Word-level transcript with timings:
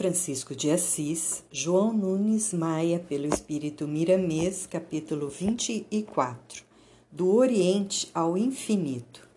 Francisco 0.00 0.56
de 0.56 0.70
Assis, 0.70 1.44
João 1.52 1.92
Nunes 1.92 2.54
Maia, 2.54 2.98
pelo 2.98 3.26
Espírito 3.26 3.86
Miramês, 3.86 4.66
capítulo 4.66 5.28
24 5.28 6.64
Do 7.12 7.34
Oriente 7.34 8.10
ao 8.14 8.34
Infinito. 8.34 9.28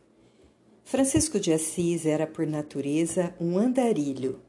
Francisco 0.85 1.37
de 1.37 1.51
Assis 1.51 2.05
era, 2.05 2.25
por 2.25 2.47
natureza, 2.47 3.35
um 3.41 3.57
andarilho. 3.57 4.39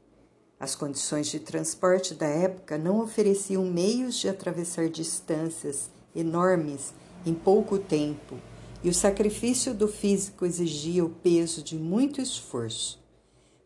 As 0.57 0.73
condições 0.73 1.27
de 1.27 1.41
transporte 1.41 2.13
da 2.13 2.27
época 2.27 2.77
não 2.77 3.01
ofereciam 3.01 3.65
meios 3.65 4.17
de 4.17 4.29
atravessar 4.29 4.87
distâncias 4.87 5.89
enormes 6.15 6.93
em 7.25 7.33
pouco 7.33 7.77
tempo, 7.77 8.37
e 8.81 8.87
o 8.87 8.93
sacrifício 8.93 9.73
do 9.73 9.89
físico 9.89 10.45
exigia 10.45 11.03
o 11.03 11.09
peso 11.09 11.61
de 11.61 11.75
muito 11.75 12.21
esforço. 12.21 13.03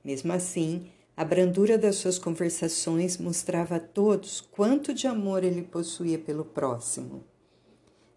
Mesmo 0.03 0.33
assim, 0.33 0.89
a 1.19 1.25
brandura 1.25 1.77
das 1.77 1.97
suas 1.97 2.17
conversações 2.17 3.17
mostrava 3.17 3.75
a 3.75 3.79
todos 3.81 4.39
quanto 4.39 4.93
de 4.93 5.05
amor 5.05 5.43
ele 5.43 5.61
possuía 5.61 6.17
pelo 6.17 6.45
próximo. 6.45 7.25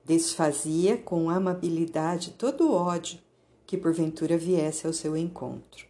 Desfazia 0.04 0.96
com 0.96 1.28
amabilidade 1.28 2.30
todo 2.38 2.68
o 2.68 2.72
ódio 2.72 3.18
que 3.66 3.76
porventura 3.76 4.38
viesse 4.38 4.86
ao 4.86 4.92
seu 4.92 5.16
encontro. 5.16 5.84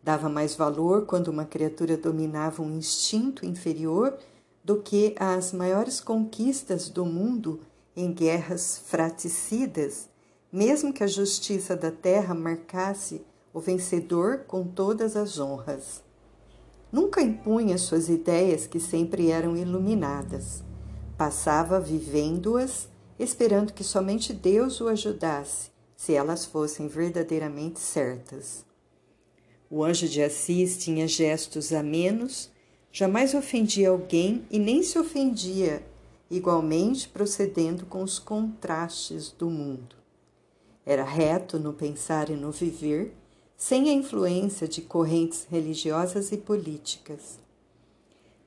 Dava 0.00 0.28
mais 0.28 0.54
valor 0.54 1.04
quando 1.04 1.26
uma 1.26 1.44
criatura 1.44 1.96
dominava 1.96 2.62
um 2.62 2.76
instinto 2.78 3.44
inferior 3.44 4.16
do 4.62 4.80
que 4.80 5.16
as 5.18 5.52
maiores 5.52 6.00
conquistas 6.00 6.88
do 6.88 7.04
mundo 7.04 7.58
em 7.96 8.12
guerras 8.12 8.80
fraticidas, 8.86 10.08
mesmo 10.52 10.92
que 10.92 11.02
a 11.02 11.08
justiça 11.08 11.74
da 11.74 11.90
terra 11.90 12.36
marcasse 12.36 13.26
o 13.52 13.58
vencedor 13.58 14.44
com 14.46 14.62
todas 14.62 15.16
as 15.16 15.40
honras. 15.40 16.05
Nunca 16.96 17.20
impunha 17.20 17.76
suas 17.76 18.08
ideias 18.08 18.66
que 18.66 18.80
sempre 18.80 19.30
eram 19.30 19.54
iluminadas. 19.54 20.64
Passava 21.14 21.78
vivendo-as, 21.78 22.88
esperando 23.18 23.74
que 23.74 23.84
somente 23.84 24.32
Deus 24.32 24.80
o 24.80 24.88
ajudasse, 24.88 25.68
se 25.94 26.14
elas 26.14 26.46
fossem 26.46 26.88
verdadeiramente 26.88 27.80
certas. 27.80 28.64
O 29.68 29.84
anjo 29.84 30.08
de 30.08 30.22
Assis 30.22 30.78
tinha 30.78 31.06
gestos 31.06 31.70
amenos, 31.70 32.50
jamais 32.90 33.34
ofendia 33.34 33.90
alguém 33.90 34.46
e 34.50 34.58
nem 34.58 34.82
se 34.82 34.98
ofendia, 34.98 35.82
igualmente 36.30 37.10
procedendo 37.10 37.84
com 37.84 38.02
os 38.02 38.18
contrastes 38.18 39.30
do 39.30 39.50
mundo. 39.50 39.96
Era 40.86 41.04
reto 41.04 41.58
no 41.58 41.74
pensar 41.74 42.30
e 42.30 42.36
no 42.36 42.50
viver, 42.50 43.14
sem 43.56 43.88
a 43.88 43.92
influência 43.92 44.68
de 44.68 44.82
correntes 44.82 45.46
religiosas 45.50 46.30
e 46.30 46.36
políticas. 46.36 47.38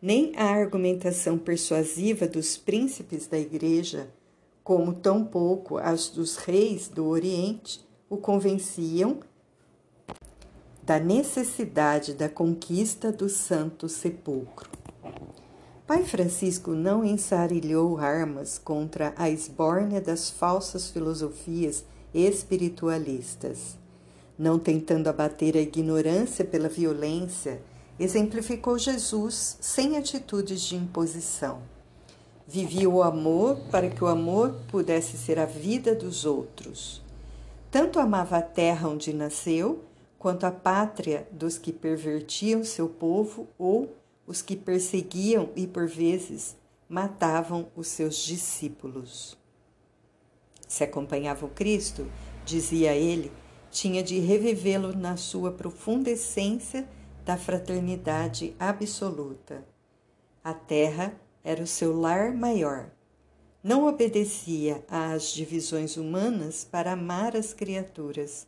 Nem 0.02 0.34
a 0.38 0.46
argumentação 0.46 1.38
persuasiva 1.38 2.28
dos 2.28 2.56
príncipes 2.56 3.26
da 3.26 3.38
Igreja, 3.38 4.10
como 4.64 4.94
tampouco 4.94 5.78
as 5.78 6.10
dos 6.10 6.38
reis 6.38 6.88
do 6.88 7.08
Oriente, 7.08 7.84
o 8.10 8.18
convenciam 8.18 9.20
da 10.84 11.00
necessidade 11.00 12.14
da 12.14 12.30
conquista 12.30 13.12
do 13.12 13.28
Santo 13.28 13.90
Sepulcro. 13.90 14.70
Pai 15.86 16.04
Francisco 16.04 16.72
não 16.72 17.04
ensarilhou 17.04 17.98
armas 17.98 18.60
contra 18.60 19.14
a 19.18 19.28
esbórnia 19.28 20.00
das 20.00 20.30
falsas 20.30 20.90
filosofias 20.90 21.84
espiritualistas 22.14 23.79
não 24.40 24.58
tentando 24.58 25.10
abater 25.10 25.58
a 25.58 25.62
ignorância 25.62 26.46
pela 26.46 26.70
violência, 26.70 27.62
exemplificou 28.00 28.80
Jesus 28.80 29.58
sem 29.60 29.98
atitudes 29.98 30.62
de 30.62 30.78
imposição. 30.78 31.62
Vivia 32.48 32.90
o 32.90 33.04
amor 33.04 33.58
para 33.70 33.90
que 33.90 34.02
o 34.02 34.08
amor 34.08 34.56
pudesse 34.70 35.18
ser 35.18 35.38
a 35.38 35.46
vida 35.46 35.94
dos 35.94 36.26
outros. 36.26 37.04
Tanto 37.70 38.00
amava 38.00 38.38
a 38.38 38.42
terra 38.42 38.88
onde 38.88 39.14
nasceu, 39.14 39.84
quanto 40.18 40.46
a 40.46 40.52
pátria 40.52 41.28
dos 41.32 41.58
que 41.58 41.74
pervertiam 41.74 42.64
seu 42.64 42.88
povo 42.88 43.46
ou 43.58 43.94
os 44.26 44.42
que 44.42 44.56
perseguiam 44.56 45.50
e, 45.56 45.68
por 45.68 45.86
vezes, 45.86 46.56
matavam 46.88 47.68
os 47.76 47.88
seus 47.88 48.16
discípulos. 48.18 49.38
Se 50.68 50.84
acompanhava 50.84 51.46
o 51.46 51.50
Cristo, 51.50 52.08
dizia 52.46 52.94
ele, 52.96 53.32
tinha 53.72 54.04
de 54.04 54.20
revivê-lo 54.20 54.96
na 54.96 55.18
sua 55.18 55.52
profunda 55.52 56.10
essência 56.10 56.88
da 57.26 57.38
fraternidade 57.38 58.56
absoluta. 58.60 59.64
A 60.44 60.54
terra 60.54 61.14
era 61.44 61.64
o 61.64 61.68
seu 61.68 61.98
lar 61.98 62.34
maior. 62.34 62.90
Não 63.64 63.88
obedecia 63.88 64.84
às 64.88 65.32
divisões 65.32 65.98
humanas 65.98 66.64
para 66.64 66.94
amar 66.94 67.36
as 67.36 67.54
criaturas. 67.54 68.48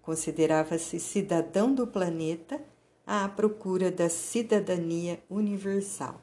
Considerava-se 0.00 0.98
cidadão 1.00 1.74
do 1.74 1.86
planeta 1.86 2.60
à 3.06 3.28
procura 3.28 3.90
da 3.90 4.08
cidadania 4.08 5.22
universal. 5.28 6.22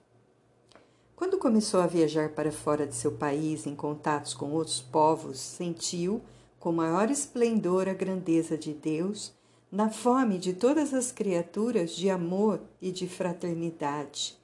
Quando 1.15 1.37
começou 1.37 1.81
a 1.81 1.87
viajar 1.87 2.29
para 2.29 2.51
fora 2.51 2.87
de 2.87 2.95
seu 2.95 3.11
país 3.11 3.67
em 3.67 3.75
contatos 3.75 4.33
com 4.33 4.51
outros 4.53 4.79
povos, 4.79 5.37
sentiu 5.37 6.21
com 6.59 6.71
maior 6.71 7.09
esplendor 7.09 7.87
a 7.87 7.93
grandeza 7.93 8.57
de 8.57 8.73
Deus, 8.73 9.33
na 9.71 9.89
fome 9.89 10.37
de 10.37 10.53
todas 10.53 10.93
as 10.93 11.11
criaturas 11.11 11.91
de 11.91 12.09
amor 12.09 12.59
e 12.81 12.91
de 12.91 13.07
fraternidade. 13.07 14.37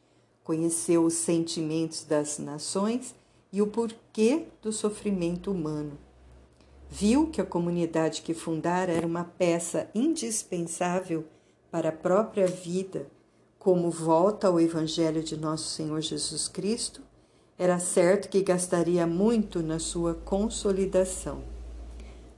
Conheceu 0.44 1.03
os 1.03 1.16
sentimentos 1.16 2.03
das 2.03 2.38
nações 2.38 3.16
e 3.52 3.62
o 3.62 3.68
porquê 3.68 4.46
do 4.62 4.72
sofrimento 4.72 5.52
humano. 5.52 5.98
Viu 6.90 7.28
que 7.28 7.42
a 7.42 7.46
comunidade 7.46 8.22
que 8.22 8.34
fundara 8.34 8.94
era 8.94 9.08
uma 9.08 9.24
peça 9.24 9.90
indispensável 9.94 11.26
para 11.72 11.90
a 11.90 11.92
própria 11.92 12.47
vida, 12.47 13.08
como 13.58 13.90
volta 13.90 14.47
ao 14.47 14.62
Evangelho 14.62 15.24
de 15.24 15.36
Nosso 15.36 15.70
Senhor 15.70 16.00
Jesus 16.00 16.47
Cristo, 16.47 17.02
era 17.58 17.80
certo 17.80 18.30
que 18.30 18.44
gastaria 18.44 19.08
muito 19.08 19.64
na 19.64 19.80
sua 19.80 20.14
consolidação. 20.14 21.55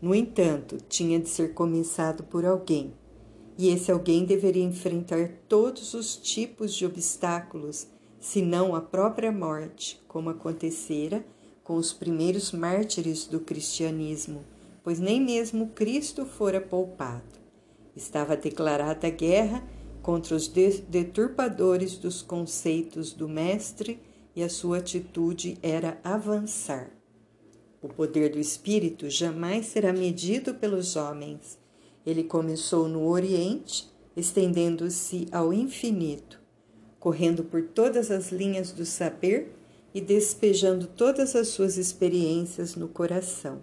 No 0.02 0.14
entanto, 0.14 0.78
tinha 0.88 1.20
de 1.20 1.28
ser 1.28 1.54
começado 1.54 2.24
por 2.24 2.46
alguém, 2.46 2.94
e 3.58 3.70
esse 3.70 3.92
alguém 3.92 4.26
deveria 4.26 4.64
enfrentar 4.64 5.30
todos 5.50 5.96
os 5.96 6.16
tipos 6.16 6.74
de 6.76 6.86
obstáculos, 6.86 7.88
se 8.20 8.42
não 8.42 8.76
a 8.76 8.82
própria 8.82 9.32
morte, 9.32 10.00
como 10.08 10.30
acontecera 10.30 11.26
com 11.64 11.76
os 11.76 11.92
primeiros 11.92 12.52
mártires 12.52 13.26
do 13.26 13.40
cristianismo, 13.40 14.46
pois 14.84 15.00
nem 15.00 15.20
mesmo 15.20 15.70
Cristo 15.70 16.26
fora 16.26 16.62
poupado. 16.62 17.40
Estava 17.96 18.38
declarada 18.38 19.08
a 19.08 19.10
guerra 19.10 19.68
contra 20.04 20.36
os 20.36 20.48
deturpadores 20.48 21.98
dos 21.98 22.22
conceitos 22.22 23.12
do 23.12 23.28
Mestre 23.28 24.00
e 24.36 24.44
a 24.44 24.50
sua 24.50 24.78
atitude 24.78 25.58
era 25.64 26.00
avançar. 26.04 26.97
O 27.80 27.88
poder 27.88 28.32
do 28.32 28.40
Espírito 28.40 29.08
jamais 29.08 29.68
será 29.68 29.94
medido 29.94 30.56
pelos 30.56 30.96
homens. 30.96 31.60
Ele 32.04 32.24
começou 32.24 32.88
no 32.88 33.08
Oriente, 33.08 33.88
estendendo-se 34.16 35.28
ao 35.32 35.54
infinito, 35.54 36.40
correndo 37.00 37.44
por 37.44 37.62
todas 37.62 38.10
as 38.10 38.32
linhas 38.32 38.72
do 38.72 38.84
saber 38.84 39.54
e 39.94 40.02
despejando 40.02 40.88
todas 40.88 41.36
as 41.36 41.50
suas 41.50 41.78
experiências 41.78 42.76
no 42.76 42.88
coração. 42.88 43.62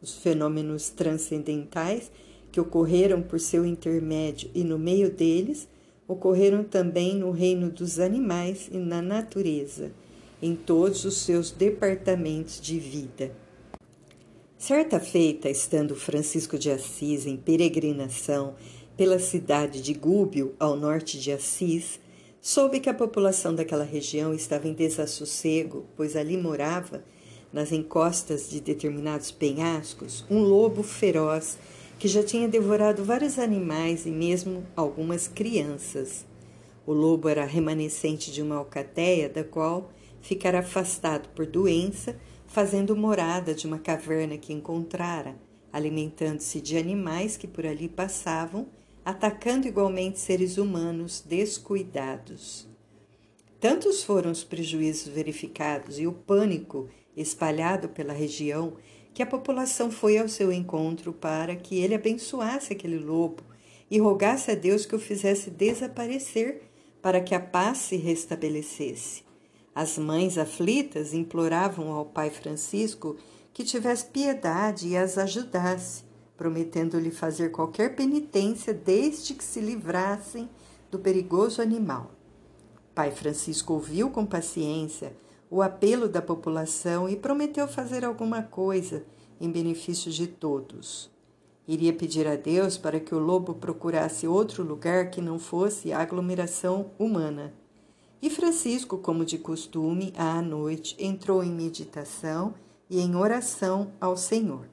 Os 0.00 0.14
fenômenos 0.18 0.90
transcendentais 0.90 2.12
que 2.52 2.60
ocorreram 2.60 3.22
por 3.22 3.40
seu 3.40 3.66
intermédio 3.66 4.50
e 4.54 4.62
no 4.62 4.78
meio 4.78 5.10
deles 5.10 5.66
ocorreram 6.06 6.62
também 6.62 7.16
no 7.16 7.32
reino 7.32 7.70
dos 7.70 7.98
animais 7.98 8.68
e 8.70 8.78
na 8.78 9.02
natureza 9.02 9.90
em 10.42 10.56
todos 10.56 11.04
os 11.04 11.18
seus 11.18 11.52
departamentos 11.52 12.60
de 12.60 12.78
vida. 12.78 13.32
Certa 14.58 15.00
feita, 15.00 15.48
estando 15.48 15.94
Francisco 15.94 16.58
de 16.58 16.70
Assis 16.70 17.26
em 17.26 17.36
peregrinação 17.36 18.54
pela 18.96 19.18
cidade 19.18 19.80
de 19.80 19.94
Gúbio, 19.94 20.54
ao 20.58 20.76
norte 20.76 21.18
de 21.18 21.32
Assis, 21.32 22.00
soube 22.40 22.80
que 22.80 22.90
a 22.90 22.94
população 22.94 23.54
daquela 23.54 23.84
região 23.84 24.34
estava 24.34 24.66
em 24.66 24.74
desassossego, 24.74 25.86
pois 25.96 26.16
ali 26.16 26.36
morava, 26.36 27.04
nas 27.52 27.70
encostas 27.70 28.50
de 28.50 28.60
determinados 28.60 29.30
penhascos, 29.30 30.24
um 30.28 30.40
lobo 30.40 30.82
feroz 30.82 31.58
que 31.98 32.08
já 32.08 32.22
tinha 32.22 32.48
devorado 32.48 33.04
vários 33.04 33.38
animais 33.38 34.06
e 34.06 34.10
mesmo 34.10 34.66
algumas 34.74 35.28
crianças. 35.28 36.26
O 36.84 36.92
lobo 36.92 37.28
era 37.28 37.44
remanescente 37.44 38.32
de 38.32 38.42
uma 38.42 38.56
alcateia 38.56 39.28
da 39.28 39.44
qual 39.44 39.90
ficar 40.22 40.54
afastado 40.54 41.28
por 41.30 41.44
doença, 41.44 42.16
fazendo 42.46 42.96
morada 42.96 43.54
de 43.54 43.66
uma 43.66 43.78
caverna 43.78 44.38
que 44.38 44.52
encontrara, 44.52 45.36
alimentando-se 45.72 46.60
de 46.60 46.78
animais 46.78 47.36
que 47.36 47.46
por 47.46 47.66
ali 47.66 47.88
passavam, 47.88 48.68
atacando 49.04 49.66
igualmente 49.66 50.18
seres 50.18 50.56
humanos 50.56 51.22
descuidados. 51.26 52.68
Tantos 53.60 54.02
foram 54.02 54.30
os 54.30 54.42
prejuízos 54.42 55.08
verificados 55.08 55.98
e 55.98 56.06
o 56.06 56.12
pânico 56.12 56.88
espalhado 57.16 57.88
pela 57.88 58.12
região 58.12 58.74
que 59.12 59.22
a 59.22 59.26
população 59.26 59.90
foi 59.90 60.18
ao 60.18 60.28
seu 60.28 60.50
encontro 60.52 61.12
para 61.12 61.54
que 61.54 61.78
ele 61.78 61.94
abençoasse 61.94 62.72
aquele 62.72 62.98
lobo 62.98 63.42
e 63.90 63.98
rogasse 63.98 64.50
a 64.50 64.54
Deus 64.54 64.86
que 64.86 64.94
o 64.96 64.98
fizesse 64.98 65.50
desaparecer 65.50 66.62
para 67.02 67.20
que 67.20 67.34
a 67.34 67.40
paz 67.40 67.78
se 67.78 67.96
restabelecesse. 67.96 69.22
As 69.74 69.96
mães 69.96 70.36
aflitas 70.36 71.14
imploravam 71.14 71.92
ao 71.92 72.04
pai 72.04 72.28
Francisco 72.28 73.16
que 73.54 73.64
tivesse 73.64 74.06
piedade 74.06 74.88
e 74.88 74.96
as 74.96 75.16
ajudasse, 75.16 76.04
prometendo-lhe 76.36 77.10
fazer 77.10 77.50
qualquer 77.50 77.94
penitência 77.94 78.74
desde 78.74 79.34
que 79.34 79.44
se 79.44 79.60
livrassem 79.60 80.48
do 80.90 80.98
perigoso 80.98 81.62
animal. 81.62 82.10
Pai 82.94 83.10
Francisco 83.10 83.72
ouviu 83.72 84.10
com 84.10 84.26
paciência 84.26 85.14
o 85.50 85.62
apelo 85.62 86.08
da 86.08 86.20
população 86.20 87.08
e 87.08 87.16
prometeu 87.16 87.66
fazer 87.66 88.04
alguma 88.04 88.42
coisa 88.42 89.04
em 89.40 89.50
benefício 89.50 90.10
de 90.10 90.26
todos. 90.26 91.10
Iria 91.66 91.92
pedir 91.92 92.26
a 92.26 92.36
Deus 92.36 92.76
para 92.76 92.98
que 92.98 93.14
o 93.14 93.18
lobo 93.18 93.54
procurasse 93.54 94.26
outro 94.26 94.62
lugar 94.62 95.10
que 95.10 95.20
não 95.20 95.38
fosse 95.38 95.92
a 95.92 96.00
aglomeração 96.00 96.90
humana. 96.98 97.54
E 98.22 98.30
Francisco, 98.30 98.98
como 98.98 99.24
de 99.24 99.36
costume, 99.36 100.14
à 100.16 100.40
noite 100.40 100.94
entrou 100.96 101.42
em 101.42 101.50
meditação 101.50 102.54
e 102.88 103.00
em 103.00 103.16
oração 103.16 103.90
ao 104.00 104.16
Senhor. 104.16 104.68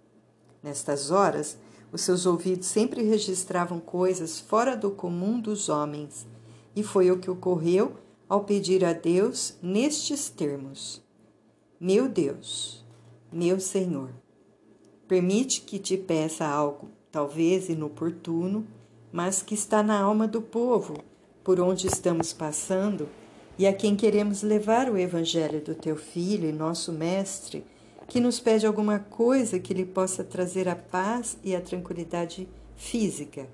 Nestas 0.61 1.09
horas, 1.09 1.57
os 1.91 2.01
seus 2.01 2.27
ouvidos 2.27 2.67
sempre 2.67 3.01
registravam 3.01 3.79
coisas 3.79 4.39
fora 4.39 4.77
do 4.77 4.91
comum 4.91 5.39
dos 5.39 5.67
homens, 5.67 6.27
e 6.75 6.83
foi 6.83 7.09
o 7.09 7.17
que 7.17 7.31
ocorreu 7.31 7.95
ao 8.27 8.43
pedir 8.43 8.85
a 8.85 8.93
Deus 8.93 9.55
nestes 9.63 10.29
termos: 10.29 11.01
Meu 11.79 12.07
Deus, 12.07 12.85
meu 13.31 13.59
Senhor, 13.59 14.11
permite 15.07 15.61
que 15.61 15.79
te 15.79 15.97
peça 15.97 16.45
algo, 16.45 16.89
talvez 17.11 17.67
inoportuno, 17.67 18.67
mas 19.11 19.41
que 19.41 19.55
está 19.55 19.81
na 19.81 19.99
alma 19.99 20.27
do 20.27 20.39
povo 20.39 20.93
por 21.43 21.59
onde 21.59 21.87
estamos 21.87 22.31
passando 22.31 23.09
e 23.59 23.67
a 23.67 23.73
quem 23.73 23.95
queremos 23.95 24.41
levar 24.41 24.89
o 24.89 24.97
Evangelho 24.97 25.61
do 25.61 25.75
teu 25.75 25.95
Filho 25.95 26.49
e 26.49 26.51
nosso 26.51 26.91
Mestre, 26.91 27.63
que 28.07 28.19
nos 28.19 28.39
pede 28.39 28.65
alguma 28.65 28.97
coisa 28.97 29.59
que 29.59 29.75
lhe 29.75 29.85
possa 29.85 30.23
trazer 30.23 30.67
a 30.67 30.75
paz 30.75 31.37
e 31.43 31.55
a 31.55 31.61
tranquilidade 31.61 32.49
física. 32.75 33.47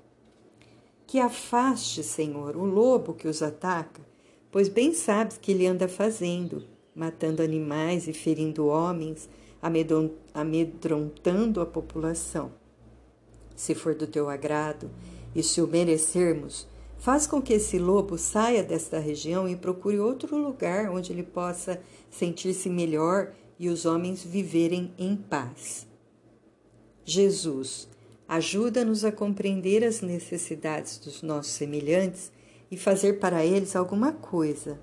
Que 1.06 1.18
afaste, 1.18 2.02
Senhor, 2.02 2.56
o 2.56 2.64
lobo 2.64 3.12
que 3.12 3.28
os 3.28 3.42
ataca 3.42 4.00
pois 4.56 4.70
bem 4.70 4.94
sabes 4.94 5.36
que 5.36 5.52
ele 5.52 5.66
anda 5.66 5.86
fazendo, 5.86 6.64
matando 6.94 7.42
animais 7.42 8.08
e 8.08 8.14
ferindo 8.14 8.68
homens, 8.68 9.28
amedrontando 10.32 11.60
a 11.60 11.66
população. 11.66 12.50
Se 13.54 13.74
for 13.74 13.94
do 13.94 14.06
teu 14.06 14.30
agrado 14.30 14.90
e 15.34 15.42
se 15.42 15.60
o 15.60 15.66
merecermos, 15.66 16.66
faz 17.06 17.24
com 17.24 17.40
que 17.40 17.52
esse 17.52 17.78
lobo 17.78 18.18
saia 18.18 18.64
desta 18.64 18.98
região 18.98 19.48
e 19.48 19.54
procure 19.54 19.96
outro 20.00 20.36
lugar 20.36 20.90
onde 20.90 21.12
ele 21.12 21.22
possa 21.22 21.80
sentir-se 22.10 22.68
melhor 22.68 23.32
e 23.60 23.68
os 23.68 23.86
homens 23.86 24.24
viverem 24.24 24.92
em 24.98 25.14
paz. 25.14 25.86
Jesus, 27.04 27.88
ajuda-nos 28.26 29.04
a 29.04 29.12
compreender 29.12 29.84
as 29.84 30.00
necessidades 30.00 30.98
dos 30.98 31.22
nossos 31.22 31.52
semelhantes 31.52 32.32
e 32.72 32.76
fazer 32.76 33.20
para 33.20 33.46
eles 33.46 33.76
alguma 33.76 34.10
coisa. 34.10 34.76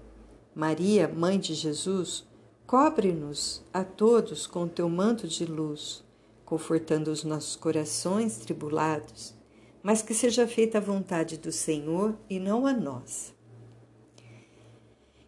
Maria, 0.56 1.10
mãe 1.10 1.38
de 1.38 1.54
Jesus, 1.54 2.26
cobre-nos 2.66 3.66
a 3.74 3.84
todos 3.84 4.48
com 4.48 4.66
teu 4.66 4.88
manto 4.88 5.28
de 5.28 5.44
luz, 5.44 6.06
confortando 6.46 7.12
os 7.12 7.26
nossos 7.26 7.58
corações 7.58 8.38
tribulados, 8.38 9.36
mas 9.84 10.02
que 10.02 10.14
seja 10.14 10.48
feita 10.48 10.78
a 10.78 10.82
vontade 10.82 11.38
do 11.38 11.52
Senhor 11.52 12.18
e 12.30 12.40
não 12.40 12.66
a 12.66 12.72
nossa. 12.74 13.34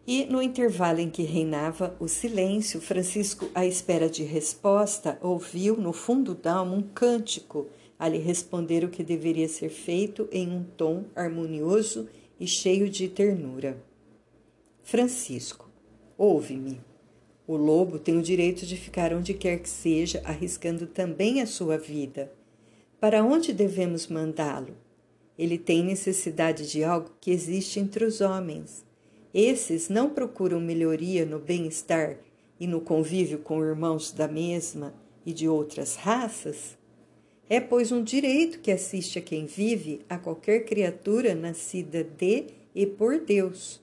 E 0.06 0.24
no 0.24 0.40
intervalo 0.40 1.00
em 1.00 1.10
que 1.10 1.22
reinava 1.22 1.96
o 2.00 2.08
silêncio, 2.08 2.80
Francisco, 2.80 3.50
à 3.54 3.66
espera 3.66 4.08
de 4.08 4.22
resposta, 4.22 5.18
ouviu 5.20 5.76
no 5.76 5.92
fundo 5.92 6.34
da 6.34 6.54
alma 6.54 6.76
um 6.76 6.82
cântico 6.82 7.66
a 7.98 8.08
lhe 8.08 8.18
responder 8.18 8.84
o 8.84 8.88
que 8.88 9.02
deveria 9.02 9.48
ser 9.48 9.68
feito 9.68 10.28
em 10.30 10.48
um 10.48 10.62
tom 10.62 11.04
harmonioso 11.14 12.08
e 12.38 12.46
cheio 12.46 12.88
de 12.88 13.08
ternura. 13.08 13.82
Francisco, 14.82 15.68
ouve-me. 16.16 16.80
O 17.46 17.56
lobo 17.56 17.98
tem 17.98 18.16
o 18.16 18.22
direito 18.22 18.64
de 18.64 18.76
ficar 18.76 19.12
onde 19.12 19.34
quer 19.34 19.58
que 19.58 19.68
seja, 19.68 20.22
arriscando 20.24 20.86
também 20.86 21.40
a 21.40 21.46
sua 21.46 21.76
vida. 21.76 22.32
Para 22.98 23.22
onde 23.22 23.52
devemos 23.52 24.06
mandá-lo? 24.06 24.74
Ele 25.38 25.58
tem 25.58 25.84
necessidade 25.84 26.70
de 26.70 26.82
algo 26.82 27.10
que 27.20 27.30
existe 27.30 27.78
entre 27.78 28.04
os 28.04 28.22
homens. 28.22 28.84
Esses 29.34 29.90
não 29.90 30.08
procuram 30.08 30.58
melhoria 30.58 31.26
no 31.26 31.38
bem-estar 31.38 32.16
e 32.58 32.66
no 32.66 32.80
convívio 32.80 33.40
com 33.40 33.62
irmãos 33.62 34.12
da 34.12 34.26
mesma 34.26 34.94
e 35.26 35.32
de 35.32 35.46
outras 35.46 35.94
raças? 35.94 36.78
É, 37.48 37.60
pois, 37.60 37.92
um 37.92 38.02
direito 38.02 38.60
que 38.60 38.72
assiste 38.72 39.18
a 39.18 39.22
quem 39.22 39.44
vive, 39.44 40.00
a 40.08 40.16
qualquer 40.16 40.64
criatura 40.64 41.34
nascida 41.34 42.02
de 42.02 42.46
e 42.74 42.86
por 42.86 43.20
Deus. 43.20 43.80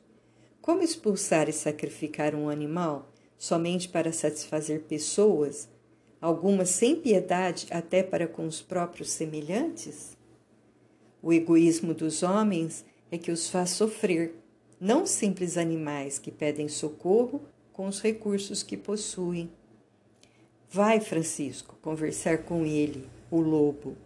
Como 0.59 0.81
expulsar 0.81 1.47
e 1.47 1.53
sacrificar 1.53 2.33
um 2.33 2.49
animal 2.49 3.09
somente 3.37 3.89
para 3.89 4.11
satisfazer 4.11 4.81
pessoas, 4.81 5.69
algumas 6.23 6.69
sem 6.69 6.95
piedade 6.95 7.67
até 7.69 8.01
para 8.01 8.25
com 8.29 8.47
os 8.47 8.61
próprios 8.61 9.11
semelhantes? 9.11 10.15
O 11.21 11.33
egoísmo 11.33 11.93
dos 11.93 12.23
homens 12.23 12.85
é 13.11 13.17
que 13.17 13.29
os 13.29 13.49
faz 13.49 13.71
sofrer, 13.71 14.33
não 14.79 15.05
simples 15.05 15.57
animais 15.57 16.17
que 16.17 16.31
pedem 16.31 16.69
socorro 16.69 17.41
com 17.73 17.87
os 17.87 17.99
recursos 18.01 18.63
que 18.63 18.77
possuem. 18.77 19.51
Vai, 20.71 21.01
Francisco, 21.01 21.77
conversar 21.81 22.43
com 22.43 22.65
ele 22.65 23.05
o 23.29 23.41
lobo. 23.41 23.97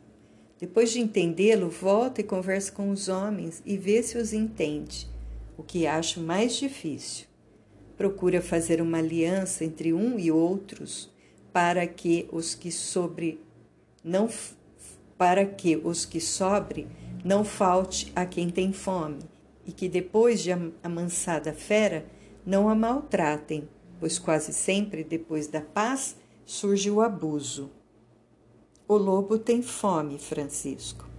Depois 0.60 0.92
de 0.92 1.00
entendê-lo, 1.00 1.70
volta 1.70 2.22
e 2.22 2.24
conversa 2.24 2.72
com 2.72 2.90
os 2.90 3.10
homens 3.10 3.62
e 3.64 3.78
vê 3.78 4.02
se 4.02 4.18
os 4.18 4.34
entende, 4.34 5.08
o 5.56 5.62
que 5.62 5.86
acho 5.86 6.20
mais 6.20 6.56
difícil. 6.56 7.28
Procura 7.96 8.42
fazer 8.42 8.82
uma 8.82 8.98
aliança 8.98 9.64
entre 9.64 9.94
um 9.94 10.18
e 10.18 10.32
outros 10.32 11.16
para 11.58 11.88
que 11.88 12.30
os 12.32 12.54
que 12.54 12.72
sobre 12.72 13.42
não 14.04 14.30
para 15.18 15.44
que 15.44 15.76
os 15.76 16.06
que 16.06 16.22
sobre 16.22 16.88
não 17.26 17.44
falte 17.44 18.12
a 18.16 18.28
quem 18.28 18.48
tem 18.48 18.72
fome 18.72 19.24
e 19.66 19.72
que 19.72 19.90
depois 19.90 20.44
de 20.44 20.52
amansada 20.84 21.50
a 21.50 21.54
fera 21.54 22.06
não 22.46 22.70
a 22.70 22.76
maltratem, 22.76 23.68
pois 24.00 24.20
quase 24.20 24.54
sempre 24.54 25.04
depois 25.04 25.48
da 25.48 25.60
paz 25.60 26.16
surge 26.46 26.92
o 26.92 27.02
abuso. 27.02 27.72
O 28.88 28.96
lobo 28.96 29.40
tem 29.40 29.64
fome, 29.64 30.20
Francisco. 30.20 31.10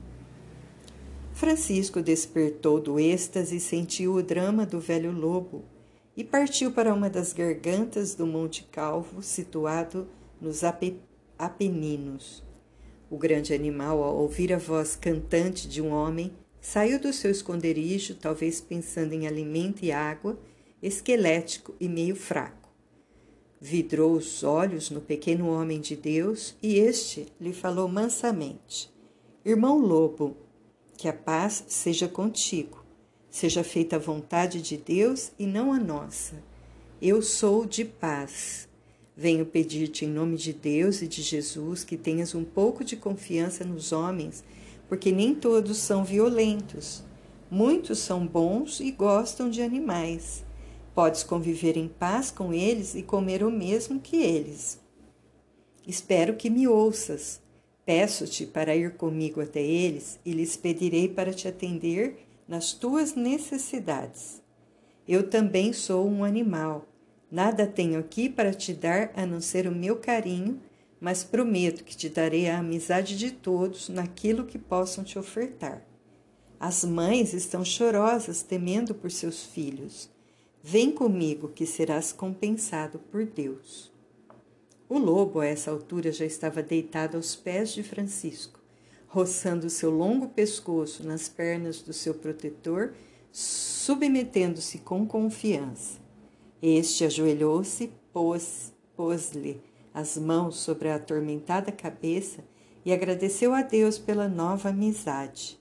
Francisco 1.32 2.00
despertou 2.00 2.80
do 2.80 3.00
êxtase 3.00 3.56
e 3.56 3.60
sentiu 3.60 4.14
o 4.14 4.22
drama 4.22 4.64
do 4.64 4.78
velho 4.78 5.10
lobo 5.10 5.64
e 6.16 6.22
partiu 6.22 6.70
para 6.70 6.94
uma 6.94 7.10
das 7.10 7.32
gargantas 7.32 8.14
do 8.14 8.24
Monte 8.24 8.62
Calvo, 8.70 9.20
situado 9.20 10.06
nos 10.40 10.62
Apeninos. 11.38 12.44
O 13.10 13.16
grande 13.16 13.54
animal, 13.54 14.02
ao 14.02 14.16
ouvir 14.16 14.52
a 14.52 14.58
voz 14.58 14.96
cantante 14.96 15.68
de 15.68 15.80
um 15.80 15.92
homem, 15.92 16.32
saiu 16.60 17.00
do 17.00 17.12
seu 17.12 17.30
esconderijo, 17.30 18.14
talvez 18.14 18.60
pensando 18.60 19.12
em 19.12 19.26
alimento 19.26 19.84
e 19.84 19.92
água, 19.92 20.38
esquelético 20.82 21.74
e 21.80 21.88
meio 21.88 22.16
fraco 22.16 22.68
vidrou 23.60 24.12
os 24.12 24.44
olhos 24.44 24.90
no 24.90 25.00
pequeno 25.00 25.48
homem 25.48 25.80
de 25.80 25.96
Deus 25.96 26.54
e 26.62 26.78
este 26.78 27.26
lhe 27.40 27.52
falou 27.52 27.88
mansamente: 27.88 28.90
Irmão 29.44 29.78
Lobo, 29.78 30.36
que 30.96 31.08
a 31.08 31.12
paz 31.12 31.64
seja 31.68 32.08
contigo, 32.08 32.84
seja 33.30 33.64
feita 33.64 33.96
a 33.96 34.00
vontade 34.00 34.62
de 34.62 34.76
Deus 34.76 35.32
e 35.38 35.46
não 35.46 35.72
a 35.72 35.78
nossa. 35.78 36.42
Eu 37.00 37.22
sou 37.22 37.64
de 37.64 37.84
paz. 37.84 38.67
Venho 39.20 39.44
pedir-te 39.44 40.04
em 40.04 40.08
nome 40.08 40.36
de 40.36 40.52
Deus 40.52 41.02
e 41.02 41.08
de 41.08 41.22
Jesus 41.22 41.82
que 41.82 41.96
tenhas 41.96 42.36
um 42.36 42.44
pouco 42.44 42.84
de 42.84 42.94
confiança 42.94 43.64
nos 43.64 43.90
homens, 43.90 44.44
porque 44.88 45.10
nem 45.10 45.34
todos 45.34 45.78
são 45.78 46.04
violentos. 46.04 47.02
Muitos 47.50 47.98
são 47.98 48.24
bons 48.24 48.78
e 48.78 48.92
gostam 48.92 49.50
de 49.50 49.60
animais. 49.60 50.44
Podes 50.94 51.24
conviver 51.24 51.76
em 51.76 51.88
paz 51.88 52.30
com 52.30 52.54
eles 52.54 52.94
e 52.94 53.02
comer 53.02 53.42
o 53.42 53.50
mesmo 53.50 53.98
que 53.98 54.18
eles. 54.18 54.78
Espero 55.84 56.36
que 56.36 56.48
me 56.48 56.68
ouças. 56.68 57.40
Peço-te 57.84 58.46
para 58.46 58.76
ir 58.76 58.92
comigo 58.94 59.40
até 59.40 59.60
eles 59.60 60.20
e 60.24 60.30
lhes 60.30 60.56
pedirei 60.56 61.08
para 61.08 61.34
te 61.34 61.48
atender 61.48 62.24
nas 62.46 62.72
tuas 62.72 63.16
necessidades. 63.16 64.40
Eu 65.08 65.28
também 65.28 65.72
sou 65.72 66.08
um 66.08 66.22
animal. 66.22 66.86
Nada 67.30 67.66
tenho 67.66 67.98
aqui 67.98 68.28
para 68.28 68.54
te 68.54 68.72
dar 68.72 69.10
a 69.14 69.26
não 69.26 69.40
ser 69.40 69.66
o 69.66 69.72
meu 69.72 69.96
carinho, 69.96 70.60
mas 71.00 71.22
prometo 71.22 71.84
que 71.84 71.96
te 71.96 72.08
darei 72.08 72.48
a 72.48 72.58
amizade 72.58 73.16
de 73.16 73.30
todos 73.30 73.88
naquilo 73.88 74.46
que 74.46 74.58
possam 74.58 75.04
te 75.04 75.18
ofertar. 75.18 75.86
As 76.58 76.84
mães 76.84 77.34
estão 77.34 77.64
chorosas, 77.64 78.42
temendo 78.42 78.94
por 78.94 79.10
seus 79.10 79.44
filhos. 79.44 80.10
Vem 80.62 80.90
comigo, 80.90 81.48
que 81.48 81.64
serás 81.66 82.12
compensado 82.12 82.98
por 82.98 83.24
Deus. 83.24 83.92
O 84.88 84.98
lobo, 84.98 85.40
a 85.40 85.46
essa 85.46 85.70
altura, 85.70 86.10
já 86.10 86.24
estava 86.24 86.62
deitado 86.62 87.16
aos 87.16 87.36
pés 87.36 87.72
de 87.72 87.82
Francisco, 87.82 88.58
roçando 89.06 89.70
seu 89.70 89.90
longo 89.90 90.28
pescoço 90.28 91.06
nas 91.06 91.28
pernas 91.28 91.82
do 91.82 91.92
seu 91.92 92.14
protetor, 92.14 92.94
submetendo-se 93.30 94.78
com 94.78 95.06
confiança. 95.06 96.07
Este 96.60 97.04
ajoelhou-se, 97.04 97.92
pôs-lhe 98.12 98.72
pôs 98.96 99.32
as 99.94 100.16
mãos 100.16 100.56
sobre 100.56 100.88
a 100.88 100.96
atormentada 100.96 101.72
cabeça 101.72 102.44
e 102.84 102.92
agradeceu 102.92 103.52
a 103.52 103.62
Deus 103.62 103.98
pela 103.98 104.28
nova 104.28 104.70
amizade. 104.70 105.58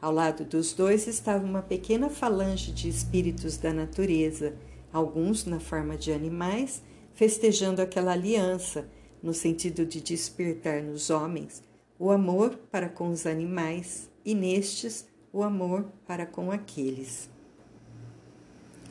Ao 0.00 0.12
lado 0.12 0.44
dos 0.44 0.72
dois 0.72 1.06
estava 1.06 1.44
uma 1.44 1.62
pequena 1.62 2.08
falange 2.08 2.72
de 2.72 2.88
espíritos 2.88 3.56
da 3.56 3.72
natureza, 3.72 4.54
alguns 4.92 5.44
na 5.44 5.58
forma 5.58 5.96
de 5.96 6.12
animais, 6.12 6.82
festejando 7.14 7.80
aquela 7.80 8.12
aliança, 8.12 8.88
no 9.22 9.32
sentido 9.32 9.84
de 9.84 10.00
despertar 10.00 10.82
nos 10.82 11.10
homens 11.10 11.62
o 11.98 12.10
amor 12.10 12.50
para 12.70 12.88
com 12.88 13.08
os 13.08 13.26
animais 13.26 14.10
e 14.24 14.34
nestes 14.34 15.06
o 15.32 15.42
amor 15.42 15.86
para 16.06 16.26
com 16.26 16.50
aqueles. 16.50 17.35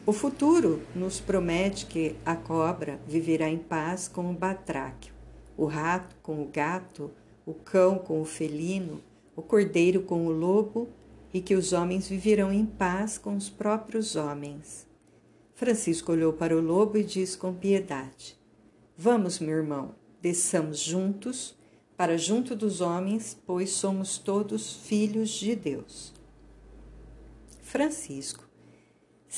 O 0.08 0.14
futuro 0.14 0.84
nos 0.94 1.20
promete 1.20 1.88
que 1.88 2.16
a 2.24 2.36
cobra 2.36 3.00
viverá 3.08 3.50
em 3.50 3.58
paz 3.58 4.08
com 4.08 4.30
o 4.30 4.36
batráquio, 4.36 5.12
o 5.58 5.66
rato 5.66 6.16
com 6.22 6.44
o 6.44 6.46
gato, 6.46 7.10
o 7.44 7.56
cão 7.56 7.98
com 7.98 8.22
o 8.22 8.26
felino, 8.26 9.02
o 9.36 9.42
cordeiro 9.42 10.04
com 10.04 10.28
o 10.28 10.30
lobo 10.30 10.88
e 11.34 11.42
que 11.42 11.56
os 11.56 11.74
homens 11.74 12.08
viverão 12.08 12.54
em 12.54 12.68
paz 12.68 13.18
com 13.18 13.36
os 13.36 13.50
próprios 13.50 14.16
homens. 14.16 14.86
Francisco 15.56 16.12
olhou 16.12 16.34
para 16.34 16.56
o 16.56 16.62
lobo 16.62 17.00
e 17.00 17.04
disse 17.04 17.36
com 17.36 17.52
piedade: 17.52 18.38
Vamos, 18.96 19.40
meu 19.40 19.58
irmão, 19.58 19.96
desçamos 20.22 20.78
juntos 20.78 21.58
para 21.98 22.16
junto 22.16 22.56
dos 22.56 22.80
homens, 22.80 23.36
pois 23.44 23.72
somos 23.72 24.20
todos 24.20 24.72
filhos 24.72 25.32
de 25.32 25.56
Deus. 25.56 26.14
Francisco 27.64 28.45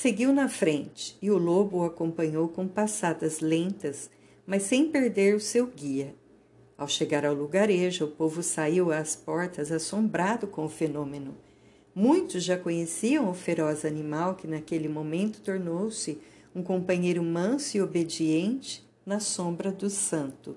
seguiu 0.01 0.32
na 0.32 0.48
frente 0.48 1.18
e 1.22 1.32
o 1.32 1.38
lobo 1.38 1.77
o 1.77 1.84
acompanhou 1.84 2.48
com 2.48 2.68
passadas 2.68 3.39
lentas, 3.39 4.10
mas 4.46 4.63
sem 4.63 4.89
perder 4.89 5.36
o 5.36 5.39
seu 5.39 5.68
guia. 5.68 6.13
Ao 6.77 6.88
chegar 6.88 7.25
ao 7.25 7.34
lugarejo, 7.34 8.06
o 8.06 8.12
povo 8.12 8.44
saiu 8.44 8.92
às 8.92 9.16
portas 9.16 9.72
assombrado 9.72 10.46
com 10.46 10.66
o 10.66 10.70
fenômeno 10.70 11.36
Muitos 12.00 12.44
já 12.44 12.56
conheciam 12.56 13.27
o 13.27 13.34
feroz 13.34 13.84
animal 13.84 14.36
que 14.36 14.46
naquele 14.46 14.88
momento 14.88 15.42
tornou-se 15.42 16.22
um 16.54 16.62
companheiro 16.62 17.24
manso 17.24 17.75
e 17.75 17.82
obediente 17.82 18.88
na 19.04 19.20
sombra 19.20 19.72
do 19.72 19.89
santo. 19.89 20.56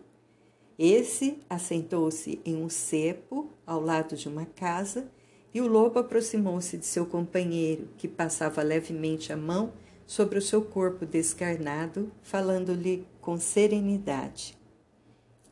Esse 0.78 1.38
assentou-se 1.48 2.42
em 2.44 2.62
um 2.62 2.68
cepo 2.68 3.50
ao 3.66 3.80
lado 3.80 4.16
de 4.16 4.28
uma 4.28 4.44
casa 4.44 5.10
e 5.52 5.60
o 5.60 5.66
lobo 5.66 5.98
aproximou-se 5.98 6.76
de 6.76 6.86
seu 6.86 7.04
companheiro, 7.06 7.88
que 7.96 8.06
passava 8.06 8.62
levemente 8.62 9.32
a 9.32 9.36
mão 9.36 9.72
sobre 10.06 10.38
o 10.38 10.42
seu 10.42 10.62
corpo 10.62 11.04
descarnado, 11.04 12.10
falando-lhe 12.22 13.06
com 13.20 13.36
serenidade: 13.38 14.56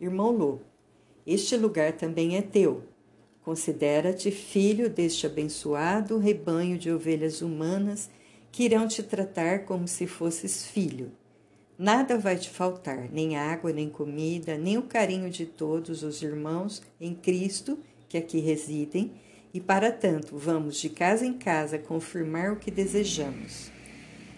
Irmão 0.01 0.31
lobo, 0.31 0.63
este 1.27 1.57
lugar 1.57 1.93
também 1.93 2.37
é 2.37 2.43
teu. 2.43 2.85
Considera-te 3.43 4.31
filho 4.31 4.91
deste 4.91 5.27
abençoado 5.27 6.19
rebanho 6.19 6.79
de 6.79 6.91
ovelhas 6.91 7.41
humanas 7.41 8.11
que 8.53 8.65
irão 8.65 8.87
te 8.87 9.03
tratar 9.03 9.65
como 9.65 9.89
se 9.89 10.07
fosses 10.07 10.67
filho. 10.67 11.13
Nada 11.79 12.19
vai 12.19 12.37
te 12.37 12.51
faltar, 12.51 13.09
nem 13.11 13.37
água, 13.37 13.73
nem 13.73 13.89
comida, 13.89 14.59
nem 14.59 14.77
o 14.77 14.83
carinho 14.83 15.31
de 15.31 15.47
todos 15.47 16.03
os 16.03 16.23
irmãos 16.23 16.83
em 17.01 17.15
Cristo 17.15 17.79
que 18.09 18.17
aqui 18.17 18.41
residem, 18.41 19.13
e 19.59 19.61
para 19.61 19.91
tanto 19.91 20.39
vamos 20.39 20.77
de 20.77 20.89
casa 20.89 21.27
em 21.27 21.33
casa 21.33 21.81
confirmar 21.81 22.53
o 22.53 22.57
que 22.61 22.71
desejamos. 22.71 23.73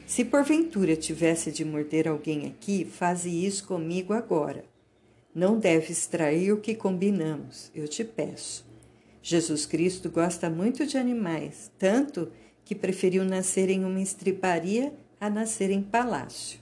Se 0.07 0.25
porventura 0.25 0.97
tivesse 0.97 1.53
de 1.53 1.63
morder 1.63 2.09
alguém 2.09 2.47
aqui, 2.47 2.87
faze 2.87 3.29
isso 3.29 3.67
comigo 3.67 4.15
agora. 4.15 4.65
Não 5.35 5.59
deves 5.59 6.07
trair 6.07 6.53
o 6.53 6.57
que 6.57 6.75
combinamos, 6.75 7.71
eu 7.75 7.87
te 7.87 8.03
peço. 8.03 8.67
Jesus 9.23 9.67
Cristo 9.67 10.09
gosta 10.09 10.49
muito 10.49 10.87
de 10.87 10.97
animais, 10.97 11.71
tanto 11.79 12.33
que 12.65 12.75
preferiu 12.75 13.23
nascer 13.23 13.69
em 13.69 13.85
uma 13.85 14.01
estriparia 14.01 14.91
a 15.21 15.29
nascer 15.29 15.71
em 15.71 15.83
palácio. 15.83 16.59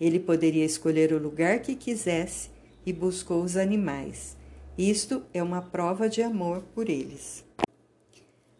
Ele 0.00 0.18
poderia 0.18 0.64
escolher 0.64 1.12
o 1.12 1.22
lugar 1.22 1.60
que 1.60 1.76
quisesse 1.76 2.50
e 2.84 2.92
buscou 2.92 3.44
os 3.44 3.56
animais. 3.56 4.36
Isto 4.76 5.22
é 5.32 5.40
uma 5.40 5.62
prova 5.62 6.08
de 6.08 6.20
amor 6.20 6.62
por 6.74 6.88
eles. 6.88 7.44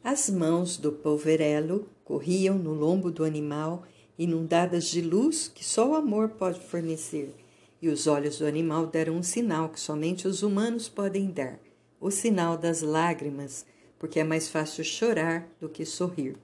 As 0.04 0.28
mãos 0.28 0.76
do 0.76 0.90
poverelo 0.90 1.88
corriam 2.04 2.58
no 2.58 2.72
lombo 2.72 3.08
do 3.08 3.22
animal, 3.22 3.84
inundadas 4.18 4.86
de 4.86 5.00
luz 5.00 5.46
que 5.46 5.64
só 5.64 5.90
o 5.90 5.94
amor 5.94 6.30
pode 6.30 6.58
fornecer, 6.58 7.32
e 7.80 7.88
os 7.88 8.08
olhos 8.08 8.38
do 8.38 8.46
animal 8.46 8.86
deram 8.86 9.14
um 9.14 9.22
sinal 9.22 9.68
que 9.68 9.78
somente 9.78 10.26
os 10.26 10.42
humanos 10.42 10.88
podem 10.88 11.30
dar 11.30 11.60
o 12.00 12.10
sinal 12.10 12.58
das 12.58 12.82
lágrimas, 12.82 13.64
porque 13.96 14.18
é 14.18 14.24
mais 14.24 14.48
fácil 14.48 14.82
chorar 14.82 15.48
do 15.60 15.68
que 15.68 15.84
sorrir. 15.84 16.34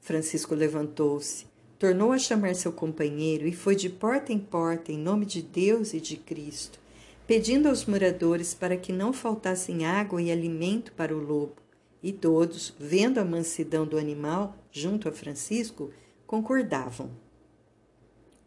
Francisco 0.00 0.54
levantou-se, 0.54 1.46
tornou 1.76 2.12
a 2.12 2.18
chamar 2.18 2.54
seu 2.54 2.72
companheiro 2.72 3.48
e 3.48 3.52
foi 3.52 3.74
de 3.74 3.90
porta 3.90 4.32
em 4.32 4.38
porta 4.38 4.92
em 4.92 4.98
nome 4.98 5.26
de 5.26 5.42
Deus 5.42 5.92
e 5.92 6.00
de 6.00 6.16
Cristo, 6.16 6.78
pedindo 7.26 7.68
aos 7.68 7.84
moradores 7.84 8.54
para 8.54 8.76
que 8.76 8.92
não 8.92 9.12
faltassem 9.12 9.84
água 9.84 10.22
e 10.22 10.30
alimento 10.30 10.92
para 10.92 11.12
o 11.12 11.18
lobo. 11.18 11.56
E 12.02 12.12
todos, 12.12 12.74
vendo 12.78 13.18
a 13.18 13.24
mansidão 13.24 13.86
do 13.86 13.98
animal 13.98 14.56
junto 14.70 15.08
a 15.08 15.12
Francisco, 15.12 15.90
concordavam. 16.26 17.10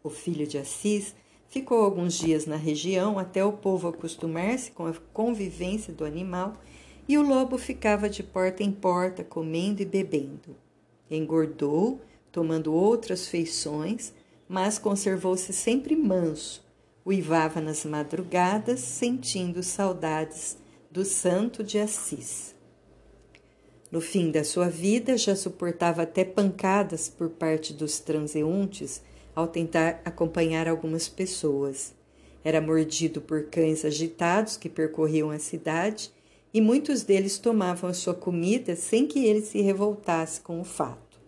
O 0.02 0.10
filho 0.10 0.46
de 0.46 0.58
Assis 0.58 1.14
Ficou 1.54 1.84
alguns 1.84 2.14
dias 2.14 2.46
na 2.46 2.56
região 2.56 3.16
até 3.16 3.44
o 3.44 3.52
povo 3.52 3.86
acostumar-se 3.86 4.72
com 4.72 4.86
a 4.86 4.94
convivência 5.12 5.92
do 5.92 6.04
animal 6.04 6.54
e 7.06 7.16
o 7.16 7.22
lobo 7.22 7.56
ficava 7.56 8.10
de 8.10 8.24
porta 8.24 8.64
em 8.64 8.72
porta, 8.72 9.22
comendo 9.22 9.80
e 9.80 9.84
bebendo. 9.84 10.56
Engordou, 11.08 12.00
tomando 12.32 12.74
outras 12.74 13.28
feições, 13.28 14.12
mas 14.48 14.80
conservou-se 14.80 15.52
sempre 15.52 15.94
manso, 15.94 16.60
uivava 17.06 17.60
nas 17.60 17.84
madrugadas, 17.84 18.80
sentindo 18.80 19.62
saudades 19.62 20.58
do 20.90 21.04
santo 21.04 21.62
de 21.62 21.78
Assis. 21.78 22.53
No 23.94 24.00
fim 24.00 24.32
da 24.32 24.42
sua 24.42 24.68
vida, 24.68 25.16
já 25.16 25.36
suportava 25.36 26.02
até 26.02 26.24
pancadas 26.24 27.08
por 27.08 27.28
parte 27.28 27.72
dos 27.72 28.00
transeuntes 28.00 29.00
ao 29.36 29.46
tentar 29.46 30.02
acompanhar 30.04 30.66
algumas 30.66 31.08
pessoas. 31.08 31.94
Era 32.42 32.60
mordido 32.60 33.20
por 33.20 33.44
cães 33.44 33.84
agitados 33.84 34.56
que 34.56 34.68
percorriam 34.68 35.30
a 35.30 35.38
cidade 35.38 36.10
e 36.52 36.60
muitos 36.60 37.04
deles 37.04 37.38
tomavam 37.38 37.88
a 37.88 37.94
sua 37.94 38.14
comida 38.14 38.74
sem 38.74 39.06
que 39.06 39.24
ele 39.24 39.42
se 39.42 39.60
revoltasse 39.60 40.40
com 40.40 40.60
o 40.60 40.64
fato. 40.64 41.20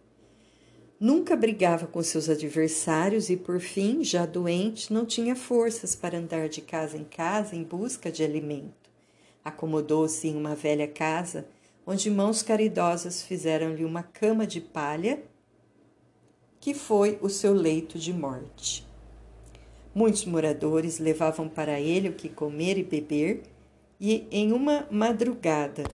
Nunca 0.98 1.36
brigava 1.36 1.86
com 1.86 2.02
seus 2.02 2.28
adversários 2.28 3.30
e, 3.30 3.36
por 3.36 3.60
fim, 3.60 4.02
já 4.02 4.26
doente, 4.26 4.92
não 4.92 5.06
tinha 5.06 5.36
forças 5.36 5.94
para 5.94 6.18
andar 6.18 6.48
de 6.48 6.62
casa 6.62 6.96
em 6.96 7.04
casa 7.04 7.54
em 7.54 7.62
busca 7.62 8.10
de 8.10 8.24
alimento. 8.24 8.90
Acomodou-se 9.44 10.26
em 10.26 10.34
uma 10.34 10.56
velha 10.56 10.88
casa, 10.88 11.46
onde 11.86 12.10
mãos 12.10 12.42
caridosas 12.42 13.22
fizeram-lhe 13.22 13.84
uma 13.84 14.02
cama 14.02 14.46
de 14.46 14.60
palha 14.60 15.22
que 16.58 16.74
foi 16.74 17.16
o 17.22 17.28
seu 17.28 17.52
leito 17.52 17.96
de 17.96 18.12
morte. 18.12 18.84
Muitos 19.94 20.24
moradores 20.24 20.98
levavam 20.98 21.48
para 21.48 21.80
ele 21.80 22.08
o 22.08 22.14
que 22.14 22.28
comer 22.28 22.76
e 22.76 22.82
beber, 22.82 23.44
e 24.00 24.26
em 24.30 24.52
uma 24.52 24.86
madrugada 24.90 25.84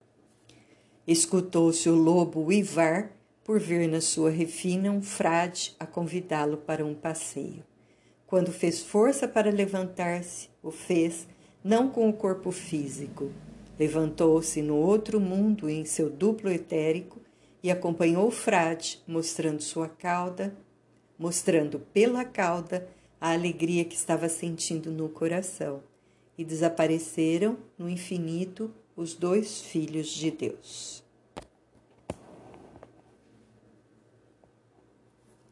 escutou-se 1.06 1.88
o 1.88 1.94
lobo 1.94 2.40
uivar 2.40 3.12
por 3.44 3.60
ver 3.60 3.86
na 3.88 4.00
sua 4.00 4.30
refina 4.30 4.90
um 4.90 5.02
frade 5.02 5.76
a 5.78 5.86
convidá-lo 5.86 6.56
para 6.56 6.84
um 6.84 6.94
passeio. 6.94 7.62
Quando 8.26 8.50
fez 8.50 8.80
força 8.80 9.28
para 9.28 9.50
levantar-se, 9.50 10.48
o 10.62 10.70
fez 10.70 11.28
não 11.62 11.88
com 11.88 12.08
o 12.08 12.12
corpo 12.12 12.50
físico. 12.50 13.30
Levantou-se 13.78 14.60
no 14.60 14.76
outro 14.76 15.18
mundo 15.18 15.68
em 15.68 15.84
seu 15.84 16.10
duplo 16.10 16.50
etérico 16.50 17.20
e 17.62 17.70
acompanhou 17.70 18.28
o 18.28 18.30
frade, 18.30 19.02
mostrando 19.06 19.62
sua 19.62 19.88
cauda, 19.88 20.54
mostrando 21.18 21.78
pela 21.78 22.24
cauda 22.24 22.88
a 23.20 23.32
alegria 23.32 23.84
que 23.84 23.94
estava 23.94 24.28
sentindo 24.28 24.90
no 24.90 25.08
coração. 25.08 25.82
E 26.36 26.44
desapareceram 26.44 27.56
no 27.78 27.88
infinito 27.88 28.72
os 28.96 29.14
dois 29.14 29.60
filhos 29.60 30.08
de 30.08 30.30
Deus. 30.30 31.02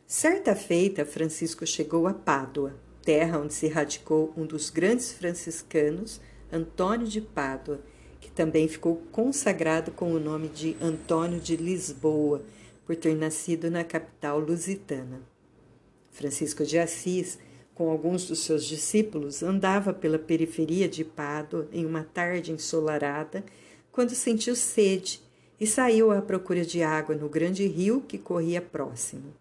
Certa 0.06 0.56
feita, 0.56 1.04
Francisco 1.04 1.64
chegou 1.64 2.08
a 2.08 2.12
Pádua, 2.12 2.74
terra 3.02 3.38
onde 3.38 3.54
se 3.54 3.68
radicou 3.68 4.32
um 4.36 4.44
dos 4.44 4.68
grandes 4.68 5.12
franciscanos, 5.12 6.20
Antônio 6.52 7.06
de 7.06 7.20
Pádua, 7.20 7.80
também 8.40 8.66
ficou 8.66 8.96
consagrado 9.12 9.90
com 9.90 10.14
o 10.14 10.18
nome 10.18 10.48
de 10.48 10.74
Antônio 10.80 11.38
de 11.38 11.56
Lisboa, 11.56 12.42
por 12.86 12.96
ter 12.96 13.14
nascido 13.14 13.70
na 13.70 13.84
capital 13.84 14.38
lusitana. 14.38 15.20
Francisco 16.10 16.64
de 16.64 16.78
Assis, 16.78 17.38
com 17.74 17.90
alguns 17.90 18.26
dos 18.26 18.38
seus 18.38 18.64
discípulos, 18.64 19.42
andava 19.42 19.92
pela 19.92 20.18
periferia 20.18 20.88
de 20.88 21.04
Pádua 21.04 21.68
em 21.70 21.84
uma 21.84 22.02
tarde 22.02 22.50
ensolarada, 22.50 23.44
quando 23.92 24.14
sentiu 24.14 24.56
sede 24.56 25.20
e 25.60 25.66
saiu 25.66 26.10
à 26.10 26.22
procura 26.22 26.64
de 26.64 26.82
água 26.82 27.14
no 27.14 27.28
grande 27.28 27.66
rio 27.66 28.00
que 28.00 28.16
corria 28.16 28.62
próximo. 28.62 29.34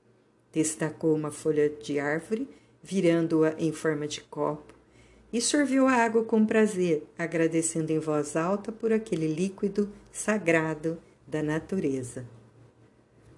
Destacou 0.52 1.16
uma 1.16 1.32
folha 1.32 1.70
de 1.70 2.02
árvore, 2.02 2.50
virando-a 2.84 3.56
em 3.58 3.72
forma 3.72 4.06
de 4.10 4.20
copo, 4.20 4.74
e 5.32 5.40
sorveu 5.40 5.88
a 5.88 5.94
água 5.94 6.24
com 6.24 6.46
prazer, 6.46 7.04
agradecendo 7.18 7.92
em 7.92 8.00
voz 8.00 8.36
alta 8.36 8.72
por 8.72 8.92
aquele 8.92 9.28
líquido 9.28 9.90
sagrado 10.12 10.98
da 11.28 11.44
natureza. 11.44 12.26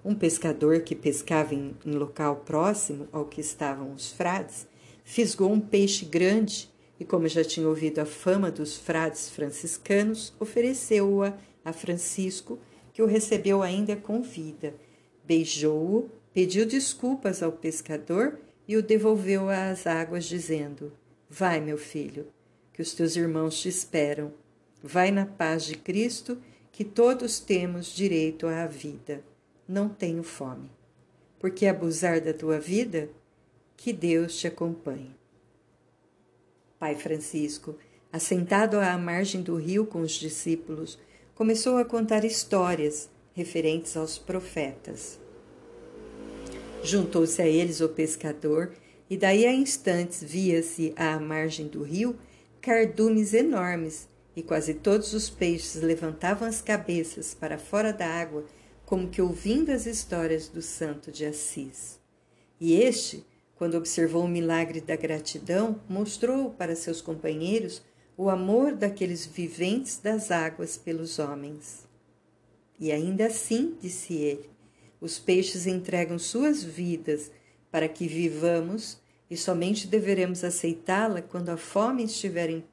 Um 0.03 0.15
pescador 0.15 0.81
que 0.81 0.95
pescava 0.95 1.53
em, 1.53 1.75
em 1.85 1.91
local 1.91 2.37
próximo 2.37 3.07
ao 3.11 3.25
que 3.25 3.41
estavam 3.41 3.93
os 3.93 4.11
frades 4.11 4.67
fisgou 5.03 5.51
um 5.51 5.59
peixe 5.59 6.05
grande 6.05 6.69
e, 6.99 7.05
como 7.05 7.27
já 7.27 7.43
tinha 7.43 7.67
ouvido 7.67 7.99
a 7.99 8.05
fama 8.05 8.49
dos 8.49 8.77
frades 8.77 9.29
franciscanos, 9.29 10.33
ofereceu-o 10.39 11.23
a 11.23 11.73
Francisco, 11.73 12.59
que 12.93 13.01
o 13.01 13.05
recebeu 13.05 13.61
ainda 13.61 13.95
com 13.95 14.21
vida. 14.21 14.73
Beijou-o, 15.25 16.09
pediu 16.33 16.65
desculpas 16.65 17.43
ao 17.43 17.51
pescador 17.51 18.39
e 18.67 18.77
o 18.77 18.83
devolveu 18.83 19.49
às 19.49 19.85
águas, 19.85 20.25
dizendo: 20.25 20.91
Vai, 21.33 21.61
meu 21.61 21.77
filho, 21.77 22.27
que 22.73 22.81
os 22.81 22.93
teus 22.93 23.15
irmãos 23.15 23.57
te 23.57 23.69
esperam. 23.69 24.33
Vai 24.83 25.11
na 25.11 25.25
paz 25.25 25.63
de 25.63 25.75
Cristo, 25.75 26.37
que 26.73 26.83
todos 26.83 27.39
temos 27.39 27.87
direito 27.95 28.47
à 28.47 28.67
vida. 28.67 29.23
Não 29.65 29.87
tenho 29.87 30.23
fome. 30.23 30.69
Porque 31.39 31.67
abusar 31.67 32.19
da 32.19 32.33
tua 32.33 32.59
vida? 32.59 33.09
Que 33.77 33.93
Deus 33.93 34.37
te 34.37 34.45
acompanhe. 34.45 35.15
Pai 36.77 36.97
Francisco, 36.97 37.77
assentado 38.11 38.77
à 38.77 38.97
margem 38.97 39.41
do 39.41 39.55
rio 39.55 39.85
com 39.85 40.01
os 40.01 40.11
discípulos, 40.11 40.99
começou 41.33 41.77
a 41.77 41.85
contar 41.85 42.25
histórias 42.25 43.09
referentes 43.33 43.95
aos 43.95 44.17
profetas. 44.17 45.17
Juntou-se 46.83 47.41
a 47.41 47.47
eles 47.47 47.79
o 47.79 47.87
pescador 47.87 48.73
e 49.11 49.17
daí 49.17 49.45
a 49.45 49.53
instantes 49.53 50.23
via-se 50.23 50.93
à 50.95 51.19
margem 51.19 51.67
do 51.67 51.83
rio 51.83 52.17
cardumes 52.61 53.33
enormes, 53.33 54.07
e 54.33 54.41
quase 54.41 54.73
todos 54.73 55.11
os 55.11 55.29
peixes 55.29 55.81
levantavam 55.81 56.47
as 56.47 56.61
cabeças 56.61 57.33
para 57.33 57.57
fora 57.57 57.91
da 57.91 58.07
água, 58.07 58.45
como 58.85 59.09
que 59.09 59.21
ouvindo 59.21 59.69
as 59.69 59.85
histórias 59.85 60.47
do 60.47 60.61
santo 60.61 61.11
de 61.11 61.25
Assis. 61.25 61.99
E 62.57 62.73
este, 62.73 63.25
quando 63.57 63.75
observou 63.75 64.23
o 64.23 64.29
milagre 64.29 64.79
da 64.79 64.95
gratidão, 64.95 65.81
mostrou 65.89 66.51
para 66.51 66.73
seus 66.73 67.01
companheiros 67.01 67.81
o 68.15 68.29
amor 68.29 68.75
daqueles 68.75 69.25
viventes 69.25 69.97
das 69.97 70.31
águas 70.31 70.77
pelos 70.77 71.19
homens. 71.19 71.85
E 72.79 72.93
ainda 72.93 73.25
assim, 73.25 73.75
disse 73.81 74.13
ele, 74.13 74.49
os 75.01 75.19
peixes 75.19 75.67
entregam 75.67 76.17
suas 76.17 76.63
vidas 76.63 77.29
para 77.69 77.89
que 77.89 78.07
vivamos 78.07 79.00
e 79.31 79.37
somente 79.37 79.87
deveremos 79.87 80.43
aceitá-la 80.43 81.21
quando 81.21 81.47
a 81.47 81.55
fome 81.55 82.03
estiver 82.03 82.49
em, 82.49 82.65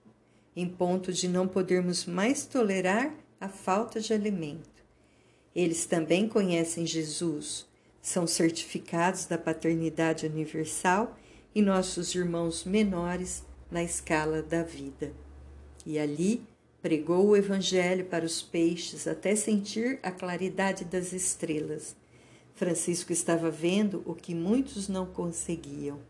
em 0.57 0.69
ponto 0.69 1.13
de 1.13 1.29
não 1.29 1.47
podermos 1.47 2.05
mais 2.05 2.47
tolerar 2.47 3.15
a 3.41 3.49
falta 3.49 4.01
de 4.01 4.13
alimento. 4.13 4.85
Eles 5.55 5.87
também 5.87 6.29
conhecem 6.29 6.85
Jesus, 6.85 7.65
são 8.03 8.27
certificados 8.27 9.25
da 9.25 9.39
paternidade 9.39 10.27
universal 10.27 11.17
e 11.55 11.63
nossos 11.63 12.13
irmãos 12.13 12.65
menores 12.65 13.45
na 13.71 13.85
escala 13.85 14.43
da 14.43 14.65
vida. 14.65 15.13
E 15.87 15.97
ali 15.97 16.43
pregou 16.83 17.29
o 17.29 17.37
Evangelho 17.37 18.05
para 18.07 18.25
os 18.25 18.43
peixes 18.43 19.07
até 19.07 19.37
sentir 19.37 20.01
a 20.03 20.11
claridade 20.11 20.85
das 20.85 21.13
estrelas. 21.13 21.95
Francisco 22.57 23.13
estava 23.13 23.49
vendo 23.49 24.03
o 24.05 24.13
que 24.13 24.35
muitos 24.35 24.89
não 24.89 25.07
conseguiam 25.07 26.01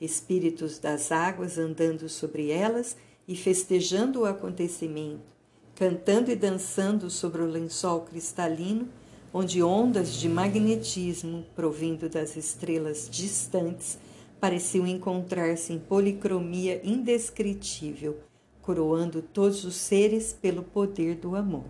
espíritos 0.00 0.78
das 0.78 1.10
águas 1.10 1.58
andando 1.58 2.08
sobre 2.08 2.50
elas 2.50 2.96
e 3.26 3.34
festejando 3.34 4.20
o 4.20 4.24
acontecimento, 4.24 5.34
cantando 5.74 6.30
e 6.30 6.36
dançando 6.36 7.10
sobre 7.10 7.42
o 7.42 7.46
lençol 7.46 8.02
cristalino, 8.02 8.88
onde 9.32 9.62
ondas 9.62 10.14
de 10.14 10.28
magnetismo, 10.28 11.44
provindo 11.54 12.08
das 12.08 12.36
estrelas 12.36 13.08
distantes, 13.10 13.98
pareciam 14.40 14.86
encontrar-se 14.86 15.72
em 15.72 15.78
policromia 15.78 16.80
indescritível, 16.84 18.18
coroando 18.62 19.22
todos 19.22 19.64
os 19.64 19.76
seres 19.76 20.32
pelo 20.32 20.62
poder 20.62 21.16
do 21.16 21.34
amor. 21.34 21.64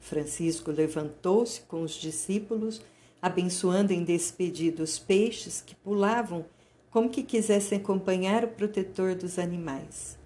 Francisco 0.00 0.70
levantou-se 0.70 1.60
com 1.62 1.82
os 1.82 1.92
discípulos, 1.92 2.80
abençoando 3.20 3.92
em 3.92 4.04
despedida 4.04 4.82
os 4.82 4.98
peixes 4.98 5.60
que 5.60 5.74
pulavam 5.74 6.44
como 6.90 7.10
que 7.10 7.22
quisessem 7.22 7.78
acompanhar 7.78 8.44
o 8.44 8.48
protetor 8.48 9.14
dos 9.14 9.38
animais. 9.38 10.18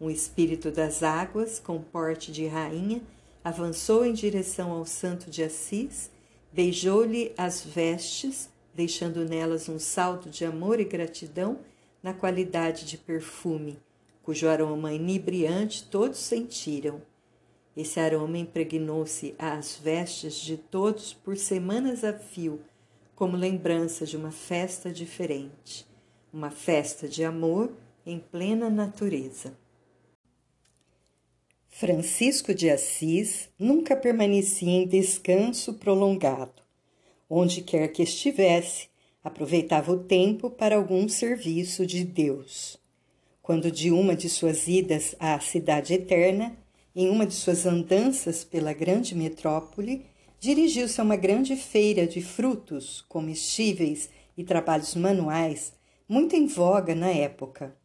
Um 0.00 0.10
espírito 0.10 0.70
das 0.70 1.02
águas, 1.02 1.58
com 1.58 1.80
porte 1.80 2.30
de 2.30 2.46
rainha, 2.46 3.02
avançou 3.42 4.04
em 4.04 4.12
direção 4.12 4.70
ao 4.70 4.86
santo 4.86 5.30
de 5.30 5.42
Assis, 5.42 6.10
beijou-lhe 6.52 7.32
as 7.36 7.64
vestes, 7.64 8.48
deixando 8.74 9.24
nelas 9.24 9.68
um 9.68 9.78
saldo 9.78 10.30
de 10.30 10.44
amor 10.44 10.80
e 10.80 10.84
gratidão 10.84 11.58
na 12.02 12.12
qualidade 12.12 12.84
de 12.84 12.96
perfume, 12.96 13.78
cujo 14.22 14.48
aroma 14.48 14.92
inebriante 14.92 15.84
todos 15.84 16.18
sentiram. 16.18 17.02
Esse 17.76 17.98
aroma 17.98 18.38
impregnou-se 18.38 19.34
às 19.36 19.76
vestes 19.76 20.36
de 20.36 20.56
todos 20.56 21.12
por 21.12 21.36
semanas 21.36 22.04
a 22.04 22.12
fio, 22.12 22.60
como 23.16 23.36
lembrança 23.36 24.06
de 24.06 24.16
uma 24.16 24.30
festa 24.30 24.92
diferente 24.92 25.86
uma 26.34 26.50
festa 26.50 27.06
de 27.06 27.22
amor 27.22 27.72
em 28.04 28.18
plena 28.18 28.68
natureza. 28.68 29.56
Francisco 31.68 32.52
de 32.52 32.68
Assis 32.68 33.48
nunca 33.56 33.94
permanecia 33.94 34.68
em 34.68 34.84
descanso 34.84 35.74
prolongado. 35.74 36.60
Onde 37.30 37.62
quer 37.62 37.86
que 37.86 38.02
estivesse, 38.02 38.88
aproveitava 39.22 39.92
o 39.92 40.02
tempo 40.02 40.50
para 40.50 40.74
algum 40.74 41.08
serviço 41.08 41.86
de 41.86 42.02
Deus. 42.04 42.76
Quando 43.40 43.70
de 43.70 43.92
uma 43.92 44.16
de 44.16 44.28
suas 44.28 44.66
idas 44.66 45.14
à 45.20 45.38
cidade 45.38 45.94
eterna, 45.94 46.56
em 46.96 47.08
uma 47.10 47.26
de 47.26 47.34
suas 47.34 47.64
andanças 47.64 48.42
pela 48.42 48.72
grande 48.72 49.14
metrópole, 49.14 50.04
dirigiu-se 50.40 51.00
a 51.00 51.04
uma 51.04 51.16
grande 51.16 51.54
feira 51.54 52.08
de 52.08 52.20
frutos, 52.20 53.04
comestíveis 53.08 54.10
e 54.36 54.42
trabalhos 54.42 54.96
manuais 54.96 55.72
muito 56.08 56.36
em 56.36 56.46
voga 56.46 56.94
na 56.94 57.08
época. 57.08 57.76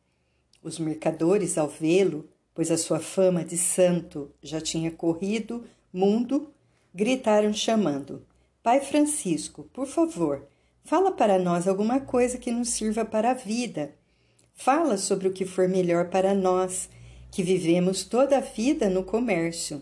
Os 0.61 0.77
mercadores, 0.77 1.57
ao 1.57 1.67
vê-lo, 1.67 2.29
pois 2.53 2.69
a 2.69 2.77
sua 2.77 2.99
fama 2.99 3.43
de 3.43 3.57
santo 3.57 4.31
já 4.41 4.59
tinha 4.59 4.91
corrido 4.91 5.65
mundo, 5.91 6.53
gritaram 6.93 7.53
chamando: 7.53 8.25
Pai 8.61 8.81
Francisco, 8.81 9.63
por 9.73 9.87
favor, 9.87 10.47
fala 10.83 11.11
para 11.11 11.39
nós 11.39 11.67
alguma 11.67 11.99
coisa 11.99 12.37
que 12.37 12.51
nos 12.51 12.69
sirva 12.69 13.05
para 13.05 13.31
a 13.31 13.33
vida. 13.33 13.95
Fala 14.53 14.97
sobre 14.97 15.27
o 15.27 15.33
que 15.33 15.45
for 15.45 15.69
melhor 15.69 16.09
para 16.09 16.33
nós, 16.33 16.89
que 17.31 17.41
vivemos 17.41 18.03
toda 18.03 18.37
a 18.37 18.41
vida 18.41 18.89
no 18.89 19.03
comércio. 19.03 19.81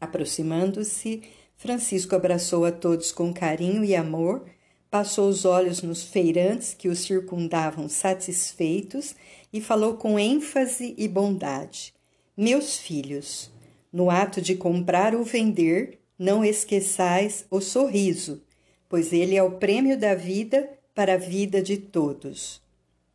Aproximando-se, 0.00 1.22
Francisco 1.56 2.16
abraçou 2.16 2.64
a 2.64 2.72
todos 2.72 3.12
com 3.12 3.32
carinho 3.32 3.84
e 3.84 3.94
amor 3.94 4.44
passou 4.92 5.30
os 5.30 5.46
olhos 5.46 5.80
nos 5.80 6.02
feirantes 6.02 6.74
que 6.74 6.86
o 6.86 6.94
circundavam 6.94 7.88
satisfeitos 7.88 9.14
e 9.50 9.58
falou 9.58 9.94
com 9.94 10.18
ênfase 10.18 10.94
e 10.98 11.08
bondade: 11.08 11.94
Meus 12.36 12.76
filhos, 12.76 13.50
no 13.90 14.10
ato 14.10 14.42
de 14.42 14.54
comprar 14.54 15.14
ou 15.14 15.24
vender, 15.24 15.98
não 16.18 16.44
esqueçais 16.44 17.46
o 17.50 17.58
sorriso, 17.58 18.42
pois 18.86 19.14
ele 19.14 19.34
é 19.34 19.42
o 19.42 19.52
prêmio 19.52 19.98
da 19.98 20.14
vida 20.14 20.68
para 20.94 21.14
a 21.14 21.16
vida 21.16 21.62
de 21.62 21.78
todos. 21.78 22.60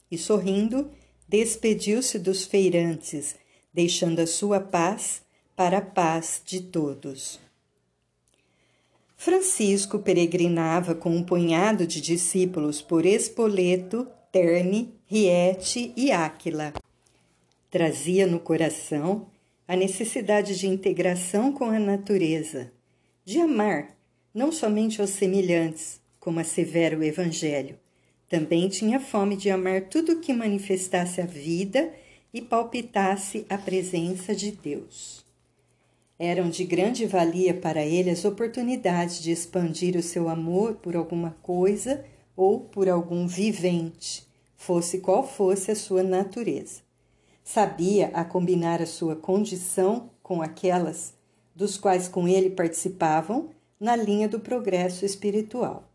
E 0.10 0.18
sorrindo, 0.18 0.90
despediu-se 1.30 2.18
dos 2.18 2.44
feirantes, 2.44 3.36
deixando 3.72 4.18
a 4.18 4.26
sua 4.26 4.60
paz 4.60 5.22
para 5.56 5.78
a 5.78 5.82
paz 5.82 6.42
de 6.44 6.60
todos. 6.60 7.40
Francisco 9.18 10.00
peregrinava 10.00 10.94
com 10.94 11.10
um 11.10 11.24
punhado 11.24 11.88
de 11.88 12.00
discípulos 12.00 12.82
por 12.82 13.06
Espoleto, 13.06 14.08
Terne, 14.32 14.94
Riete 15.06 15.92
e 15.98 16.12
Áquila. 16.12 16.72
Trazia 17.70 18.28
no 18.28 18.40
coração 18.40 19.28
a 19.68 19.76
necessidade 19.76 20.58
de 20.58 20.68
integração 20.68 21.52
com 21.52 21.66
a 21.66 21.80
natureza, 21.80 22.72
de 23.26 23.42
amar 23.42 23.98
não 24.34 24.52
somente 24.52 25.02
os 25.02 25.10
semelhantes, 25.10 26.00
como 26.20 26.40
assevera 26.40 26.98
o 26.98 27.04
Evangelho, 27.04 27.78
também 28.30 28.68
tinha 28.68 29.00
fome 29.00 29.36
de 29.36 29.50
amar 29.50 29.90
tudo 29.90 30.20
que 30.20 30.34
manifestasse 30.34 31.22
a 31.22 31.26
vida 31.26 31.94
e 32.34 32.42
palpitasse 32.42 33.46
a 33.50 33.58
presença 33.58 34.36
de 34.36 34.52
Deus. 34.52 35.27
Eram 36.20 36.50
de 36.50 36.64
grande 36.64 37.06
valia 37.06 37.54
para 37.54 37.86
ele 37.86 38.10
as 38.10 38.26
oportunidades 38.26 39.22
de 39.22 39.32
expandir 39.32 39.96
o 39.96 40.02
seu 40.02 40.28
amor 40.28 40.76
por 40.76 40.96
alguma 40.96 41.38
coisa 41.44 42.04
ou 42.36 42.60
por 42.60 42.90
algum 42.90 43.28
vivente, 43.28 44.28
fosse 44.56 45.00
qual 45.00 45.28
fosse 45.28 45.72
a 45.72 45.76
sua 45.76 46.02
natureza. 46.02 46.82
Sabia 47.44 48.10
a 48.14 48.26
combinar 48.26 48.82
a 48.82 48.86
sua 48.86 49.16
condição 49.16 50.10
com 50.24 50.42
aquelas 50.42 51.14
dos 51.56 51.78
quais 51.78 52.08
com 52.08 52.28
ele 52.28 52.50
participavam 52.50 53.50
na 53.80 53.96
linha 53.96 54.28
do 54.28 54.40
progresso 54.40 55.06
espiritual. 55.06 55.90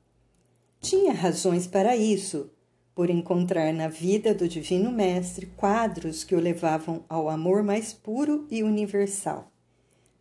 Tinha 0.80 1.12
razões 1.12 1.66
para 1.66 1.96
isso, 1.96 2.50
por 2.94 3.10
encontrar 3.10 3.72
na 3.72 3.88
vida 3.88 4.34
do 4.34 4.48
Divino 4.48 4.90
Mestre 4.90 5.46
quadros 5.56 6.24
que 6.24 6.34
o 6.34 6.40
levavam 6.40 7.04
ao 7.08 7.28
amor 7.28 7.62
mais 7.62 7.92
puro 7.92 8.46
e 8.50 8.62
universal. 8.62 9.51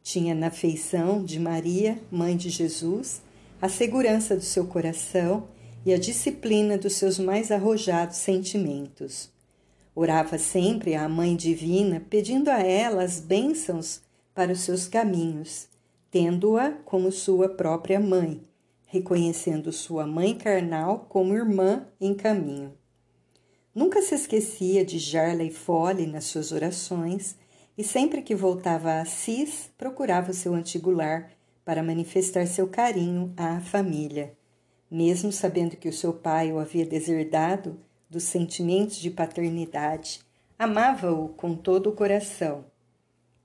Tinha 0.04 0.34
na 0.34 0.50
feição 0.50 1.24
de 1.24 1.40
Maria, 1.40 2.00
mãe 2.12 2.36
de 2.36 2.50
Jesus, 2.50 3.22
a 3.62 3.70
segurança 3.70 4.36
do 4.36 4.42
seu 4.42 4.66
coração 4.66 5.48
e 5.86 5.94
a 5.94 5.98
disciplina 5.98 6.78
dos 6.78 6.94
seus 6.94 7.20
mais 7.20 7.52
arrojados 7.52 8.18
sentimentos. 8.18 9.30
Orava 9.94 10.38
sempre 10.38 10.96
à 10.96 11.08
Mãe 11.08 11.36
Divina, 11.36 12.02
pedindo 12.10 12.50
a 12.50 12.60
ela 12.60 13.04
as 13.04 13.20
bênçãos 13.20 14.02
para 14.34 14.52
os 14.52 14.62
seus 14.62 14.88
caminhos, 14.88 15.68
tendo-a 16.10 16.72
como 16.86 17.12
sua 17.12 17.50
própria 17.50 18.00
mãe, 18.00 18.42
reconhecendo 18.88 19.72
sua 19.72 20.08
mãe 20.08 20.34
carnal 20.34 21.06
como 21.10 21.36
irmã 21.36 21.86
em 22.00 22.14
caminho. 22.14 22.74
Nunca 23.74 24.02
se 24.02 24.16
esquecia 24.16 24.84
de 24.84 24.98
Jarla 24.98 25.44
e 25.44 25.52
Fole 25.52 26.06
nas 26.06 26.26
suas 26.26 26.52
orações 26.52 27.38
e 27.78 27.84
sempre 27.84 28.22
que 28.22 28.36
voltava 28.36 28.92
a 28.92 29.02
Assis, 29.02 29.72
procurava 29.78 30.32
o 30.32 30.34
seu 30.34 30.54
antigo 30.54 30.92
lar 30.92 31.32
para 31.64 31.84
manifestar 31.84 32.46
seu 32.48 32.68
carinho 32.68 33.34
à 33.38 33.60
família. 33.60 34.34
Mesmo 34.90 35.32
sabendo 35.32 35.78
que 35.78 35.88
o 35.88 35.94
seu 35.94 36.14
pai 36.14 36.52
o 36.52 36.60
havia 36.60 36.86
deserdado 36.86 37.80
dos 38.10 38.24
sentimentos 38.24 38.98
de 38.98 39.10
paternidade, 39.10 40.20
amava-o 40.60 41.30
com 41.30 41.56
todo 41.56 41.90
o 41.90 41.94
coração. 41.94 42.66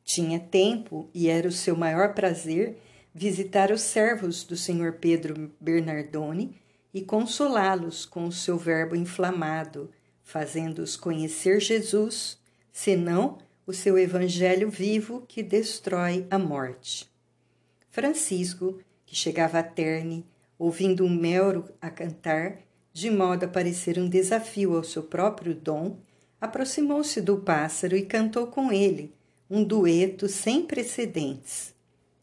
Tinha 0.02 0.40
tempo 0.40 1.08
e 1.14 1.28
era 1.28 1.48
o 1.48 1.52
seu 1.52 1.76
maior 1.76 2.14
prazer 2.14 2.78
visitar 3.14 3.70
os 3.70 3.80
servos 3.80 4.44
do 4.44 4.56
senhor 4.56 4.94
Pedro 4.94 5.50
Bernardone 5.60 6.54
e 6.92 7.00
consolá-los 7.00 8.04
com 8.04 8.26
o 8.26 8.32
seu 8.32 8.58
verbo 8.58 8.94
inflamado, 8.94 9.90
fazendo-os 10.22 10.96
conhecer 10.96 11.60
Jesus, 11.60 12.38
senão 12.72 13.38
o 13.66 13.72
seu 13.72 13.98
evangelho 13.98 14.70
vivo 14.70 15.24
que 15.26 15.42
destrói 15.42 16.24
a 16.30 16.38
morte. 16.38 17.10
Francisco, 17.90 18.78
que 19.04 19.16
chegava 19.16 19.58
a 19.58 19.62
Terne, 19.62 20.24
ouvindo 20.56 21.04
um 21.04 21.10
melro 21.10 21.68
a 21.80 21.90
cantar, 21.90 22.58
de 22.92 23.10
modo 23.10 23.44
a 23.44 23.48
parecer 23.48 23.98
um 23.98 24.08
desafio 24.08 24.76
ao 24.76 24.84
seu 24.84 25.02
próprio 25.02 25.54
dom, 25.54 25.98
aproximou-se 26.40 27.20
do 27.20 27.38
pássaro 27.38 27.96
e 27.96 28.02
cantou 28.06 28.46
com 28.46 28.70
ele 28.70 29.12
um 29.50 29.64
dueto 29.64 30.28
sem 30.28 30.64
precedentes. 30.64 31.74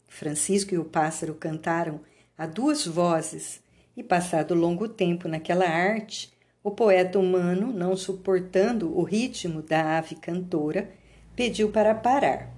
Francisco 0.08 0.74
e 0.74 0.78
o 0.78 0.84
pássaro 0.84 1.34
cantaram 1.34 2.00
a 2.38 2.46
duas 2.46 2.86
vozes, 2.86 3.62
e 3.96 4.02
passado 4.02 4.54
longo 4.54 4.88
tempo 4.88 5.28
naquela 5.28 5.66
arte, 5.66 6.32
o 6.62 6.70
poeta 6.70 7.18
humano, 7.18 7.72
não 7.72 7.96
suportando 7.96 8.96
o 8.98 9.02
ritmo 9.02 9.62
da 9.62 9.98
ave 9.98 10.16
cantora, 10.16 10.90
pediu 11.36 11.70
para 11.70 11.94
parar. 11.94 12.52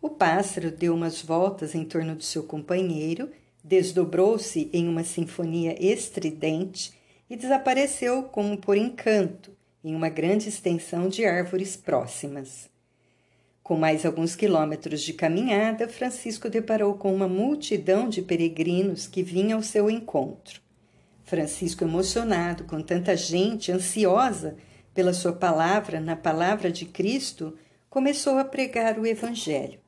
O 0.00 0.08
pássaro 0.08 0.70
deu 0.70 0.94
umas 0.94 1.22
voltas 1.22 1.74
em 1.74 1.84
torno 1.84 2.16
do 2.16 2.24
seu 2.24 2.42
companheiro, 2.42 3.30
desdobrou-se 3.62 4.68
em 4.72 4.88
uma 4.88 5.04
sinfonia 5.04 5.76
estridente 5.78 6.92
e 7.30 7.36
desapareceu 7.36 8.24
como 8.24 8.56
por 8.58 8.76
encanto 8.76 9.52
em 9.84 9.94
uma 9.94 10.08
grande 10.08 10.48
extensão 10.48 11.08
de 11.08 11.24
árvores 11.24 11.76
próximas. 11.76 12.70
Com 13.62 13.76
mais 13.76 14.04
alguns 14.04 14.34
quilômetros 14.34 15.02
de 15.02 15.12
caminhada, 15.12 15.88
Francisco 15.88 16.50
deparou 16.50 16.94
com 16.94 17.14
uma 17.14 17.28
multidão 17.28 18.08
de 18.08 18.20
peregrinos 18.20 19.06
que 19.06 19.22
vinha 19.22 19.54
ao 19.54 19.62
seu 19.62 19.88
encontro. 19.88 20.60
Francisco, 21.24 21.84
emocionado 21.84 22.64
com 22.64 22.82
tanta 22.82 23.16
gente, 23.16 23.70
ansiosa 23.70 24.56
pela 24.92 25.12
sua 25.12 25.32
palavra 25.32 26.00
na 26.00 26.16
palavra 26.16 26.70
de 26.70 26.84
Cristo, 26.84 27.56
começou 27.92 28.38
a 28.38 28.44
pregar 28.46 28.98
o 28.98 29.06
Evangelho. 29.06 29.78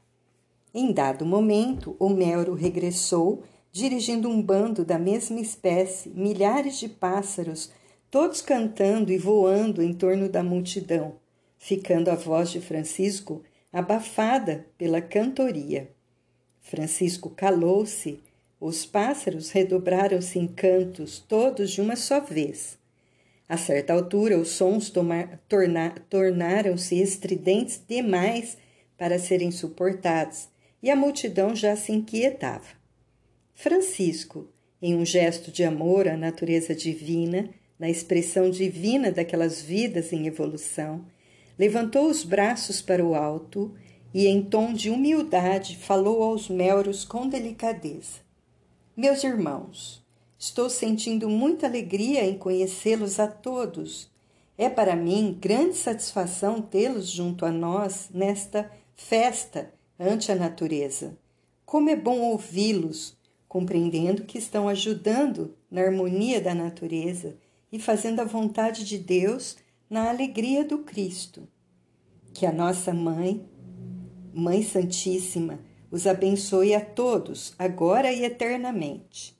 Em 0.74 0.92
dado 0.92 1.24
momento, 1.24 1.96
Homero 1.98 2.52
regressou, 2.52 3.42
dirigindo 3.72 4.28
um 4.28 4.42
bando 4.42 4.84
da 4.84 4.98
mesma 4.98 5.40
espécie, 5.40 6.10
milhares 6.10 6.78
de 6.78 6.86
pássaros, 6.86 7.72
todos 8.10 8.42
cantando 8.42 9.10
e 9.10 9.16
voando 9.16 9.82
em 9.82 9.94
torno 9.94 10.28
da 10.28 10.42
multidão, 10.42 11.14
ficando 11.56 12.10
a 12.10 12.14
voz 12.14 12.50
de 12.50 12.60
Francisco 12.60 13.42
abafada 13.72 14.66
pela 14.76 15.00
cantoria. 15.00 15.90
Francisco 16.60 17.30
calou-se, 17.30 18.20
os 18.60 18.84
pássaros 18.84 19.50
redobraram-se 19.50 20.38
em 20.38 20.46
cantos, 20.46 21.20
todos 21.26 21.70
de 21.70 21.80
uma 21.80 21.96
só 21.96 22.20
vez. 22.20 22.76
A 23.48 23.56
certa 23.56 23.92
altura, 23.92 24.38
os 24.38 24.48
sons 24.48 24.92
tornaram-se 26.08 27.00
estridentes 27.00 27.80
demais 27.86 28.56
para 28.96 29.18
serem 29.18 29.50
suportados 29.50 30.48
e 30.82 30.90
a 30.90 30.96
multidão 30.96 31.54
já 31.54 31.76
se 31.76 31.92
inquietava. 31.92 32.66
Francisco, 33.54 34.48
em 34.80 34.94
um 34.94 35.04
gesto 35.04 35.50
de 35.50 35.64
amor 35.64 36.08
à 36.08 36.16
natureza 36.16 36.74
divina, 36.74 37.50
na 37.78 37.88
expressão 37.88 38.50
divina 38.50 39.10
daquelas 39.10 39.62
vidas 39.62 40.12
em 40.12 40.26
evolução, 40.26 41.04
levantou 41.58 42.08
os 42.08 42.24
braços 42.24 42.82
para 42.82 43.04
o 43.04 43.14
alto 43.14 43.74
e, 44.12 44.26
em 44.26 44.42
tom 44.42 44.72
de 44.72 44.90
humildade, 44.90 45.76
falou 45.76 46.22
aos 46.22 46.48
melros 46.48 47.04
com 47.04 47.28
delicadeza: 47.28 48.20
Meus 48.96 49.24
irmãos, 49.24 50.03
Estou 50.38 50.68
sentindo 50.68 51.28
muita 51.28 51.66
alegria 51.66 52.24
em 52.24 52.36
conhecê-los 52.36 53.18
a 53.18 53.26
todos. 53.26 54.10
É 54.58 54.68
para 54.68 54.94
mim 54.94 55.36
grande 55.40 55.76
satisfação 55.76 56.60
tê-los 56.60 57.08
junto 57.08 57.46
a 57.46 57.50
nós 57.50 58.08
nesta 58.12 58.70
festa 58.94 59.72
ante 59.98 60.30
a 60.30 60.34
natureza. 60.34 61.16
Como 61.64 61.90
é 61.90 61.96
bom 61.96 62.20
ouvi-los, 62.20 63.16
compreendendo 63.48 64.24
que 64.24 64.38
estão 64.38 64.68
ajudando 64.68 65.56
na 65.70 65.80
harmonia 65.80 66.40
da 66.40 66.54
natureza 66.54 67.36
e 67.70 67.78
fazendo 67.78 68.20
a 68.20 68.24
vontade 68.24 68.84
de 68.84 68.98
Deus 68.98 69.56
na 69.88 70.08
alegria 70.08 70.64
do 70.64 70.78
Cristo. 70.78 71.48
Que 72.32 72.46
a 72.46 72.52
nossa 72.52 72.92
Mãe, 72.92 73.44
Mãe 74.32 74.62
Santíssima, 74.62 75.60
os 75.90 76.06
abençoe 76.06 76.74
a 76.74 76.80
todos, 76.80 77.54
agora 77.58 78.12
e 78.12 78.24
eternamente. 78.24 79.36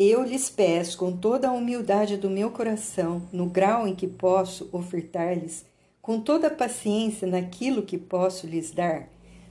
Eu 0.00 0.22
lhes 0.22 0.48
peço 0.48 0.96
com 0.96 1.10
toda 1.10 1.48
a 1.48 1.52
humildade 1.52 2.16
do 2.16 2.30
meu 2.30 2.52
coração, 2.52 3.28
no 3.32 3.46
grau 3.46 3.84
em 3.88 3.96
que 3.96 4.06
posso 4.06 4.68
ofertar-lhes, 4.70 5.66
com 6.00 6.20
toda 6.20 6.46
a 6.46 6.54
paciência 6.54 7.26
naquilo 7.26 7.82
que 7.82 7.98
posso 7.98 8.46
lhes 8.46 8.70
dar, 8.70 9.08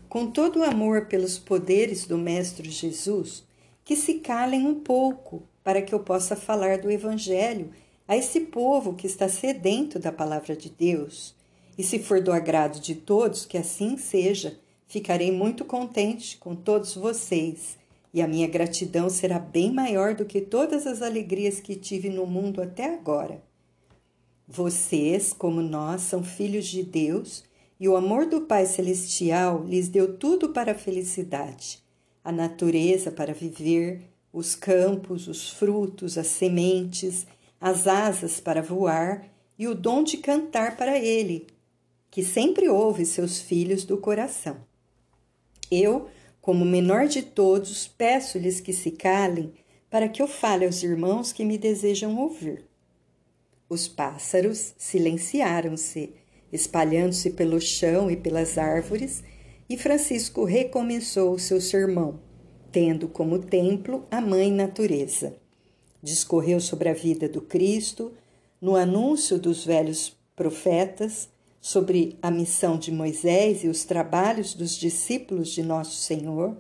com 0.07 0.31
todo 0.31 0.60
o 0.60 0.63
amor 0.63 1.07
pelos 1.07 1.38
poderes 1.38 2.07
do 2.07 2.17
Mestre 2.17 2.71
Jesus, 2.71 3.43
que 3.83 3.93
se 3.97 4.19
calem 4.19 4.65
um 4.65 4.75
pouco, 4.75 5.43
para 5.65 5.81
que 5.81 5.93
eu 5.93 5.99
possa 5.99 6.33
falar 6.33 6.77
do 6.77 6.89
Evangelho 6.89 7.73
a 8.07 8.15
esse 8.15 8.39
povo 8.39 8.93
que 8.93 9.05
está 9.05 9.27
sedento 9.27 9.99
da 9.99 10.13
palavra 10.13 10.55
de 10.55 10.69
Deus. 10.69 11.36
E 11.77 11.83
se 11.83 11.99
for 11.99 12.21
do 12.21 12.31
agrado 12.31 12.79
de 12.79 12.95
todos, 12.95 13.45
que 13.45 13.57
assim 13.57 13.97
seja, 13.97 14.57
ficarei 14.88 15.29
muito 15.29 15.65
contente 15.65 16.38
com 16.38 16.55
todos 16.55 16.95
vocês 16.95 17.75
e 18.17 18.21
a 18.23 18.27
minha 18.27 18.47
gratidão 18.47 19.12
será 19.12 19.38
bem 19.38 19.71
maior 19.71 20.15
do 20.15 20.25
que 20.25 20.41
todas 20.41 20.88
as 20.88 21.03
alegrias 21.03 21.60
que 21.60 21.75
tive 21.75 22.10
no 22.10 22.25
mundo 22.25 22.63
até 22.63 22.91
agora. 22.95 23.43
Vocês, 24.47 25.34
como 25.34 25.62
nós, 25.62 26.01
são 26.01 26.23
filhos 26.23 26.65
de 26.65 26.82
Deus 26.82 27.43
e 27.80 27.88
o 27.88 27.95
amor 27.95 28.25
do 28.25 28.41
Pai 28.41 28.65
Celestial 28.65 29.63
lhes 29.63 29.88
deu 29.88 30.17
tudo 30.17 30.49
para 30.49 30.71
a 30.71 30.75
felicidade: 30.75 31.84
a 32.23 32.32
natureza 32.32 33.12
para 33.12 33.36
viver, 33.36 34.01
os 34.34 34.56
campos, 34.56 35.27
os 35.27 35.51
frutos, 35.51 36.17
as 36.17 36.25
sementes, 36.25 37.27
as 37.62 37.86
asas 37.86 38.39
para 38.39 38.63
voar 38.63 39.30
e 39.60 39.67
o 39.67 39.75
dom 39.75 40.01
de 40.01 40.17
cantar 40.17 40.75
para 40.75 40.97
Ele, 40.97 41.45
que 42.10 42.23
sempre 42.23 42.67
ouve 42.67 43.06
seus 43.06 43.39
filhos 43.39 43.86
do 43.86 43.95
coração. 43.95 44.58
Eu, 45.69 46.08
como 46.47 46.63
menor 46.63 47.07
de 47.07 47.23
todos, 47.23 47.89
peço-lhes 47.89 48.62
que 48.62 48.71
se 48.71 48.91
calem 48.91 49.51
para 49.89 50.07
que 50.07 50.21
eu 50.21 50.27
fale 50.29 50.63
aos 50.65 50.81
irmãos 50.81 51.33
que 51.33 51.43
me 51.43 51.57
desejam 51.57 52.17
ouvir. 52.17 52.63
Os 53.67 53.89
pássaros 53.89 54.73
silenciaram-se 54.77 56.13
espalhando-se 56.49 57.31
pelo 57.31 57.60
chão 57.60 58.10
e 58.10 58.15
pelas 58.15 58.57
árvores, 58.57 59.25
e 59.69 59.75
Francisco 59.75 60.45
recomeçou 60.45 61.33
o 61.33 61.39
seu 61.39 61.60
sermão, 61.60 62.21
tendo 62.71 63.10
como 63.10 63.39
templo 63.39 64.07
a 64.10 64.21
Mãe 64.21 64.49
Natureza. 64.49 65.36
Discorreu 66.01 66.62
sobre 66.62 66.88
a 66.88 66.93
vida 66.93 67.27
do 67.27 67.41
Cristo, 67.41 68.13
no 68.62 68.77
anúncio 68.77 69.38
dos 69.38 69.65
velhos 69.65 70.15
profetas, 70.33 71.27
sobre 71.67 72.17
a 72.21 72.32
missão 72.32 72.77
de 72.77 72.93
Moisés 72.93 73.62
e 73.62 73.67
os 73.67 73.84
trabalhos 73.84 74.53
dos 74.53 74.73
discípulos 74.73 75.49
de 75.49 75.62
Nosso 75.62 75.97
Senhor, 75.97 76.56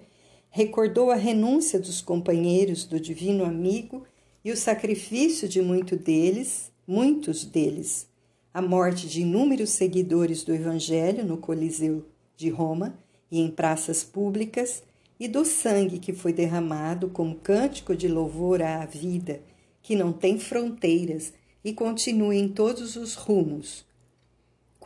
recordou 0.49 1.11
a 1.11 1.15
renúncia 1.15 1.79
dos 1.79 2.01
companheiros 2.01 2.83
do 2.83 2.99
Divino 2.99 3.45
Amigo 3.45 4.03
e 4.43 4.51
o 4.51 4.57
sacrifício 4.57 5.47
de 5.47 5.61
muito 5.61 5.95
deles, 5.95 6.73
muitos 6.85 7.45
deles, 7.45 8.05
a 8.53 8.61
morte 8.61 9.07
de 9.07 9.21
inúmeros 9.21 9.69
seguidores 9.69 10.43
do 10.43 10.53
Evangelho 10.53 11.23
no 11.23 11.37
Coliseu 11.37 12.03
de 12.35 12.49
Roma 12.49 12.99
e 13.31 13.39
em 13.39 13.49
praças 13.49 14.03
públicas, 14.03 14.83
e 15.17 15.25
do 15.25 15.45
sangue 15.45 15.99
que 15.99 16.11
foi 16.11 16.33
derramado 16.33 17.07
como 17.07 17.35
cântico 17.35 17.95
de 17.95 18.09
louvor 18.09 18.61
à 18.61 18.85
vida, 18.85 19.39
que 19.81 19.95
não 19.95 20.11
tem 20.11 20.37
fronteiras 20.37 21.31
e 21.63 21.71
continua 21.71 22.35
em 22.35 22.49
todos 22.49 22.97
os 22.97 23.15
rumos. 23.15 23.87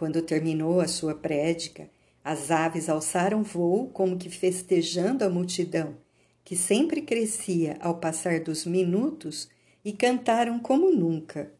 Quando 0.01 0.19
terminou 0.23 0.81
a 0.81 0.87
sua 0.87 1.13
prédica, 1.13 1.87
as 2.23 2.49
aves 2.49 2.89
alçaram 2.89 3.43
voo 3.43 3.87
como 3.89 4.17
que 4.17 4.31
festejando 4.31 5.23
a 5.23 5.29
multidão, 5.29 5.95
que 6.43 6.55
sempre 6.55 7.03
crescia 7.03 7.77
ao 7.79 7.99
passar 7.99 8.39
dos 8.39 8.65
minutos, 8.65 9.47
e 9.85 9.93
cantaram 9.93 10.57
como 10.57 10.89
nunca. 10.89 11.51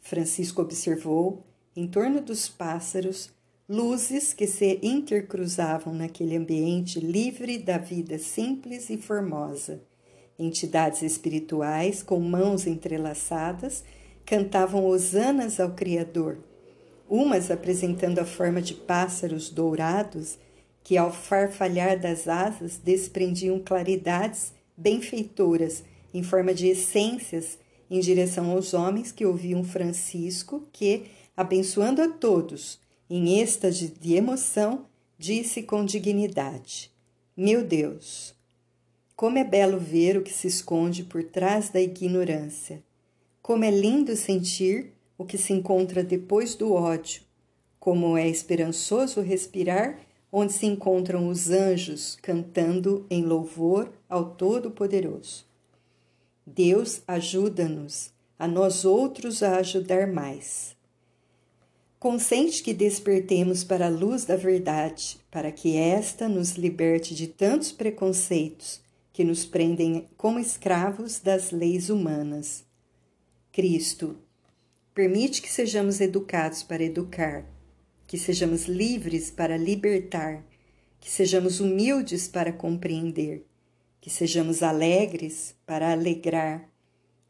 Francisco 0.00 0.62
observou, 0.62 1.44
em 1.76 1.86
torno 1.86 2.22
dos 2.22 2.48
pássaros, 2.48 3.30
luzes 3.68 4.32
que 4.32 4.46
se 4.46 4.80
intercruzavam 4.82 5.92
naquele 5.92 6.38
ambiente 6.38 6.98
livre 6.98 7.58
da 7.58 7.76
vida 7.76 8.18
simples 8.18 8.88
e 8.88 8.96
formosa. 8.96 9.82
Entidades 10.38 11.02
espirituais 11.02 12.02
com 12.02 12.18
mãos 12.18 12.66
entrelaçadas 12.66 13.84
cantavam 14.24 14.86
hosanas 14.86 15.60
ao 15.60 15.72
Criador, 15.72 16.38
umas 17.08 17.50
apresentando 17.50 18.18
a 18.18 18.24
forma 18.24 18.60
de 18.60 18.74
pássaros 18.74 19.50
dourados 19.50 20.38
que, 20.82 20.96
ao 20.96 21.12
farfalhar 21.12 21.98
das 21.98 22.28
asas, 22.28 22.76
desprendiam 22.76 23.58
claridades 23.58 24.52
benfeitoras 24.76 25.82
em 26.12 26.22
forma 26.22 26.52
de 26.54 26.68
essências 26.68 27.58
em 27.90 28.00
direção 28.00 28.50
aos 28.50 28.74
homens 28.74 29.12
que 29.12 29.26
ouviam 29.26 29.62
Francisco, 29.62 30.66
que, 30.72 31.04
abençoando 31.36 32.02
a 32.02 32.08
todos, 32.08 32.78
em 33.08 33.40
êxtase 33.40 33.88
de 33.88 34.14
emoção, 34.14 34.86
disse 35.18 35.62
com 35.62 35.84
dignidade: 35.84 36.90
Meu 37.36 37.64
Deus, 37.64 38.34
como 39.14 39.38
é 39.38 39.44
belo 39.44 39.78
ver 39.78 40.16
o 40.16 40.22
que 40.22 40.32
se 40.32 40.48
esconde 40.48 41.04
por 41.04 41.22
trás 41.22 41.68
da 41.68 41.80
ignorância. 41.80 42.82
Como 43.40 43.62
é 43.62 43.70
lindo 43.70 44.16
sentir 44.16 44.93
o 45.16 45.24
que 45.24 45.38
se 45.38 45.52
encontra 45.52 46.02
depois 46.02 46.54
do 46.54 46.72
ódio. 46.72 47.22
Como 47.78 48.16
é 48.16 48.28
esperançoso 48.28 49.20
respirar 49.20 49.98
onde 50.36 50.52
se 50.52 50.66
encontram 50.66 51.28
os 51.28 51.48
anjos 51.50 52.18
cantando 52.20 53.06
em 53.08 53.24
louvor 53.24 53.92
ao 54.08 54.34
Todo-Poderoso. 54.34 55.46
Deus 56.44 57.02
ajuda-nos, 57.06 58.10
a 58.38 58.48
nós 58.48 58.84
outros 58.84 59.42
a 59.42 59.58
ajudar 59.58 60.08
mais. 60.08 60.74
Consente 62.00 62.62
que 62.62 62.74
despertemos 62.74 63.62
para 63.64 63.86
a 63.86 63.90
luz 63.90 64.24
da 64.24 64.36
verdade, 64.36 65.18
para 65.30 65.52
que 65.52 65.76
esta 65.76 66.28
nos 66.28 66.52
liberte 66.52 67.14
de 67.14 67.28
tantos 67.28 67.70
preconceitos 67.70 68.82
que 69.12 69.22
nos 69.22 69.46
prendem 69.46 70.08
como 70.16 70.40
escravos 70.40 71.20
das 71.20 71.52
leis 71.52 71.88
humanas. 71.88 72.64
Cristo, 73.52 74.16
permite 74.94 75.42
que 75.42 75.48
sejamos 75.48 76.00
educados 76.00 76.62
para 76.62 76.84
educar, 76.84 77.44
que 78.06 78.16
sejamos 78.16 78.66
livres 78.66 79.30
para 79.30 79.58
libertar, 79.58 80.44
que 81.00 81.10
sejamos 81.10 81.60
humildes 81.60 82.28
para 82.28 82.56
compreender 82.56 83.44
que 84.04 84.10
sejamos 84.10 84.62
alegres 84.62 85.56
para 85.64 85.90
alegrar, 85.90 86.68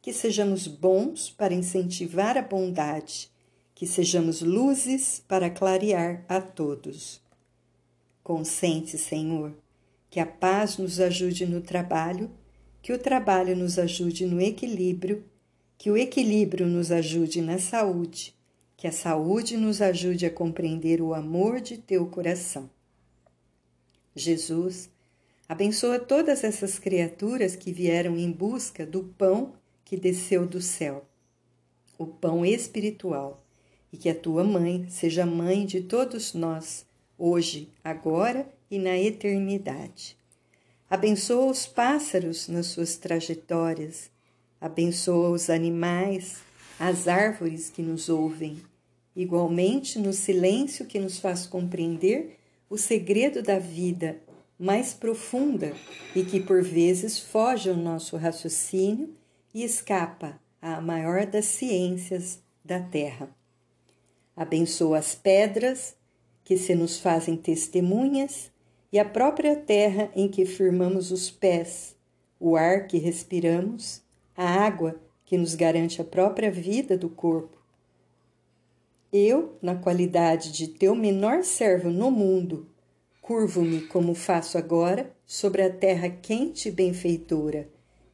que 0.03 0.13
sejamos 0.13 0.67
bons 0.67 1.31
para 1.31 1.55
incentivar 1.55 2.37
a 2.37 2.43
bondade, 2.43 3.31
que 3.77 3.87
sejamos 3.87 4.43
luzes 4.43 5.23
para 5.29 5.51
clarear 5.51 6.25
a 6.29 6.41
todos. 6.41 7.23
Consente, 8.25 8.99
Senhor, 8.99 9.57
que 10.11 10.19
a 10.19 10.27
paz 10.27 10.79
nos 10.79 10.99
ajude 10.99 11.47
no 11.47 11.61
trabalho, 11.61 12.29
que 12.83 12.93
o 12.93 12.99
trabalho 12.99 13.55
nos 13.55 13.79
ajude 13.79 14.27
no 14.27 14.41
equilíbrio, 14.41 15.25
que 15.77 15.91
o 15.91 15.97
equilíbrio 15.97 16.67
nos 16.67 16.91
ajude 16.91 17.41
na 17.41 17.59
saúde, 17.59 18.35
que 18.77 18.87
a 18.87 18.93
saúde 18.93 19.57
nos 19.57 19.81
ajude 19.81 20.27
a 20.27 20.31
compreender 20.31 21.01
o 21.01 21.15
amor 21.15 21.61
de 21.61 21.79
teu 21.79 22.07
coração. 22.07 22.71
Jesus, 24.15 24.91
Abençoa 25.47 25.99
todas 25.99 26.43
essas 26.43 26.79
criaturas 26.79 27.55
que 27.55 27.71
vieram 27.71 28.17
em 28.17 28.33
busca 28.33 28.87
do 28.87 29.05
pão 29.05 29.53
que 29.85 29.95
desceu 29.95 30.47
do 30.47 30.59
céu, 30.59 31.05
o 31.99 32.07
pão 32.07 32.47
espiritual, 32.47 33.45
e 33.93 33.97
que 33.99 34.09
a 34.09 34.15
tua 34.15 34.43
mãe 34.43 34.87
seja 34.89 35.27
mãe 35.27 35.67
de 35.67 35.83
todos 35.83 36.33
nós, 36.33 36.87
hoje, 37.19 37.69
agora 37.85 38.49
e 38.71 38.79
na 38.79 38.97
eternidade. 38.97 40.17
Abençoa 40.89 41.51
os 41.51 41.67
pássaros 41.67 42.49
nas 42.49 42.69
suas 42.69 42.97
trajetórias, 42.97 44.11
abençoa 44.65 45.29
os 45.29 45.51
animais, 45.51 46.39
as 46.81 47.07
árvores 47.07 47.69
que 47.69 47.83
nos 47.83 48.09
ouvem, 48.09 48.63
igualmente 49.15 49.99
no 49.99 50.11
silêncio 50.11 50.87
que 50.87 50.99
nos 50.99 51.19
faz 51.19 51.47
compreender 51.47 52.39
o 52.71 52.79
segredo 52.79 53.43
da 53.43 53.59
vida 53.59 54.23
mais 54.59 54.95
profunda 54.95 55.75
e 56.17 56.25
que 56.25 56.41
por 56.41 56.63
vezes 56.63 57.19
foge 57.19 57.69
ao 57.69 57.77
nosso 57.77 58.17
raciocínio 58.17 59.15
e 59.53 59.63
escapa 59.63 60.41
à 60.63 60.81
maior 60.81 61.27
das 61.27 61.45
ciências 61.45 62.39
da 62.65 62.81
terra. 62.81 63.29
Abençoa 64.35 64.97
as 64.97 65.15
pedras 65.15 65.95
que 66.43 66.57
se 66.57 66.75
nos 66.75 66.99
fazem 66.99 67.37
testemunhas 67.37 68.51
e 68.91 68.99
a 68.99 69.05
própria 69.05 69.57
terra 69.57 70.11
em 70.17 70.27
que 70.27 70.47
firmamos 70.47 71.13
os 71.13 71.31
pés, 71.31 71.95
o 72.41 72.57
ar 72.57 72.87
que 72.87 72.97
respiramos, 72.97 74.03
a 74.37 74.45
água 74.45 75.01
que 75.25 75.37
nos 75.37 75.55
garante 75.55 76.01
a 76.01 76.05
própria 76.05 76.51
vida 76.51 76.97
do 76.97 77.09
corpo. 77.09 77.59
Eu, 79.13 79.57
na 79.63 79.75
qualidade 79.75 80.53
de 80.53 80.69
teu 80.69 80.95
menor 80.95 81.45
servo 81.45 81.89
no 81.89 82.11
mundo, 82.11 82.69
Curvo-me 83.25 83.81
como 83.81 84.15
faço 84.15 84.59
agora 84.59 85.11
sobre 85.27 85.63
a 85.63 85.73
terra 85.73 86.11
quente 86.11 86.69
e 86.69 86.71
benfeitora, 86.71 87.67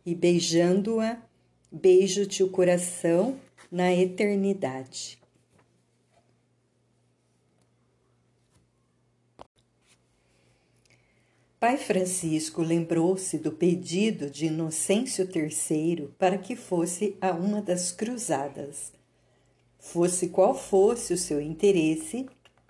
e 0.07 0.15
beijando-a, 0.15 1.21
beijo-te 1.69 2.45
o 2.45 2.49
coração 2.49 3.37
na 3.73 3.93
eternidade. 3.93 5.20
Pai 11.61 11.77
Francisco 11.77 12.63
lembrou-se 12.63 13.37
do 13.37 13.53
pedido 13.53 14.31
de 14.31 14.47
Inocêncio 14.47 15.29
III 15.31 16.09
para 16.19 16.39
que 16.39 16.57
fosse 16.57 17.19
a 17.21 17.33
uma 17.33 17.61
das 17.61 17.93
cruzadas. 17.93 18.91
Fosse 19.79 20.31
qual 20.31 20.55
fosse 20.55 21.13
o 21.13 21.19
seu 21.19 21.39
interesse, 21.39 22.25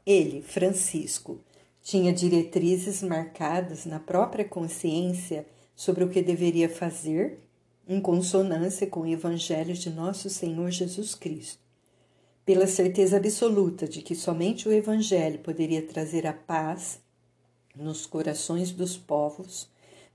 ele, 0.05 0.43
Francisco, 0.43 1.39
tinha 1.81 2.13
diretrizes 2.13 3.01
marcadas 3.01 3.87
na 3.87 4.01
própria 4.01 4.45
consciência 4.45 5.47
sobre 5.77 6.03
o 6.03 6.11
que 6.11 6.21
deveria 6.21 6.69
fazer, 6.69 7.39
em 7.87 8.01
consonância 8.01 8.89
com 8.89 9.03
o 9.03 9.07
Evangelho 9.07 9.75
de 9.75 9.89
nosso 9.89 10.29
Senhor 10.29 10.69
Jesus 10.73 11.15
Cristo. 11.15 11.63
Pela 12.45 12.67
certeza 12.67 13.19
absoluta 13.19 13.87
de 13.87 14.03
que 14.03 14.17
somente 14.17 14.69
o 14.69 14.73
Evangelho 14.73 15.39
poderia 15.39 15.81
trazer 15.81 16.27
a 16.27 16.33
paz 16.33 16.99
nos 17.81 18.05
corações 18.05 18.71
dos 18.71 18.97
povos, 18.97 19.69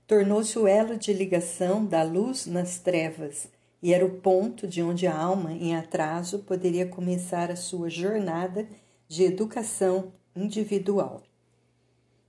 tornou-se 0.06 0.56
o 0.58 0.66
elo 0.66 0.96
de 0.96 1.12
ligação 1.12 1.84
da 1.84 2.02
luz 2.02 2.46
nas 2.46 2.78
trevas 2.78 3.48
e 3.82 3.92
era 3.92 4.06
o 4.06 4.20
ponto 4.20 4.66
de 4.66 4.82
onde 4.82 5.06
a 5.06 5.16
alma 5.16 5.52
em 5.52 5.74
atraso 5.74 6.38
poderia 6.40 6.86
começar 6.86 7.50
a 7.50 7.56
sua 7.56 7.90
jornada 7.90 8.66
de 9.08 9.24
educação 9.24 10.12
individual. 10.34 11.22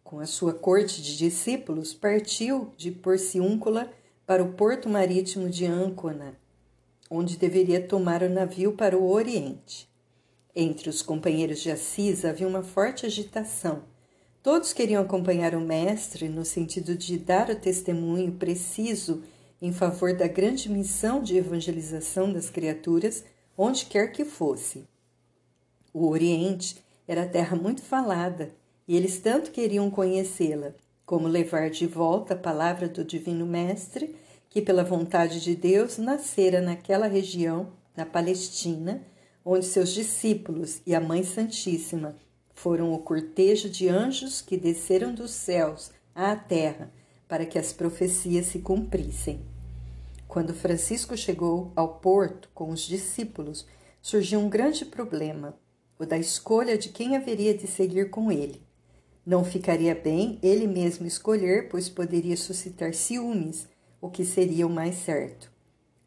Com 0.04 0.20
a 0.20 0.26
sua 0.26 0.54
corte 0.54 1.02
de 1.02 1.18
discípulos, 1.18 1.94
partiu 1.94 2.74
de 2.76 2.92
Porciúncula 2.92 3.92
para 4.26 4.44
o 4.44 4.54
porto 4.54 4.90
marítimo 4.90 5.50
de 5.50 5.66
Ancona, 5.66 6.38
onde 7.10 7.38
deveria 7.38 7.86
tomar 7.86 8.24
o 8.24 8.30
navio 8.30 8.74
para 8.74 8.98
o 8.98 9.10
Oriente. 9.10 9.90
Entre 10.56 10.90
os 10.90 11.02
companheiros 11.02 11.60
de 11.60 11.70
Assis 11.70 12.26
havia 12.26 12.48
uma 12.48 12.64
forte 12.64 13.06
agitação 13.06 13.84
Todos 14.48 14.72
queriam 14.72 15.02
acompanhar 15.02 15.54
o 15.56 15.60
Mestre 15.60 16.30
no 16.30 16.46
sentido 16.46 16.96
de 16.96 17.18
dar 17.18 17.50
o 17.50 17.56
testemunho 17.58 18.32
preciso 18.32 19.22
em 19.62 19.74
favor 19.74 20.16
da 20.16 20.26
grande 20.26 20.72
missão 20.72 21.22
de 21.22 21.36
evangelização 21.36 22.32
das 22.32 22.50
criaturas, 22.50 23.26
onde 23.58 23.84
quer 23.84 24.10
que 24.10 24.24
fosse. 24.24 24.88
O 25.94 26.08
Oriente 26.08 26.82
era 27.06 27.28
terra 27.28 27.58
muito 27.58 27.82
falada 27.82 28.56
e 28.88 28.96
eles 28.96 29.20
tanto 29.20 29.52
queriam 29.52 29.92
conhecê-la, 29.92 30.74
como 31.06 31.28
levar 31.28 31.70
de 31.70 31.86
volta 31.86 32.34
a 32.34 32.38
palavra 32.38 32.88
do 32.88 33.04
Divino 33.04 33.46
Mestre, 33.46 34.16
que, 34.50 34.62
pela 34.62 34.82
vontade 34.82 35.42
de 35.42 35.58
Deus, 35.58 35.98
nascera 35.98 36.62
naquela 36.62 37.08
região, 37.08 37.74
na 37.98 38.06
Palestina, 38.06 39.04
onde 39.44 39.66
seus 39.66 39.92
discípulos 39.92 40.82
e 40.86 40.96
a 40.96 41.02
Mãe 41.02 41.22
Santíssima 41.22 42.16
foram 42.58 42.92
o 42.92 42.98
cortejo 42.98 43.70
de 43.70 43.88
anjos 43.88 44.42
que 44.42 44.58
desceram 44.58 45.14
dos 45.14 45.30
céus 45.30 45.92
à 46.16 46.36
terra 46.36 46.92
para 47.28 47.46
que 47.46 47.60
as 47.60 47.72
profecias 47.72 48.48
se 48.48 48.58
cumprissem. 48.58 49.42
Quando 50.28 50.56
Francisco 50.56 51.16
chegou 51.16 51.72
ao 51.76 52.00
porto 52.00 52.50
com 52.56 52.72
os 52.72 52.82
discípulos, 52.82 53.68
surgiu 54.02 54.40
um 54.40 54.50
grande 54.50 54.86
problema, 54.86 55.56
o 56.00 56.06
da 56.06 56.18
escolha 56.18 56.76
de 56.80 56.90
quem 56.90 57.16
haveria 57.16 57.56
de 57.56 57.68
seguir 57.68 58.10
com 58.10 58.32
ele. 58.32 58.60
Não 59.24 59.46
ficaria 59.46 59.94
bem 59.94 60.40
ele 60.42 60.66
mesmo 60.66 61.06
escolher, 61.06 61.70
pois 61.70 61.88
poderia 61.88 62.36
suscitar 62.36 62.96
ciúmes, 62.96 63.68
o 64.02 64.10
que 64.10 64.26
seria 64.26 64.66
o 64.66 64.70
mais 64.70 64.96
certo. 64.96 65.52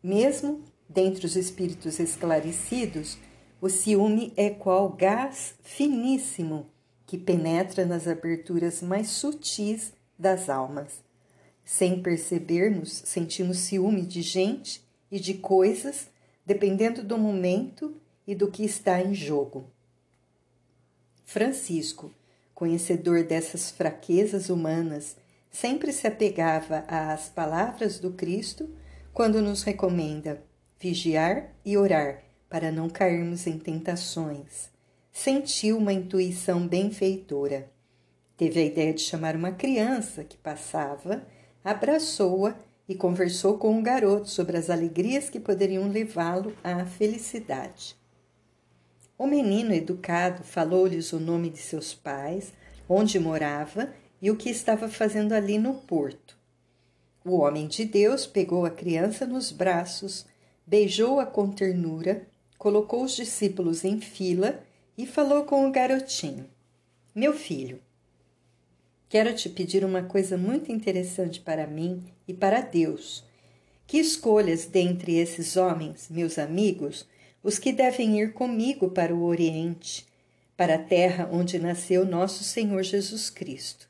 Mesmo 0.02 0.64
dentre 0.88 1.26
os 1.26 1.36
espíritos 1.36 2.00
esclarecidos, 2.00 3.18
o 3.60 3.68
ciúme 3.68 4.32
é 4.36 4.48
qual 4.48 4.88
gás 4.88 5.54
finíssimo 5.62 6.66
que 7.06 7.18
penetra 7.18 7.84
nas 7.84 8.08
aberturas 8.08 8.80
mais 8.80 9.08
sutis 9.08 9.92
das 10.18 10.48
almas. 10.48 11.02
Sem 11.62 12.02
percebermos, 12.02 13.02
sentimos 13.04 13.58
ciúme 13.58 14.02
de 14.02 14.22
gente 14.22 14.82
e 15.10 15.20
de 15.20 15.34
coisas, 15.34 16.08
dependendo 16.46 17.02
do 17.02 17.18
momento 17.18 17.94
e 18.26 18.34
do 18.34 18.50
que 18.50 18.64
está 18.64 19.02
em 19.02 19.14
jogo. 19.14 19.70
Francisco, 21.24 22.10
conhecedor 22.54 23.24
dessas 23.24 23.70
fraquezas 23.70 24.48
humanas, 24.48 25.16
sempre 25.50 25.92
se 25.92 26.06
apegava 26.06 26.84
às 26.88 27.28
palavras 27.28 27.98
do 27.98 28.12
Cristo 28.12 28.70
quando 29.12 29.42
nos 29.42 29.62
recomenda 29.62 30.42
vigiar 30.78 31.52
e 31.64 31.76
orar 31.76 32.29
para 32.50 32.72
não 32.72 32.90
cairmos 32.90 33.46
em 33.46 33.56
tentações. 33.56 34.68
Sentiu 35.12 35.78
uma 35.78 35.92
intuição 35.92 36.66
benfeitora. 36.66 37.70
Teve 38.36 38.60
a 38.60 38.64
ideia 38.64 38.92
de 38.92 39.02
chamar 39.02 39.36
uma 39.36 39.52
criança 39.52 40.24
que 40.24 40.36
passava, 40.36 41.24
abraçou-a 41.64 42.56
e 42.88 42.94
conversou 42.96 43.56
com 43.56 43.78
o 43.78 43.82
garoto 43.82 44.28
sobre 44.28 44.56
as 44.56 44.68
alegrias 44.68 45.30
que 45.30 45.38
poderiam 45.38 45.88
levá-lo 45.88 46.52
à 46.64 46.84
felicidade. 46.84 47.96
O 49.16 49.26
menino 49.26 49.72
educado 49.72 50.42
falou-lhes 50.42 51.12
o 51.12 51.20
nome 51.20 51.50
de 51.50 51.58
seus 51.58 51.94
pais, 51.94 52.52
onde 52.88 53.20
morava 53.20 53.92
e 54.20 54.28
o 54.28 54.36
que 54.36 54.50
estava 54.50 54.88
fazendo 54.88 55.34
ali 55.34 55.56
no 55.56 55.74
porto. 55.74 56.36
O 57.24 57.36
homem 57.36 57.68
de 57.68 57.84
Deus 57.84 58.26
pegou 58.26 58.64
a 58.64 58.70
criança 58.70 59.26
nos 59.26 59.52
braços, 59.52 60.26
beijou-a 60.66 61.26
com 61.26 61.48
ternura 61.50 62.26
colocou 62.60 63.04
os 63.04 63.16
discípulos 63.16 63.86
em 63.86 64.02
fila 64.02 64.62
e 64.96 65.06
falou 65.06 65.44
com 65.44 65.66
o 65.66 65.72
garotinho: 65.72 66.44
Meu 67.14 67.32
filho, 67.32 67.80
quero 69.08 69.34
te 69.34 69.48
pedir 69.48 69.82
uma 69.82 70.02
coisa 70.02 70.36
muito 70.36 70.70
interessante 70.70 71.40
para 71.40 71.66
mim 71.66 72.04
e 72.28 72.34
para 72.34 72.60
Deus. 72.60 73.24
Que 73.86 73.96
escolhas 73.96 74.66
dentre 74.66 75.16
esses 75.16 75.56
homens, 75.56 76.08
meus 76.10 76.38
amigos, 76.38 77.08
os 77.42 77.58
que 77.58 77.72
devem 77.72 78.20
ir 78.20 78.34
comigo 78.34 78.90
para 78.90 79.14
o 79.14 79.24
Oriente, 79.24 80.06
para 80.54 80.74
a 80.74 80.78
terra 80.78 81.30
onde 81.32 81.58
nasceu 81.58 82.04
nosso 82.04 82.44
Senhor 82.44 82.82
Jesus 82.82 83.30
Cristo. 83.30 83.88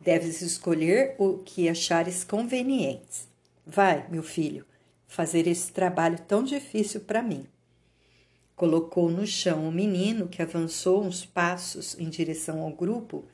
Deves 0.00 0.40
escolher 0.40 1.16
o 1.18 1.36
que 1.36 1.68
achares 1.68 2.24
conveniente. 2.24 3.28
Vai, 3.66 4.08
meu 4.08 4.22
filho, 4.22 4.64
fazer 5.06 5.46
esse 5.46 5.70
trabalho 5.70 6.18
tão 6.26 6.42
difícil 6.42 7.02
para 7.02 7.22
mim. 7.22 7.46
Colocou 8.60 9.08
no 9.08 9.26
chão 9.26 9.66
o 9.66 9.72
menino, 9.72 10.28
que 10.28 10.42
avançou 10.42 11.02
uns 11.02 11.24
passos 11.24 11.98
em 11.98 12.10
direção 12.10 12.60
ao 12.60 12.70
grupo, 12.70 13.24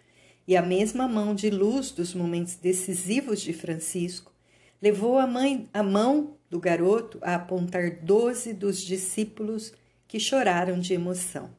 e 0.47 0.57
a 0.57 0.63
mesma 0.63 1.09
mão 1.09 1.35
de 1.35 1.51
luz 1.51 1.91
dos 1.91 2.15
momentos 2.15 2.55
decisivos 2.55 3.41
de 3.41 3.53
Francisco 3.53 4.33
levou 4.81 5.19
a, 5.19 5.27
mãe, 5.27 5.69
a 5.75 5.83
mão 5.83 6.37
do 6.49 6.61
garoto 6.61 7.19
a 7.23 7.35
apontar 7.35 7.97
doze 8.05 8.55
dos 8.55 8.81
discípulos 8.81 9.73
que 10.07 10.21
choraram 10.21 10.79
de 10.79 10.95
emoção. 10.95 11.51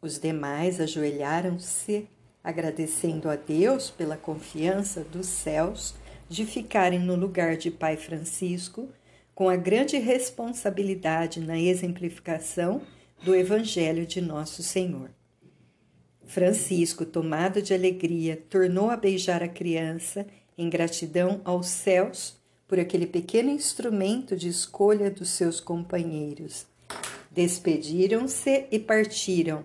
Os 0.00 0.18
demais 0.18 0.80
ajoelharam-se, 0.80 2.08
agradecendo 2.42 3.28
a 3.28 3.36
Deus 3.36 3.90
pela 3.90 4.16
confiança 4.16 5.04
dos 5.04 5.26
céus 5.26 5.94
de 6.30 6.46
ficarem 6.46 6.98
no 6.98 7.14
lugar 7.14 7.58
de 7.58 7.70
Pai 7.70 7.98
Francisco 7.98 8.88
com 9.34 9.48
a 9.48 9.56
grande 9.56 9.98
responsabilidade 9.98 11.40
na 11.40 11.58
exemplificação 11.58 12.82
do 13.22 13.34
Evangelho 13.34 14.06
de 14.06 14.20
Nosso 14.20 14.62
Senhor. 14.62 15.10
Francisco, 16.26 17.04
tomado 17.04 17.60
de 17.60 17.74
alegria, 17.74 18.42
tornou 18.48 18.90
a 18.90 18.96
beijar 18.96 19.42
a 19.42 19.48
criança 19.48 20.26
em 20.56 20.70
gratidão 20.70 21.40
aos 21.44 21.66
céus 21.66 22.36
por 22.66 22.78
aquele 22.78 23.06
pequeno 23.06 23.50
instrumento 23.50 24.36
de 24.36 24.48
escolha 24.48 25.10
dos 25.10 25.30
seus 25.30 25.60
companheiros. 25.60 26.66
Despediram-se 27.30 28.66
e 28.70 28.78
partiram, 28.78 29.64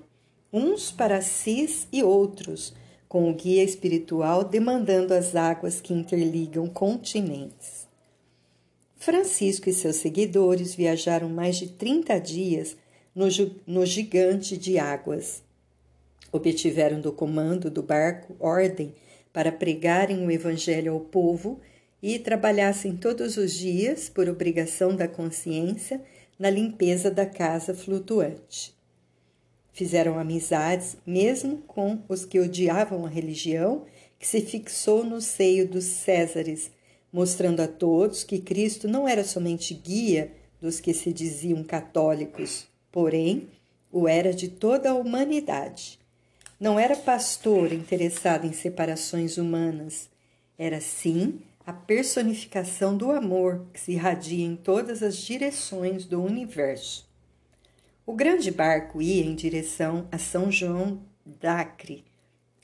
uns 0.52 0.92
para 0.92 1.18
Assis 1.18 1.88
e 1.92 2.04
outros, 2.04 2.74
com 3.08 3.30
o 3.30 3.34
guia 3.34 3.64
espiritual 3.64 4.44
demandando 4.44 5.14
as 5.14 5.36
águas 5.36 5.80
que 5.80 5.94
interligam 5.94 6.68
continentes. 6.68 7.79
Francisco 9.00 9.70
e 9.70 9.74
seus 9.74 9.96
seguidores 9.96 10.76
viajaram 10.76 11.30
mais 11.30 11.56
de 11.56 11.70
30 11.70 12.20
dias 12.20 12.76
no, 13.16 13.28
no 13.66 13.86
gigante 13.86 14.58
de 14.58 14.78
águas. 14.78 15.42
Obtiveram 16.34 17.00
do 17.00 17.14
comando 17.14 17.72
do 17.72 17.82
barco 17.82 18.36
ordem 18.38 18.94
para 19.32 19.54
pregarem 19.54 20.28
o 20.28 20.30
evangelho 20.30 20.92
ao 20.92 21.00
povo 21.00 21.62
e 22.04 22.20
trabalhassem 22.20 22.98
todos 22.98 23.38
os 23.38 23.54
dias, 23.54 24.10
por 24.10 24.28
obrigação 24.28 24.94
da 24.94 25.08
consciência, 25.08 26.02
na 26.38 26.50
limpeza 26.50 27.10
da 27.10 27.26
casa 27.26 27.74
flutuante. 27.74 28.76
Fizeram 29.72 30.20
amizades 30.20 30.98
mesmo 31.06 31.60
com 31.60 32.00
os 32.10 32.26
que 32.26 32.38
odiavam 32.38 33.06
a 33.06 33.10
religião 33.10 33.86
que 34.20 34.28
se 34.28 34.42
fixou 34.42 35.06
no 35.06 35.22
seio 35.22 35.66
dos 35.66 35.86
Césares 35.86 36.70
mostrando 37.12 37.62
a 37.62 37.68
todos 37.68 38.24
que 38.24 38.40
Cristo 38.40 38.88
não 38.88 39.08
era 39.08 39.24
somente 39.24 39.74
guia 39.74 40.32
dos 40.62 40.80
que 40.80 40.94
se 40.94 41.12
diziam 41.12 41.64
católicos, 41.64 42.68
porém 42.92 43.48
o 43.92 44.08
era 44.08 44.34
de 44.34 44.48
toda 44.48 44.92
a 44.92 44.96
humanidade. 44.96 46.00
Não 46.60 46.78
era 46.78 46.96
pastor 46.96 47.72
interessado 47.72 48.46
em 48.46 48.54
separações 48.54 49.38
humanas, 49.38 50.10
era 50.58 50.82
sim 50.82 51.40
a 51.66 51.72
personificação 51.72 52.98
do 52.98 53.12
amor 53.12 53.66
que 53.74 53.80
se 53.80 53.94
irradia 53.94 54.46
em 54.46 54.56
todas 54.56 55.02
as 55.02 55.18
direções 55.18 56.06
do 56.06 56.22
universo. 56.22 57.08
O 58.06 58.14
grande 58.14 58.52
barco 58.52 59.02
ia 59.02 59.24
em 59.24 59.36
direção 59.36 60.08
a 60.12 60.18
São 60.18 60.52
João 60.52 61.00
d'Acre, 61.24 62.04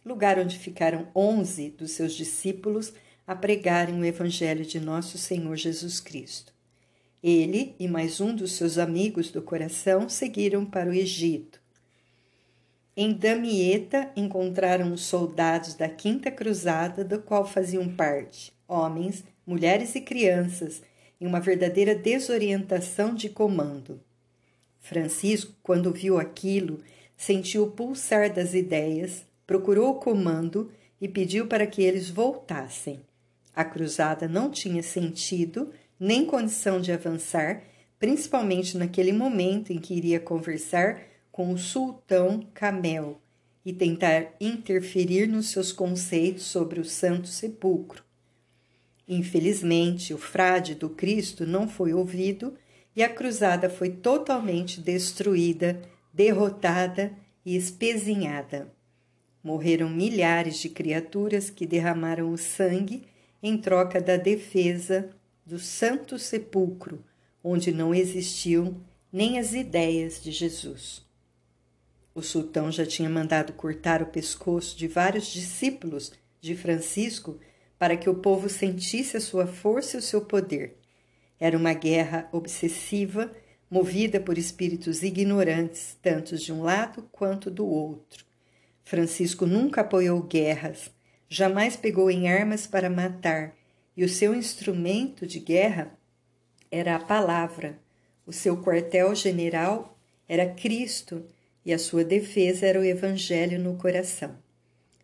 lugar 0.04 0.40
onde 0.40 0.58
ficaram 0.58 1.08
onze 1.16 1.70
dos 1.70 1.92
seus 1.92 2.14
discípulos 2.14 2.94
a 3.28 3.36
pregarem 3.36 4.00
o 4.00 4.06
Evangelho 4.06 4.66
de 4.66 4.80
nosso 4.80 5.18
Senhor 5.18 5.56
Jesus 5.56 6.00
Cristo. 6.00 6.54
Ele 7.24 7.76
e 7.80 7.88
mais 7.88 8.22
um 8.22 8.36
dos 8.36 8.52
seus 8.52 8.78
amigos 8.78 9.32
do 9.32 9.42
coração 9.42 10.08
seguiram 10.08 10.66
para 10.66 10.90
o 10.90 10.94
Egito. 10.94 11.60
Em 12.96 13.14
Damieta 13.14 14.12
encontraram 14.16 14.94
os 14.94 15.02
soldados 15.02 15.74
da 15.74 15.90
Quinta 15.90 16.32
Cruzada, 16.32 17.04
do 17.04 17.20
qual 17.20 17.46
faziam 17.46 17.90
parte 17.90 18.56
homens, 18.68 19.24
mulheres 19.46 19.96
e 19.96 20.02
crianças, 20.02 20.82
em 21.20 21.26
uma 21.26 21.40
verdadeira 21.40 21.96
desorientação 21.96 23.14
de 23.14 23.30
comando. 23.30 24.02
Francisco, 24.80 25.54
quando 25.64 25.92
viu 25.92 26.20
aquilo, 26.20 26.80
sentiu 27.16 27.64
o 27.64 27.72
pulsar 27.72 28.34
das 28.34 28.54
ideias, 28.54 29.26
procurou 29.48 29.92
o 29.92 30.00
comando 30.00 30.72
e 31.00 31.08
pediu 31.08 31.48
para 31.48 31.68
que 31.68 31.82
eles 31.82 32.10
voltassem. 32.10 33.00
A 33.56 33.64
cruzada 33.64 34.28
não 34.28 34.52
tinha 34.52 34.84
sentido 34.84 35.72
nem 35.98 36.26
condição 36.26 36.82
de 36.82 36.92
avançar, 36.92 37.64
principalmente 37.98 38.78
naquele 38.78 39.14
momento 39.14 39.72
em 39.72 39.80
que 39.80 39.94
iria 39.94 40.20
conversar 40.20 41.00
com 41.32 41.54
o 41.54 41.58
sultão 41.58 42.46
Camel 42.54 43.22
e 43.66 43.72
tentar 43.72 44.34
interferir 44.42 45.28
nos 45.28 45.50
seus 45.50 45.72
conceitos 45.72 46.44
sobre 46.44 46.82
o 46.82 46.86
Santo 46.86 47.30
Sepulcro. 47.30 48.04
Infelizmente, 49.08 50.14
o 50.14 50.18
frade 50.18 50.76
do 50.76 50.90
Cristo 50.90 51.46
não 51.46 51.68
foi 51.68 51.94
ouvido 51.94 52.56
e 52.96 53.04
a 53.04 53.10
cruzada 53.10 53.70
foi 53.70 53.90
totalmente 53.90 54.82
destruída, 54.82 55.82
derrotada 56.14 57.14
e 57.46 57.56
espezinhada. 57.56 58.74
Morreram 59.44 59.90
milhares 59.90 60.58
de 60.58 60.70
criaturas 60.70 61.50
que 61.50 61.66
derramaram 61.66 62.32
o 62.32 62.38
sangue 62.38 63.04
em 63.48 63.58
troca 63.60 64.02
da 64.02 64.18
defesa 64.18 65.12
do 65.46 65.60
Santo 65.60 66.18
Sepulcro, 66.18 67.04
onde 67.44 67.72
não 67.72 67.94
existiam 67.94 68.82
nem 69.14 69.38
as 69.38 69.54
ideias 69.54 70.20
de 70.20 70.32
Jesus. 70.32 71.06
O 72.16 72.24
sultão 72.24 72.72
já 72.72 72.88
tinha 72.88 73.08
mandado 73.08 73.54
cortar 73.54 74.02
o 74.02 74.08
pescoço 74.08 74.76
de 74.76 74.88
vários 74.88 75.28
discípulos 75.28 76.12
de 76.42 76.56
Francisco 76.56 77.40
para 77.78 77.96
que 77.96 78.10
o 78.10 78.16
povo 78.16 78.50
sentisse 78.50 79.16
a 79.16 79.22
sua 79.22 79.46
força 79.46 79.98
e 79.98 80.00
o 80.00 80.04
seu 80.04 80.22
poder. 80.22 80.80
Era 81.40 81.56
uma 81.56 81.74
guerra 81.74 82.28
obsessiva, 82.32 83.32
movida 83.70 84.20
por 84.20 84.40
espíritos 84.40 85.04
ignorantes, 85.04 85.96
tanto 86.02 86.36
de 86.36 86.52
um 86.52 86.64
lado 86.64 87.08
quanto 87.12 87.52
do 87.52 87.68
outro. 87.68 88.26
Francisco 88.84 89.46
nunca 89.46 89.82
apoiou 89.82 90.24
guerras, 90.24 90.90
jamais 91.30 91.76
pegou 91.76 92.10
em 92.10 92.30
armas 92.30 92.68
para 92.68 92.90
matar, 92.90 93.56
e 93.96 94.04
o 94.04 94.10
seu 94.10 94.36
instrumento 94.36 95.26
de 95.26 95.40
guerra 95.40 95.98
era 96.70 96.96
a 96.96 97.00
palavra. 97.00 97.80
O 98.26 98.34
seu 98.34 98.62
quartel-general 98.62 99.98
era 100.28 100.46
Cristo 100.46 101.26
e 101.66 101.74
a 101.74 101.80
sua 101.80 102.04
defesa 102.04 102.66
era 102.66 102.80
o 102.80 102.84
Evangelho 102.84 103.60
no 103.60 103.76
coração. 103.78 104.36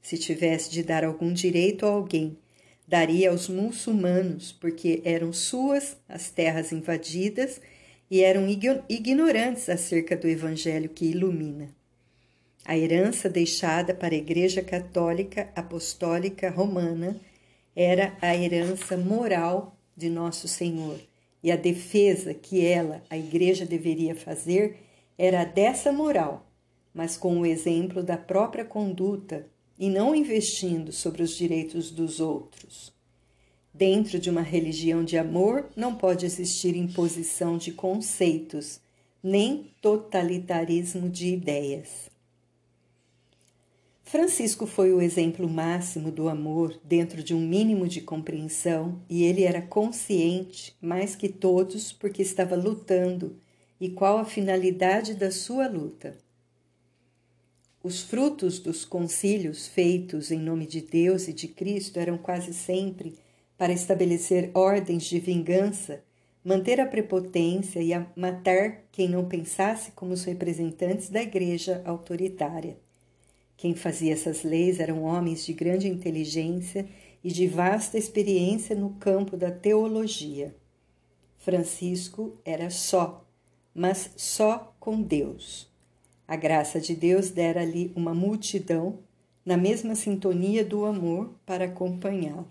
Se 0.01 0.17
tivesse 0.17 0.69
de 0.71 0.83
dar 0.83 1.03
algum 1.03 1.31
direito 1.31 1.85
a 1.85 1.89
alguém, 1.89 2.37
daria 2.87 3.29
aos 3.29 3.47
muçulmanos, 3.47 4.51
porque 4.51 5.01
eram 5.05 5.31
suas 5.31 5.95
as 6.09 6.29
terras 6.29 6.71
invadidas 6.71 7.61
e 8.09 8.21
eram 8.21 8.47
ignorantes 8.89 9.69
acerca 9.69 10.17
do 10.17 10.27
Evangelho 10.27 10.89
que 10.89 11.05
ilumina. 11.05 11.69
A 12.63 12.77
herança 12.77 13.27
deixada 13.27 13.93
para 13.93 14.13
a 14.13 14.17
Igreja 14.17 14.61
Católica 14.61 15.49
Apostólica 15.55 16.49
Romana 16.49 17.19
era 17.75 18.15
a 18.21 18.35
herança 18.35 18.95
moral 18.95 19.75
de 19.97 20.09
Nosso 20.09 20.47
Senhor, 20.47 20.99
e 21.43 21.51
a 21.51 21.55
defesa 21.55 22.35
que 22.35 22.63
ela, 22.63 23.03
a 23.09 23.17
Igreja, 23.17 23.65
deveria 23.65 24.15
fazer 24.15 24.77
era 25.17 25.43
dessa 25.43 25.91
moral, 25.91 26.45
mas 26.93 27.17
com 27.17 27.39
o 27.39 27.45
exemplo 27.45 28.03
da 28.03 28.17
própria 28.17 28.63
conduta 28.63 29.47
e 29.77 29.89
não 29.89 30.15
investindo 30.15 30.91
sobre 30.91 31.23
os 31.23 31.35
direitos 31.35 31.89
dos 31.89 32.19
outros. 32.19 32.93
Dentro 33.73 34.19
de 34.19 34.29
uma 34.29 34.41
religião 34.41 35.03
de 35.03 35.17
amor 35.17 35.69
não 35.75 35.95
pode 35.95 36.27
existir 36.27 36.75
imposição 36.75 37.57
de 37.57 37.71
conceitos, 37.71 38.79
nem 39.23 39.71
totalitarismo 39.81 41.09
de 41.09 41.33
ideias. 41.33 42.10
Francisco 44.11 44.67
foi 44.67 44.91
o 44.91 45.01
exemplo 45.01 45.47
máximo 45.47 46.11
do 46.11 46.27
amor 46.27 46.77
dentro 46.83 47.23
de 47.23 47.33
um 47.33 47.39
mínimo 47.39 47.87
de 47.87 48.01
compreensão 48.01 49.01
e 49.09 49.23
ele 49.23 49.43
era 49.43 49.61
consciente, 49.61 50.75
mais 50.81 51.15
que 51.15 51.29
todos, 51.29 51.93
porque 51.93 52.21
estava 52.21 52.53
lutando 52.57 53.37
e 53.79 53.87
qual 53.87 54.17
a 54.17 54.25
finalidade 54.25 55.13
da 55.13 55.31
sua 55.31 55.65
luta. 55.65 56.17
Os 57.81 58.01
frutos 58.01 58.59
dos 58.59 58.83
concílios 58.83 59.65
feitos 59.65 60.29
em 60.29 60.39
nome 60.39 60.67
de 60.67 60.81
Deus 60.81 61.29
e 61.29 61.33
de 61.33 61.47
Cristo 61.47 61.97
eram 61.97 62.17
quase 62.17 62.53
sempre 62.53 63.17
para 63.57 63.71
estabelecer 63.71 64.51
ordens 64.53 65.03
de 65.03 65.19
vingança, 65.19 66.03
manter 66.43 66.81
a 66.81 66.85
prepotência 66.85 67.79
e 67.81 67.91
matar 68.19 68.81
quem 68.91 69.07
não 69.07 69.23
pensasse 69.23 69.93
como 69.93 70.11
os 70.11 70.25
representantes 70.25 71.09
da 71.09 71.21
igreja 71.21 71.81
autoritária. 71.85 72.75
Quem 73.61 73.75
fazia 73.75 74.13
essas 74.13 74.41
leis 74.41 74.79
eram 74.79 75.03
homens 75.03 75.45
de 75.45 75.53
grande 75.53 75.87
inteligência 75.87 76.87
e 77.23 77.31
de 77.31 77.45
vasta 77.45 77.95
experiência 77.95 78.75
no 78.75 78.95
campo 78.95 79.37
da 79.37 79.51
teologia. 79.51 80.55
Francisco 81.37 82.39
era 82.43 82.71
só, 82.71 83.23
mas 83.71 84.09
só 84.17 84.73
com 84.79 84.99
Deus. 84.99 85.71
A 86.27 86.35
graça 86.35 86.81
de 86.81 86.95
Deus 86.95 87.29
dera-lhe 87.29 87.91
uma 87.95 88.15
multidão 88.15 88.97
na 89.45 89.57
mesma 89.57 89.93
sintonia 89.93 90.65
do 90.65 90.83
amor 90.83 91.29
para 91.45 91.65
acompanhá-lo. 91.65 92.47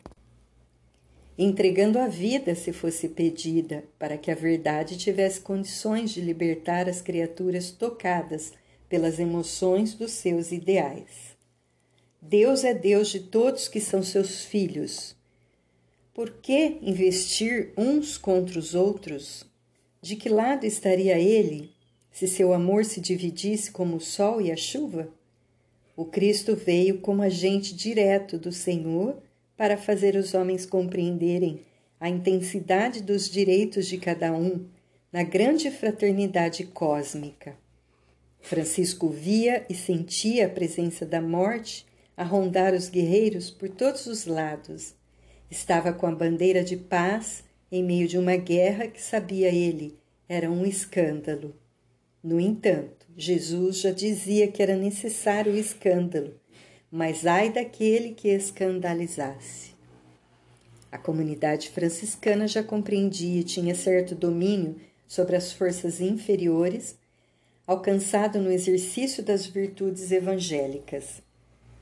Entregando 1.36 1.98
a 1.98 2.06
vida, 2.06 2.54
se 2.54 2.72
fosse 2.72 3.08
pedida, 3.08 3.82
para 3.98 4.16
que 4.16 4.30
a 4.30 4.34
verdade 4.36 4.96
tivesse 4.96 5.40
condições 5.40 6.12
de 6.12 6.20
libertar 6.20 6.88
as 6.88 7.02
criaturas 7.02 7.72
tocadas 7.72 8.52
pelas 8.90 9.20
emoções 9.20 9.94
dos 9.94 10.10
seus 10.10 10.50
ideais. 10.50 11.36
Deus 12.20 12.64
é 12.64 12.74
Deus 12.74 13.08
de 13.08 13.20
todos 13.20 13.68
que 13.68 13.80
são 13.80 14.02
seus 14.02 14.44
filhos. 14.44 15.16
Por 16.12 16.30
que 16.42 16.76
investir 16.82 17.72
uns 17.78 18.18
contra 18.18 18.58
os 18.58 18.74
outros? 18.74 19.44
De 20.02 20.16
que 20.16 20.28
lado 20.28 20.66
estaria 20.66 21.18
ele 21.18 21.70
se 22.10 22.26
seu 22.26 22.52
amor 22.52 22.84
se 22.84 23.00
dividisse 23.00 23.70
como 23.70 23.96
o 23.96 24.00
sol 24.00 24.40
e 24.40 24.50
a 24.50 24.56
chuva? 24.56 25.08
O 25.96 26.04
Cristo 26.04 26.56
veio 26.56 26.98
como 26.98 27.22
agente 27.22 27.74
direto 27.74 28.38
do 28.38 28.50
Senhor 28.50 29.22
para 29.56 29.76
fazer 29.76 30.16
os 30.16 30.34
homens 30.34 30.66
compreenderem 30.66 31.60
a 32.00 32.08
intensidade 32.08 33.02
dos 33.02 33.30
direitos 33.30 33.86
de 33.86 33.98
cada 33.98 34.32
um 34.32 34.66
na 35.12 35.22
grande 35.22 35.70
fraternidade 35.70 36.64
cósmica. 36.64 37.56
Francisco 38.40 39.08
via 39.08 39.64
e 39.68 39.74
sentia 39.74 40.46
a 40.46 40.48
presença 40.48 41.06
da 41.06 41.20
morte 41.20 41.86
a 42.16 42.24
rondar 42.24 42.74
os 42.74 42.88
guerreiros 42.88 43.50
por 43.50 43.68
todos 43.68 44.06
os 44.06 44.26
lados. 44.26 44.94
Estava 45.50 45.92
com 45.92 46.06
a 46.06 46.14
bandeira 46.14 46.62
de 46.62 46.76
paz 46.76 47.44
em 47.70 47.82
meio 47.82 48.08
de 48.08 48.18
uma 48.18 48.36
guerra 48.36 48.88
que, 48.88 49.00
sabia 49.00 49.48
ele, 49.48 49.96
era 50.28 50.50
um 50.50 50.66
escândalo. 50.66 51.54
No 52.22 52.38
entanto, 52.38 53.06
Jesus 53.16 53.80
já 53.80 53.90
dizia 53.90 54.48
que 54.48 54.62
era 54.62 54.76
necessário 54.76 55.52
o 55.52 55.56
escândalo, 55.56 56.34
mas 56.90 57.26
ai 57.26 57.50
daquele 57.50 58.12
que 58.12 58.28
escandalizasse. 58.28 59.74
A 60.92 60.98
comunidade 60.98 61.70
franciscana 61.70 62.48
já 62.48 62.62
compreendia 62.62 63.40
e 63.40 63.44
tinha 63.44 63.74
certo 63.74 64.14
domínio 64.14 64.76
sobre 65.06 65.36
as 65.36 65.52
forças 65.52 66.00
inferiores 66.00 66.99
alcançado 67.66 68.40
no 68.40 68.50
exercício 68.50 69.22
das 69.22 69.46
virtudes 69.46 70.10
evangélicas. 70.10 71.22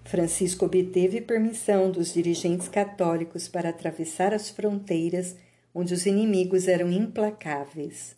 Francisco 0.05 0.65
obteve 0.65 1.21
permissão 1.21 1.91
dos 1.91 2.13
dirigentes 2.13 2.69
católicos 2.69 3.47
para 3.47 3.69
atravessar 3.69 4.33
as 4.33 4.49
fronteiras 4.49 5.37
onde 5.75 5.93
os 5.93 6.07
inimigos 6.07 6.67
eram 6.67 6.91
implacáveis. 6.91 8.17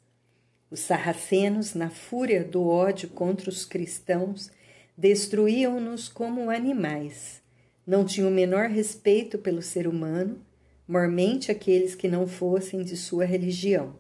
Os 0.71 0.81
sarracenos, 0.81 1.75
na 1.75 1.91
fúria 1.91 2.45
do 2.45 2.67
ódio 2.69 3.09
contra 3.09 3.51
os 3.51 3.65
cristãos, 3.65 4.51
destruíam-nos 4.97 6.09
como 6.09 6.49
animais. 6.49 7.43
Não 7.87 8.05
tinham 8.05 8.29
o 8.29 8.33
menor 8.33 8.69
respeito 8.69 9.37
pelo 9.37 9.63
ser 9.63 9.89
humano, 9.89 10.41
mormente 10.87 11.51
aqueles 11.51 11.95
que 11.95 12.07
não 12.07 12.27
fossem 12.27 12.85
de 12.85 12.97
sua 12.97 13.25
religião. 13.25 14.00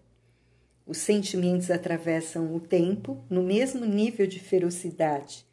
Os 0.90 0.98
sentimentos 0.98 1.70
atravessam 1.70 2.52
o 2.52 2.58
tempo 2.58 3.22
no 3.30 3.44
mesmo 3.44 3.84
nível 3.86 4.26
de 4.26 4.40
ferocidade. 4.40 5.46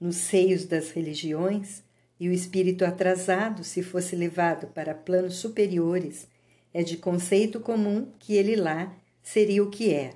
Nos 0.00 0.16
seios 0.16 0.64
das 0.64 0.90
religiões, 0.90 1.84
e 2.18 2.28
o 2.28 2.32
espírito 2.32 2.84
atrasado, 2.84 3.62
se 3.62 3.84
fosse 3.84 4.16
levado 4.16 4.66
para 4.66 4.92
planos 4.92 5.36
superiores, 5.36 6.26
é 6.74 6.82
de 6.82 6.96
conceito 6.96 7.60
comum 7.60 8.08
que 8.18 8.34
ele 8.34 8.56
lá 8.56 8.92
seria 9.22 9.62
o 9.62 9.70
que 9.70 9.94
é. 9.94 10.10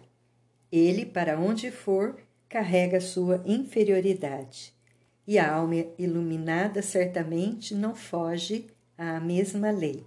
Ele, 0.72 1.06
para 1.06 1.38
onde 1.38 1.70
for, 1.70 2.16
carrega 2.48 3.00
sua 3.00 3.44
inferioridade. 3.46 4.74
E 5.24 5.38
a 5.38 5.52
alma 5.52 5.86
iluminada 5.96 6.82
certamente 6.82 7.76
não 7.76 7.94
foge 7.94 8.66
à 8.98 9.20
mesma 9.20 9.70
lei. 9.70 10.04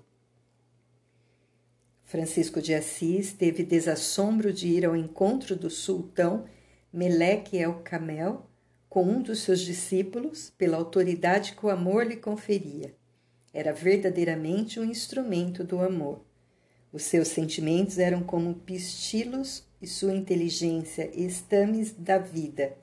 Francisco 2.08 2.62
de 2.62 2.74
Assis 2.74 3.34
teve 3.34 3.64
desassombro 3.64 4.53
de 4.53 4.70
ir 4.70 4.86
ao 4.86 4.95
encontro 4.95 5.58
do 5.58 5.70
sultão 5.70 6.45
Meleque 6.91 7.58
El 7.58 7.82
Camel 7.84 8.45
com 8.88 9.03
um 9.03 9.22
dos 9.22 9.41
seus 9.41 9.60
discípulos 9.60 10.53
pela 10.58 10.78
autoridade 10.78 11.53
que 11.53 11.66
o 11.66 11.70
amor 11.70 12.08
lhe 12.08 12.16
conferia. 12.16 12.95
Era 13.53 13.74
verdadeiramente 13.74 14.80
um 14.80 14.86
instrumento 14.86 15.66
do 15.66 15.82
amor. 15.82 16.24
Os 16.93 17.03
seus 17.03 17.28
sentimentos 17.28 17.99
eram 17.99 18.24
como 18.24 18.53
pistilos 18.53 19.66
e 19.82 19.86
sua 19.86 20.14
inteligência 20.14 21.12
estames 21.14 21.91
da 21.91 22.18
vida, 22.18 22.74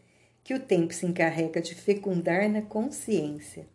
que 0.44 0.52
o 0.52 0.60
tempo 0.60 0.92
se 0.92 1.06
encarrega 1.06 1.62
de 1.62 1.74
fecundar 1.74 2.46
na 2.50 2.60
consciência. 2.60 3.66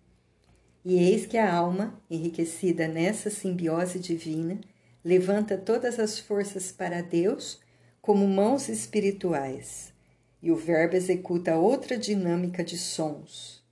E 0.86 1.00
eis 1.00 1.26
que 1.26 1.40
a 1.40 1.52
alma, 1.52 2.00
enriquecida 2.08 2.88
nessa 2.88 3.32
simbiose 3.32 3.98
divina, 3.98 4.60
levanta 5.04 5.58
todas 5.58 6.00
as 6.00 6.20
forças 6.20 6.72
para 6.72 7.02
Deus 7.02 7.60
como 8.02 8.28
mãos 8.28 8.70
espirituais, 8.70 9.94
e 10.42 10.52
o 10.52 10.56
Verbo 10.56 10.96
executa 10.96 11.56
outra 11.56 11.98
dinâmica 11.98 12.64
de 12.64 12.78
sons. 12.78 13.64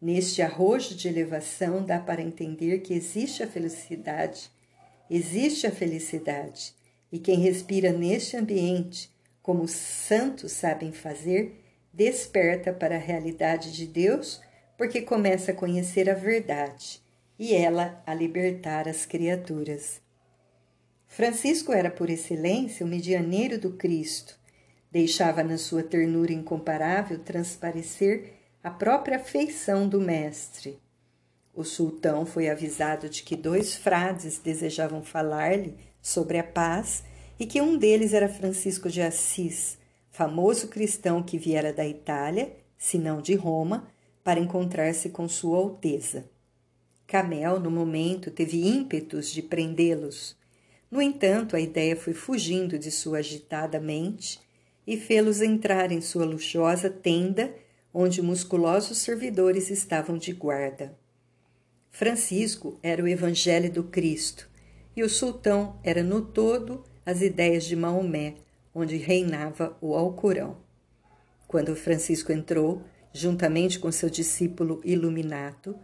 Neste 0.00 0.42
arrojo 0.42 0.94
de 0.94 1.08
elevação 1.08 1.84
dá 1.84 1.98
para 1.98 2.22
entender 2.22 2.78
que 2.80 2.94
existe 2.94 3.42
a 3.42 3.46
felicidade 3.46 4.50
Existe 5.14 5.66
a 5.66 5.70
felicidade, 5.70 6.74
e 7.12 7.18
quem 7.18 7.38
respira 7.38 7.92
neste 7.92 8.34
ambiente, 8.34 9.10
como 9.42 9.62
os 9.62 9.72
santos 9.72 10.52
sabem 10.52 10.90
fazer, 10.90 11.62
desperta 11.92 12.72
para 12.72 12.94
a 12.94 12.98
realidade 12.98 13.72
de 13.72 13.86
Deus, 13.86 14.40
porque 14.78 15.02
começa 15.02 15.50
a 15.50 15.54
conhecer 15.54 16.08
a 16.08 16.14
verdade 16.14 17.02
e 17.38 17.54
ela 17.54 18.02
a 18.06 18.14
libertar 18.14 18.88
as 18.88 19.04
criaturas. 19.04 20.00
Francisco 21.14 21.74
era 21.74 21.90
por 21.90 22.08
excelência 22.08 22.86
o 22.86 22.88
medianeiro 22.88 23.58
do 23.58 23.72
Cristo. 23.72 24.34
Deixava 24.90 25.44
na 25.44 25.58
sua 25.58 25.82
ternura 25.82 26.32
incomparável 26.32 27.18
transparecer 27.18 28.32
a 28.64 28.70
própria 28.70 29.18
afeição 29.18 29.86
do 29.86 30.00
Mestre. 30.00 30.80
O 31.52 31.64
sultão 31.64 32.24
foi 32.24 32.48
avisado 32.48 33.10
de 33.10 33.22
que 33.24 33.36
dois 33.36 33.74
frades 33.74 34.38
desejavam 34.38 35.02
falar-lhe 35.04 35.76
sobre 36.00 36.38
a 36.38 36.42
paz 36.42 37.04
e 37.38 37.44
que 37.44 37.60
um 37.60 37.76
deles 37.76 38.14
era 38.14 38.26
Francisco 38.26 38.88
de 38.88 39.02
Assis, 39.02 39.76
famoso 40.10 40.68
cristão 40.68 41.22
que 41.22 41.36
viera 41.36 41.74
da 41.74 41.86
Itália, 41.86 42.56
se 42.78 42.96
não 42.96 43.20
de 43.20 43.34
Roma, 43.34 43.86
para 44.24 44.40
encontrar-se 44.40 45.10
com 45.10 45.28
Sua 45.28 45.58
Alteza. 45.58 46.24
Camel, 47.06 47.60
no 47.60 47.70
momento, 47.70 48.30
teve 48.30 48.66
ímpetos 48.66 49.30
de 49.30 49.42
prendê-los. 49.42 50.40
No 50.92 51.00
entanto, 51.00 51.56
a 51.56 51.60
ideia 51.60 51.96
foi 51.96 52.12
fugindo 52.12 52.78
de 52.78 52.90
sua 52.90 53.20
agitada 53.20 53.80
mente 53.80 54.38
e 54.86 54.94
fê-los 54.94 55.40
entrar 55.40 55.90
em 55.90 56.02
sua 56.02 56.26
luxuosa 56.26 56.90
tenda, 56.90 57.54
onde 57.94 58.20
musculosos 58.20 58.98
servidores 58.98 59.70
estavam 59.70 60.18
de 60.18 60.34
guarda. 60.34 60.94
Francisco 61.90 62.78
era 62.82 63.02
o 63.02 63.08
Evangelho 63.08 63.72
do 63.72 63.84
Cristo 63.84 64.50
e 64.94 65.02
o 65.02 65.08
sultão 65.08 65.80
era 65.82 66.02
no 66.02 66.20
todo 66.20 66.84
as 67.06 67.22
ideias 67.22 67.64
de 67.64 67.74
Maomé, 67.74 68.34
onde 68.74 68.98
reinava 68.98 69.74
o 69.80 69.94
Alcorão. 69.94 70.58
Quando 71.48 71.74
Francisco 71.74 72.32
entrou, 72.32 72.82
juntamente 73.14 73.78
com 73.78 73.90
seu 73.90 74.10
discípulo 74.10 74.82
Iluminato, 74.84 75.74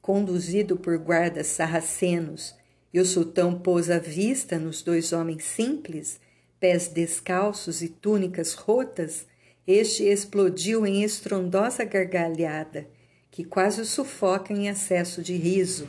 conduzido 0.00 0.78
por 0.78 0.96
guardas 0.96 1.46
sarracenos, 1.46 2.54
e 2.96 2.98
o 2.98 3.04
sultão 3.04 3.58
pôs 3.58 3.90
a 3.90 3.98
vista 3.98 4.58
nos 4.58 4.80
dois 4.80 5.12
homens 5.12 5.44
simples, 5.44 6.18
pés 6.58 6.88
descalços 6.88 7.82
e 7.82 7.90
túnicas 7.90 8.54
rotas, 8.54 9.26
este 9.66 10.04
explodiu 10.04 10.86
em 10.86 11.02
estrondosa 11.02 11.84
gargalhada 11.84 12.86
que 13.30 13.44
quase 13.44 13.82
o 13.82 13.84
sufoca 13.84 14.50
em 14.50 14.68
excesso 14.68 15.20
de 15.20 15.36
riso, 15.36 15.86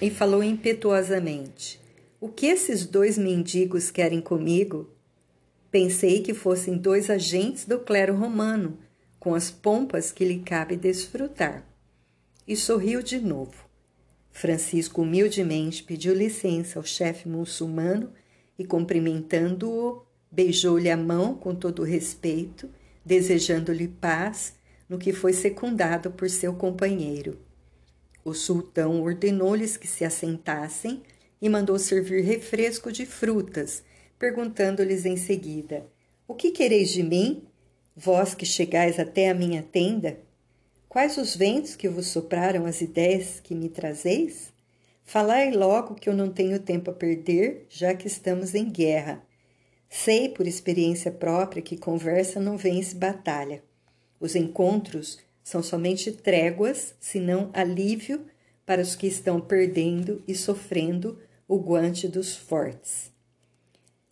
e 0.00 0.08
falou 0.08 0.42
impetuosamente: 0.42 1.78
O 2.18 2.30
que 2.30 2.46
esses 2.46 2.86
dois 2.86 3.18
mendigos 3.18 3.90
querem 3.90 4.22
comigo? 4.22 4.88
Pensei 5.70 6.22
que 6.22 6.32
fossem 6.32 6.78
dois 6.78 7.10
agentes 7.10 7.66
do 7.66 7.78
clero 7.78 8.16
romano, 8.16 8.78
com 9.20 9.34
as 9.34 9.50
pompas 9.50 10.12
que 10.12 10.24
lhe 10.24 10.38
cabe 10.38 10.76
desfrutar. 10.76 11.62
E 12.48 12.56
sorriu 12.56 13.02
de 13.02 13.20
novo. 13.20 13.65
Francisco 14.36 15.00
humildemente 15.00 15.82
pediu 15.82 16.14
licença 16.14 16.78
ao 16.78 16.84
chefe 16.84 17.26
muçulmano 17.26 18.12
e, 18.58 18.66
cumprimentando-o, 18.66 20.04
beijou-lhe 20.30 20.90
a 20.90 20.96
mão 20.96 21.34
com 21.34 21.54
todo 21.54 21.82
respeito, 21.82 22.68
desejando-lhe 23.02 23.88
paz 23.88 24.52
no 24.90 24.98
que 24.98 25.10
foi 25.10 25.32
secundado 25.32 26.10
por 26.10 26.28
seu 26.28 26.52
companheiro. 26.52 27.38
O 28.22 28.34
sultão 28.34 29.00
ordenou-lhes 29.00 29.78
que 29.78 29.88
se 29.88 30.04
assentassem 30.04 31.02
e 31.40 31.48
mandou 31.48 31.78
servir 31.78 32.22
refresco 32.22 32.92
de 32.92 33.06
frutas, 33.06 33.82
perguntando-lhes 34.18 35.06
em 35.06 35.16
seguida: 35.16 35.86
O 36.28 36.34
que 36.34 36.50
quereis 36.50 36.90
de 36.90 37.02
mim, 37.02 37.42
vós 37.96 38.34
que 38.34 38.44
chegais 38.44 38.98
até 39.00 39.30
a 39.30 39.34
minha 39.34 39.62
tenda? 39.62 40.25
Quais 40.96 41.18
os 41.18 41.36
ventos 41.36 41.76
que 41.76 41.90
vos 41.90 42.06
sopraram 42.06 42.64
as 42.64 42.80
ideias 42.80 43.38
que 43.38 43.54
me 43.54 43.68
trazeis? 43.68 44.50
Falai 45.04 45.50
logo 45.50 45.94
que 45.94 46.08
eu 46.08 46.14
não 46.14 46.32
tenho 46.32 46.58
tempo 46.58 46.90
a 46.90 46.94
perder, 46.94 47.66
já 47.68 47.92
que 47.94 48.06
estamos 48.06 48.54
em 48.54 48.70
guerra. 48.70 49.22
Sei 49.90 50.30
por 50.30 50.46
experiência 50.46 51.12
própria 51.12 51.60
que 51.60 51.76
conversa 51.76 52.40
não 52.40 52.56
vence 52.56 52.94
batalha. 52.94 53.62
Os 54.18 54.34
encontros 54.34 55.18
são 55.44 55.62
somente 55.62 56.10
tréguas, 56.10 56.94
senão 56.98 57.50
alívio 57.52 58.24
para 58.64 58.80
os 58.80 58.96
que 58.96 59.06
estão 59.06 59.38
perdendo 59.38 60.24
e 60.26 60.34
sofrendo 60.34 61.18
o 61.46 61.58
guante 61.58 62.08
dos 62.08 62.34
fortes. 62.34 63.12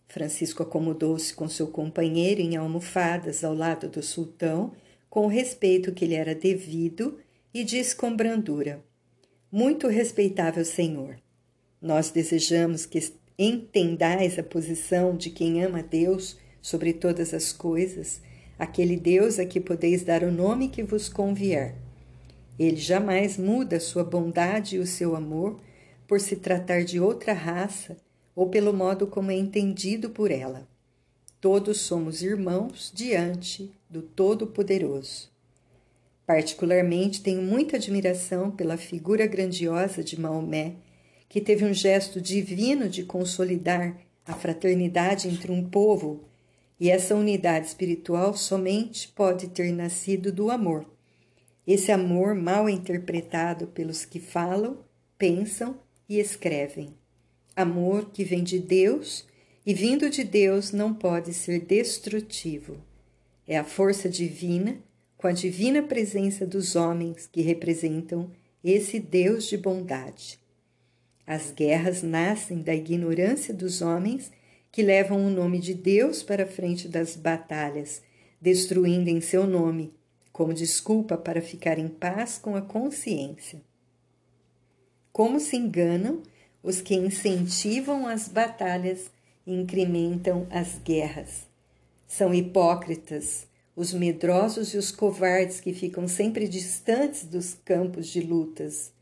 Francisco 0.07 0.61
acomodou-se 0.61 1.33
com 1.33 1.49
seu 1.49 1.65
companheiro 1.65 2.41
em 2.41 2.55
almofadas 2.55 3.43
ao 3.43 3.55
lado 3.55 3.89
do 3.89 4.03
sultão, 4.03 4.71
com 5.15 5.27
o 5.27 5.29
respeito 5.29 5.93
que 5.93 6.05
lhe 6.05 6.13
era 6.13 6.35
devido, 6.35 7.17
e 7.53 7.63
disse 7.63 7.95
com 7.95 8.13
brandura: 8.13 8.83
Muito 9.49 9.87
respeitável 9.87 10.65
senhor, 10.65 11.15
nós 11.81 12.11
desejamos 12.11 12.85
que 12.85 12.99
entendais 13.39 14.37
a 14.37 14.43
posição 14.43 15.15
de 15.15 15.29
quem 15.29 15.63
ama 15.63 15.81
Deus 15.81 16.37
sobre 16.61 16.91
todas 16.91 17.33
as 17.33 17.53
coisas 17.53 18.21
aquele 18.59 18.97
Deus 18.97 19.39
a 19.39 19.45
que 19.45 19.61
podeis 19.61 20.03
dar 20.03 20.21
o 20.21 20.31
nome 20.33 20.67
que 20.67 20.83
vos 20.83 21.07
convier. 21.07 21.75
Ele 22.59 22.75
jamais 22.75 23.37
muda 23.37 23.79
sua 23.79 24.03
bondade 24.03 24.75
e 24.75 24.79
o 24.79 24.85
seu 24.85 25.15
amor 25.15 25.61
por 26.05 26.19
se 26.19 26.35
tratar 26.35 26.83
de 26.83 26.99
outra 26.99 27.31
raça 27.31 27.95
ou 28.35 28.49
pelo 28.49 28.73
modo 28.73 29.07
como 29.07 29.31
é 29.31 29.35
entendido 29.35 30.09
por 30.09 30.29
ela. 30.29 30.67
Todos 31.39 31.79
somos 31.79 32.21
irmãos 32.21 32.91
diante 32.93 33.71
do 33.95 34.01
Todo-Poderoso. 34.01 35.31
Particularmente 36.27 37.21
tenho 37.21 37.41
muita 37.41 37.77
admiração 37.77 38.51
pela 38.51 38.75
figura 38.75 39.25
grandiosa 39.25 40.03
de 40.03 40.19
Maomé, 40.19 40.73
que 41.29 41.39
teve 41.39 41.63
um 41.63 41.73
gesto 41.73 42.19
divino 42.19 42.89
de 42.89 43.05
consolidar 43.05 43.97
a 44.25 44.33
fraternidade 44.33 45.29
entre 45.29 45.49
um 45.49 45.63
povo 45.69 46.25
e 46.77 46.89
essa 46.89 47.15
unidade 47.15 47.67
espiritual 47.67 48.35
somente 48.35 49.07
pode 49.07 49.47
ter 49.47 49.71
nascido 49.71 50.29
do 50.29 50.51
amor. 50.51 50.85
Esse 51.65 51.89
amor 51.89 52.35
mal 52.35 52.67
interpretado 52.67 53.67
pelos 53.67 54.03
que 54.03 54.19
falam, 54.19 54.79
pensam 55.17 55.79
e 56.09 56.19
escrevem. 56.19 56.93
Amor 57.55 58.11
que 58.11 58.25
vem 58.25 58.43
de 58.43 58.59
Deus 58.59 59.25
e 59.65 59.73
vindo 59.73 60.09
de 60.09 60.25
Deus 60.25 60.73
não 60.73 60.93
pode 60.93 61.33
ser 61.33 61.61
destrutivo. 61.61 62.75
É 63.47 63.57
a 63.57 63.63
força 63.63 64.09
divina 64.09 64.77
com 65.17 65.27
a 65.27 65.31
divina 65.31 65.81
presença 65.81 66.45
dos 66.45 66.75
homens 66.75 67.27
que 67.31 67.41
representam 67.41 68.29
esse 68.63 68.99
Deus 68.99 69.45
de 69.47 69.57
bondade. 69.57 70.39
As 71.25 71.51
guerras 71.51 72.03
nascem 72.03 72.61
da 72.61 72.73
ignorância 72.73 73.53
dos 73.53 73.81
homens 73.81 74.31
que 74.71 74.83
levam 74.83 75.25
o 75.25 75.29
nome 75.29 75.59
de 75.59 75.73
Deus 75.73 76.21
para 76.21 76.43
a 76.43 76.47
frente 76.47 76.87
das 76.87 77.15
batalhas, 77.15 78.01
destruindo 78.41 79.09
em 79.09 79.21
seu 79.21 79.47
nome, 79.47 79.93
como 80.31 80.53
desculpa 80.53 81.17
para 81.17 81.41
ficar 81.41 81.79
em 81.79 81.87
paz 81.87 82.37
com 82.37 82.55
a 82.55 82.61
consciência. 82.61 83.61
Como 85.11 85.39
se 85.39 85.55
enganam 85.55 86.21
os 86.61 86.81
que 86.81 86.93
incentivam 86.93 88.07
as 88.07 88.27
batalhas 88.27 89.09
e 89.47 89.53
incrementam 89.53 90.45
as 90.49 90.77
guerras. 90.83 91.54
São 92.07 92.33
hipócritas 92.33 93.47
os 93.75 93.93
medrosos 93.93 94.73
e 94.73 94.77
os 94.77 94.89
covardes 94.89 95.59
que 95.59 95.73
ficam 95.73 96.07
sempre 96.07 96.47
distantes 96.47 97.25
dos 97.25 97.55
campos 97.65 98.07
de 98.07 98.21
lutas. 98.21 98.93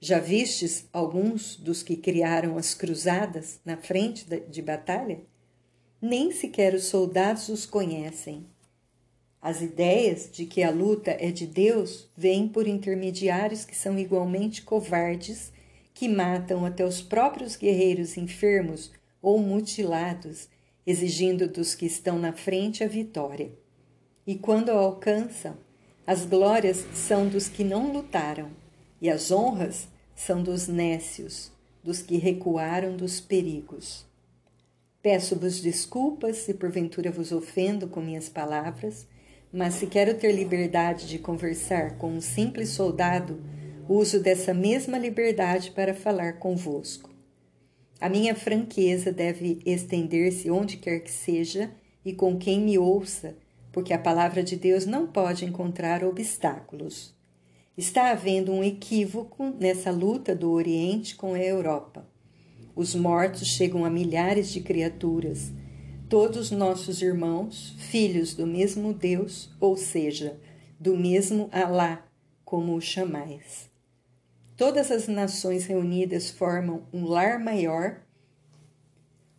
Já 0.00 0.20
vistes 0.20 0.86
alguns 0.92 1.56
dos 1.56 1.82
que 1.82 1.96
criaram 1.96 2.56
as 2.56 2.74
cruzadas 2.74 3.58
na 3.64 3.76
frente 3.76 4.24
de 4.24 4.62
batalha? 4.62 5.20
Nem 6.00 6.30
sequer 6.30 6.74
os 6.74 6.84
soldados 6.84 7.48
os 7.48 7.66
conhecem. 7.66 8.46
As 9.40 9.60
ideias 9.60 10.28
de 10.30 10.46
que 10.46 10.62
a 10.62 10.70
luta 10.70 11.16
é 11.18 11.30
de 11.30 11.46
Deus 11.46 12.08
vêm 12.16 12.46
por 12.46 12.68
intermediários 12.68 13.64
que 13.64 13.76
são 13.76 13.98
igualmente 13.98 14.62
covardes, 14.62 15.52
que 15.92 16.08
matam 16.08 16.64
até 16.64 16.84
os 16.84 17.02
próprios 17.02 17.56
guerreiros 17.56 18.16
enfermos 18.16 18.92
ou 19.20 19.38
mutilados, 19.38 20.48
exigindo 20.86 21.48
dos 21.48 21.74
que 21.74 21.86
estão 21.86 22.18
na 22.18 22.32
frente 22.32 22.84
a 22.84 22.88
vitória. 22.88 23.50
E 24.26 24.34
quando 24.34 24.70
a 24.70 24.74
alcançam, 24.74 25.56
as 26.06 26.24
glórias 26.26 26.84
são 26.94 27.28
dos 27.28 27.48
que 27.48 27.64
não 27.64 27.92
lutaram, 27.92 28.50
e 29.00 29.08
as 29.08 29.30
honras 29.30 29.88
são 30.14 30.42
dos 30.42 30.68
nécios, 30.68 31.50
dos 31.82 32.02
que 32.02 32.16
recuaram 32.16 32.96
dos 32.96 33.20
perigos. 33.20 34.06
Peço-vos 35.02 35.60
desculpas 35.60 36.38
se 36.38 36.54
porventura 36.54 37.10
vos 37.10 37.32
ofendo 37.32 37.86
com 37.86 38.00
minhas 38.00 38.28
palavras, 38.28 39.06
mas 39.52 39.74
se 39.74 39.86
quero 39.86 40.14
ter 40.14 40.32
liberdade 40.32 41.06
de 41.06 41.18
conversar 41.18 41.98
com 41.98 42.10
um 42.10 42.20
simples 42.20 42.70
soldado, 42.70 43.40
uso 43.88 44.18
dessa 44.20 44.52
mesma 44.52 44.98
liberdade 44.98 45.70
para 45.70 45.94
falar 45.94 46.38
convosco. 46.38 47.13
A 48.04 48.08
minha 48.10 48.34
franqueza 48.34 49.10
deve 49.10 49.62
estender-se 49.64 50.50
onde 50.50 50.76
quer 50.76 51.00
que 51.00 51.10
seja 51.10 51.70
e 52.04 52.12
com 52.12 52.36
quem 52.36 52.60
me 52.60 52.76
ouça, 52.76 53.34
porque 53.72 53.94
a 53.94 53.98
palavra 53.98 54.42
de 54.42 54.56
Deus 54.56 54.84
não 54.84 55.06
pode 55.06 55.46
encontrar 55.46 56.04
obstáculos. 56.04 57.14
Está 57.78 58.10
havendo 58.10 58.52
um 58.52 58.62
equívoco 58.62 59.54
nessa 59.58 59.90
luta 59.90 60.34
do 60.34 60.50
Oriente 60.50 61.16
com 61.16 61.32
a 61.32 61.42
Europa. 61.42 62.06
Os 62.76 62.94
mortos 62.94 63.48
chegam 63.48 63.86
a 63.86 63.90
milhares 63.90 64.52
de 64.52 64.60
criaturas, 64.60 65.50
todos 66.06 66.50
nossos 66.50 67.00
irmãos, 67.00 67.74
filhos 67.78 68.34
do 68.34 68.46
mesmo 68.46 68.92
Deus, 68.92 69.48
ou 69.58 69.78
seja, 69.78 70.38
do 70.78 70.94
mesmo 70.94 71.48
Alá, 71.50 72.06
como 72.44 72.76
o 72.76 72.82
chamais. 72.82 73.72
Todas 74.56 74.92
as 74.92 75.08
nações 75.08 75.66
reunidas 75.66 76.30
formam 76.30 76.86
um 76.92 77.06
lar 77.06 77.40
maior, 77.40 78.00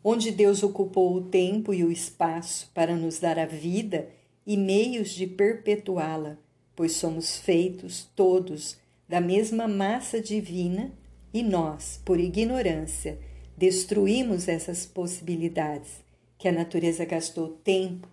onde 0.03 0.29
Deus 0.29 0.61
ocupou 0.61 1.15
o 1.15 1.29
tempo 1.29 1.73
e 1.73 1.83
o 1.83 1.91
espaço 1.91 2.69
para 2.73 2.95
nos 2.95 3.19
dar 3.19 3.39
a 3.39 3.45
vida 3.45 4.09
e 4.45 4.57
meios 4.57 5.11
de 5.11 5.25
perpetuá-la, 5.25 6.37
pois 6.75 6.91
somos 6.91 7.37
feitos 7.37 8.09
todos 8.13 8.77
da 9.07 9.21
mesma 9.21 9.67
massa 9.67 10.19
divina 10.19 10.91
e 11.33 11.41
nós, 11.41 11.99
por 12.03 12.19
ignorância, 12.19 13.17
destruímos 13.57 14.49
essas 14.49 14.85
possibilidades 14.85 16.03
que 16.37 16.47
a 16.47 16.51
natureza 16.51 17.05
gastou 17.05 17.49
tempo 17.63 18.07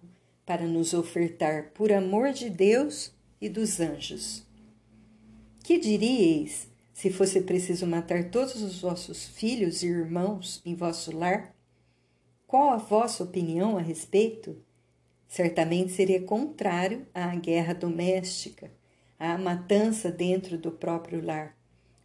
para 0.46 0.66
nos 0.66 0.94
ofertar 0.94 1.72
por 1.74 1.92
amor 1.92 2.32
de 2.32 2.48
Deus 2.48 3.12
e 3.40 3.48
dos 3.48 3.80
anjos. 3.80 4.44
Que 5.64 5.78
diríeis 5.78 6.71
se 6.92 7.10
fosse 7.10 7.40
preciso 7.42 7.86
matar 7.86 8.30
todos 8.30 8.62
os 8.62 8.80
vossos 8.80 9.26
filhos 9.26 9.82
e 9.82 9.86
irmãos 9.86 10.60
em 10.64 10.74
vosso 10.74 11.16
lar? 11.16 11.54
Qual 12.46 12.70
a 12.70 12.76
vossa 12.76 13.24
opinião 13.24 13.78
a 13.78 13.80
respeito? 13.80 14.56
Certamente 15.26 15.92
seria 15.92 16.22
contrário 16.22 17.06
à 17.14 17.34
guerra 17.34 17.72
doméstica, 17.72 18.70
à 19.18 19.38
matança 19.38 20.10
dentro 20.10 20.58
do 20.58 20.70
próprio 20.70 21.24
lar 21.24 21.56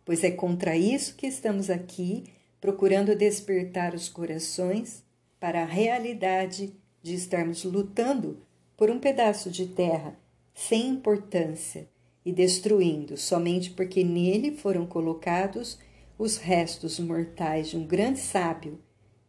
pois 0.07 0.23
é 0.23 0.31
contra 0.31 0.77
isso 0.77 1.17
que 1.17 1.27
estamos 1.27 1.69
aqui, 1.69 2.23
procurando 2.61 3.13
despertar 3.13 3.93
os 3.93 4.07
corações 4.07 5.03
para 5.37 5.63
a 5.63 5.65
realidade 5.65 6.73
de 7.03 7.13
estarmos 7.13 7.65
lutando 7.65 8.41
por 8.77 8.89
um 8.89 8.99
pedaço 8.99 9.51
de 9.51 9.67
terra 9.67 10.17
sem 10.55 10.87
importância 10.87 11.89
e 12.27 12.33
destruindo 12.33 13.15
somente 13.15 13.71
porque 13.71 14.03
nele 14.03 14.51
foram 14.51 14.85
colocados 14.85 15.79
os 16.19 16.35
restos 16.35 16.99
mortais 16.99 17.69
de 17.69 17.77
um 17.77 17.87
grande 17.87 18.19
sábio, 18.19 18.81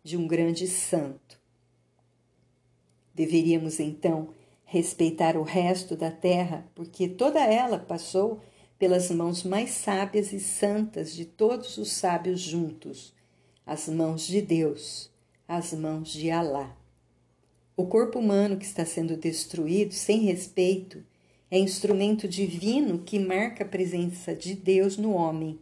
de 0.03 0.17
um 0.17 0.27
grande 0.27 0.67
santo. 0.67 1.41
Deveríamos 3.15 3.79
então 3.79 4.31
respeitar 4.65 5.37
o 5.37 5.45
resto 5.45 5.95
da 5.95 6.11
terra, 6.11 6.69
porque 6.75 7.07
toda 7.07 7.39
ela 7.39 7.79
passou 7.79 8.41
pelas 8.77 9.09
mãos 9.13 9.45
mais 9.45 9.71
sábias 9.71 10.33
e 10.33 10.41
santas 10.41 11.15
de 11.15 11.25
todos 11.25 11.79
os 11.79 11.93
sábios 11.93 12.41
juntos, 12.41 13.15
as 13.65 13.89
mãos 13.89 14.27
de 14.27 14.43
Deus, 14.43 15.09
as 15.47 15.73
mãos 15.73 16.09
de 16.09 16.33
Alá. 16.33 16.77
O 17.77 17.87
corpo 17.87 18.19
humano 18.19 18.57
que 18.57 18.65
está 18.65 18.85
sendo 18.85 19.17
destruído 19.17 19.95
sem 19.95 20.23
respeito 20.23 21.05
é 21.51 21.59
instrumento 21.59 22.29
divino 22.29 22.99
que 22.99 23.19
marca 23.19 23.65
a 23.65 23.69
presença 23.69 24.35
de 24.35 24.55
Deus 24.55 24.97
no 24.97 25.13
homem, 25.13 25.59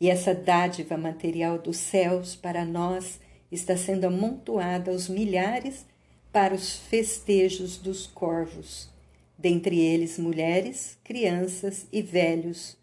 e 0.00 0.08
essa 0.08 0.34
dádiva 0.34 0.96
material 0.96 1.58
dos 1.58 1.76
céus 1.76 2.34
para 2.34 2.64
nós 2.64 3.20
está 3.50 3.76
sendo 3.76 4.06
amontoada 4.06 4.90
aos 4.90 5.08
milhares 5.08 5.84
para 6.32 6.54
os 6.54 6.76
festejos 6.76 7.76
dos 7.76 8.06
corvos. 8.06 8.88
Dentre 9.36 9.78
eles 9.78 10.18
mulheres, 10.18 10.98
crianças 11.04 11.86
e 11.92 12.02
velhos, 12.02 12.76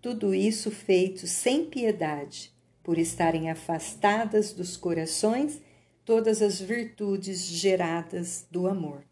tudo 0.00 0.34
isso 0.34 0.70
feito 0.70 1.26
sem 1.26 1.64
piedade, 1.64 2.52
por 2.82 2.98
estarem 2.98 3.50
afastadas 3.50 4.52
dos 4.52 4.76
corações 4.76 5.60
todas 6.04 6.40
as 6.40 6.60
virtudes 6.60 7.44
geradas 7.44 8.46
do 8.50 8.66
amor. 8.66 9.07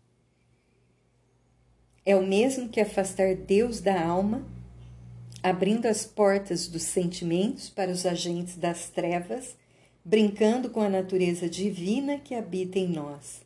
É 2.06 2.16
o 2.16 2.26
mesmo 2.26 2.68
que 2.70 2.80
afastar 2.80 3.34
Deus 3.34 3.80
da 3.80 4.00
alma, 4.02 4.46
abrindo 5.42 5.84
as 5.84 6.06
portas 6.06 6.66
dos 6.68 6.84
sentimentos 6.84 7.68
para 7.68 7.90
os 7.90 8.06
agentes 8.06 8.56
das 8.56 8.88
trevas, 8.88 9.56
brincando 10.02 10.70
com 10.70 10.80
a 10.80 10.88
natureza 10.88 11.50
divina 11.50 12.18
que 12.18 12.34
habita 12.34 12.78
em 12.78 12.88
nós 12.88 13.44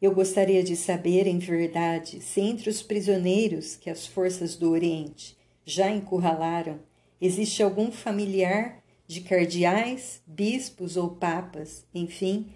eu 0.00 0.14
gostaria 0.14 0.62
de 0.62 0.76
saber, 0.76 1.26
em 1.26 1.38
verdade, 1.38 2.22
se 2.22 2.40
entre 2.40 2.70
os 2.70 2.82
prisioneiros 2.82 3.76
que 3.76 3.90
as 3.90 4.06
forças 4.06 4.56
do 4.56 4.70
Oriente 4.70 5.36
já 5.64 5.90
encurralaram, 5.90 6.80
existe 7.20 7.62
algum 7.62 7.92
familiar 7.92 8.82
de 9.06 9.20
cardeais, 9.20 10.22
bispos 10.26 10.96
ou 10.96 11.10
papas, 11.10 11.84
enfim, 11.94 12.46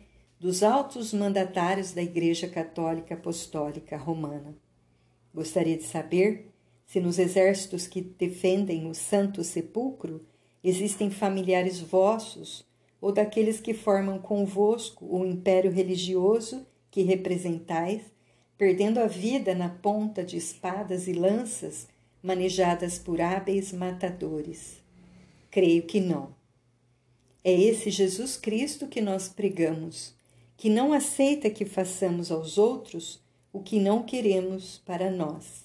dos 0.41 0.63
altos 0.63 1.13
mandatários 1.13 1.93
da 1.93 2.03
Igreja 2.03 2.49
Católica 2.49 3.15
Apostólica 3.15 3.97
Romana. 3.97 4.57
Gostaria 5.35 5.77
de 5.77 5.83
saber 5.83 6.53
se 6.87 7.01
nos 7.01 7.19
exércitos 7.19 7.89
que 7.89 8.01
defendem 8.01 8.89
o 8.89 8.95
Santo 8.95 9.43
Sepulcro 9.43 10.25
existem 10.63 11.11
familiares 11.11 11.81
vossos 11.81 12.65
ou 13.01 13.11
daqueles 13.11 13.61
que 13.61 13.75
formam 13.75 14.19
convosco 14.19 15.05
o 15.05 15.27
império 15.27 15.73
religioso 15.73 16.65
que 16.91 17.03
representais, 17.03 18.03
perdendo 18.57 19.01
a 19.01 19.07
vida 19.09 19.55
na 19.55 19.69
ponta 19.69 20.23
de 20.23 20.37
espadas 20.37 21.09
e 21.09 21.13
lanças 21.13 21.89
manejadas 22.23 22.99
por 22.99 23.21
hábeis 23.21 23.73
matadores? 23.73 24.81
Creio 25.51 25.83
que 25.83 26.01
não. 26.01 26.35
É 27.43 27.53
esse 27.53 27.91
Jesus 27.91 28.37
Cristo 28.37 28.87
que 28.87 29.01
nós 29.01 29.29
pregamos, 29.29 30.15
que 30.57 30.71
não 30.71 30.93
aceita 30.93 31.51
que 31.51 31.65
façamos 31.65 32.31
aos 32.31 32.57
outros 32.57 33.24
o 33.55 33.63
que 33.63 33.81
não 33.81 34.03
queremos 34.03 34.83
para 34.85 35.11
nós. 35.11 35.65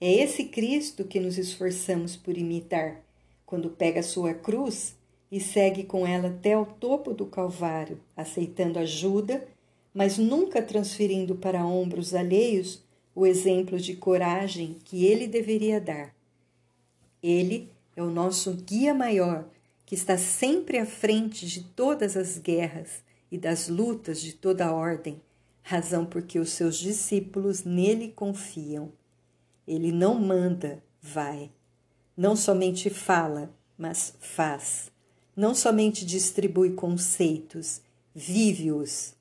É 0.00 0.12
esse 0.12 0.44
Cristo 0.44 1.04
que 1.04 1.18
nos 1.18 1.36
esforçamos 1.36 2.14
por 2.14 2.38
imitar, 2.38 3.02
quando 3.44 3.70
pega 3.70 4.04
sua 4.04 4.34
cruz 4.34 4.94
e 5.32 5.40
segue 5.40 5.82
com 5.82 6.06
ela 6.06 6.28
até 6.28 6.56
o 6.56 6.64
topo 6.64 7.12
do 7.12 7.26
Calvário, 7.26 7.98
aceitando 8.16 8.78
ajuda 8.78 9.44
mas 9.96 10.18
nunca 10.18 10.60
transferindo 10.60 11.36
para 11.36 11.64
ombros 11.64 12.14
alheios 12.14 12.84
o 13.14 13.24
exemplo 13.24 13.80
de 13.80 13.96
coragem 13.96 14.76
que 14.84 15.06
ele 15.06 15.26
deveria 15.26 15.80
dar. 15.80 16.14
Ele 17.22 17.70
é 17.96 18.02
o 18.02 18.10
nosso 18.10 18.52
guia 18.52 18.92
maior, 18.92 19.48
que 19.86 19.94
está 19.94 20.18
sempre 20.18 20.76
à 20.76 20.84
frente 20.84 21.46
de 21.46 21.62
todas 21.62 22.14
as 22.14 22.36
guerras 22.36 23.02
e 23.32 23.38
das 23.38 23.70
lutas 23.70 24.20
de 24.20 24.34
toda 24.34 24.66
a 24.66 24.74
ordem, 24.74 25.18
razão 25.68 26.06
porque 26.06 26.38
os 26.38 26.50
seus 26.50 26.78
discípulos 26.78 27.64
nele 27.64 28.12
confiam. 28.12 28.92
Ele 29.66 29.90
não 29.90 30.14
manda, 30.14 30.80
vai. 31.02 31.50
Não 32.16 32.36
somente 32.36 32.88
fala, 32.88 33.52
mas 33.76 34.14
faz. 34.20 34.92
Não 35.34 35.56
somente 35.56 36.06
distribui 36.06 36.74
conceitos, 36.74 37.80
vive-os. 38.14 39.16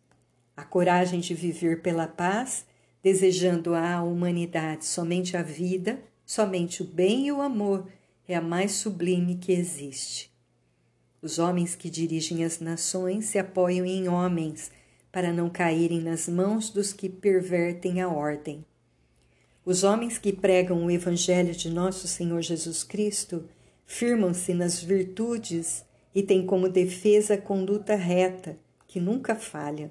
A 0.56 0.64
coragem 0.64 1.20
de 1.20 1.34
viver 1.34 1.82
pela 1.82 2.08
paz, 2.08 2.64
desejando 3.02 3.74
à 3.74 4.04
humanidade 4.04 4.86
somente 4.86 5.36
a 5.36 5.41
vida, 5.41 6.00
somente 6.24 6.84
o 6.84 6.86
bem 6.86 7.26
e 7.26 7.32
o 7.32 7.41
amor, 7.41 7.88
é 8.28 8.36
a 8.36 8.41
mais 8.41 8.74
sublime 8.74 9.38
que 9.38 9.52
existe. 9.52 10.32
Os 11.24 11.39
homens 11.39 11.74
que 11.76 11.89
dirigem 11.89 12.46
as 12.46 12.60
nações 12.60 13.26
se 13.26 13.39
apoiam 13.39 13.84
em 13.84 14.08
homens 14.08 14.70
para 15.16 15.32
não 15.32 15.49
caírem 15.49 16.01
nas 16.01 16.28
mãos 16.28 16.70
dos 16.70 16.91
que 16.91 17.07
pervertem 17.07 18.01
a 18.01 18.09
ordem. 18.09 18.66
Os 19.66 19.82
homens 19.82 20.18
que 20.18 20.34
pregam 20.34 20.86
o 20.86 20.91
Evangelho 20.91 21.55
de 21.55 21.70
nosso 21.70 22.05
Senhor 22.05 22.41
Jesus 22.41 22.84
Cristo 22.84 23.45
firmam-se 23.86 24.53
nas 24.53 24.84
virtudes 24.84 25.86
e 26.13 26.22
têm 26.22 26.45
como 26.45 26.68
defesa 26.68 27.36
a 27.36 27.38
conduta 27.38 27.95
reta, 27.95 28.57
que 28.86 28.99
nunca 28.99 29.36
falha. 29.36 29.89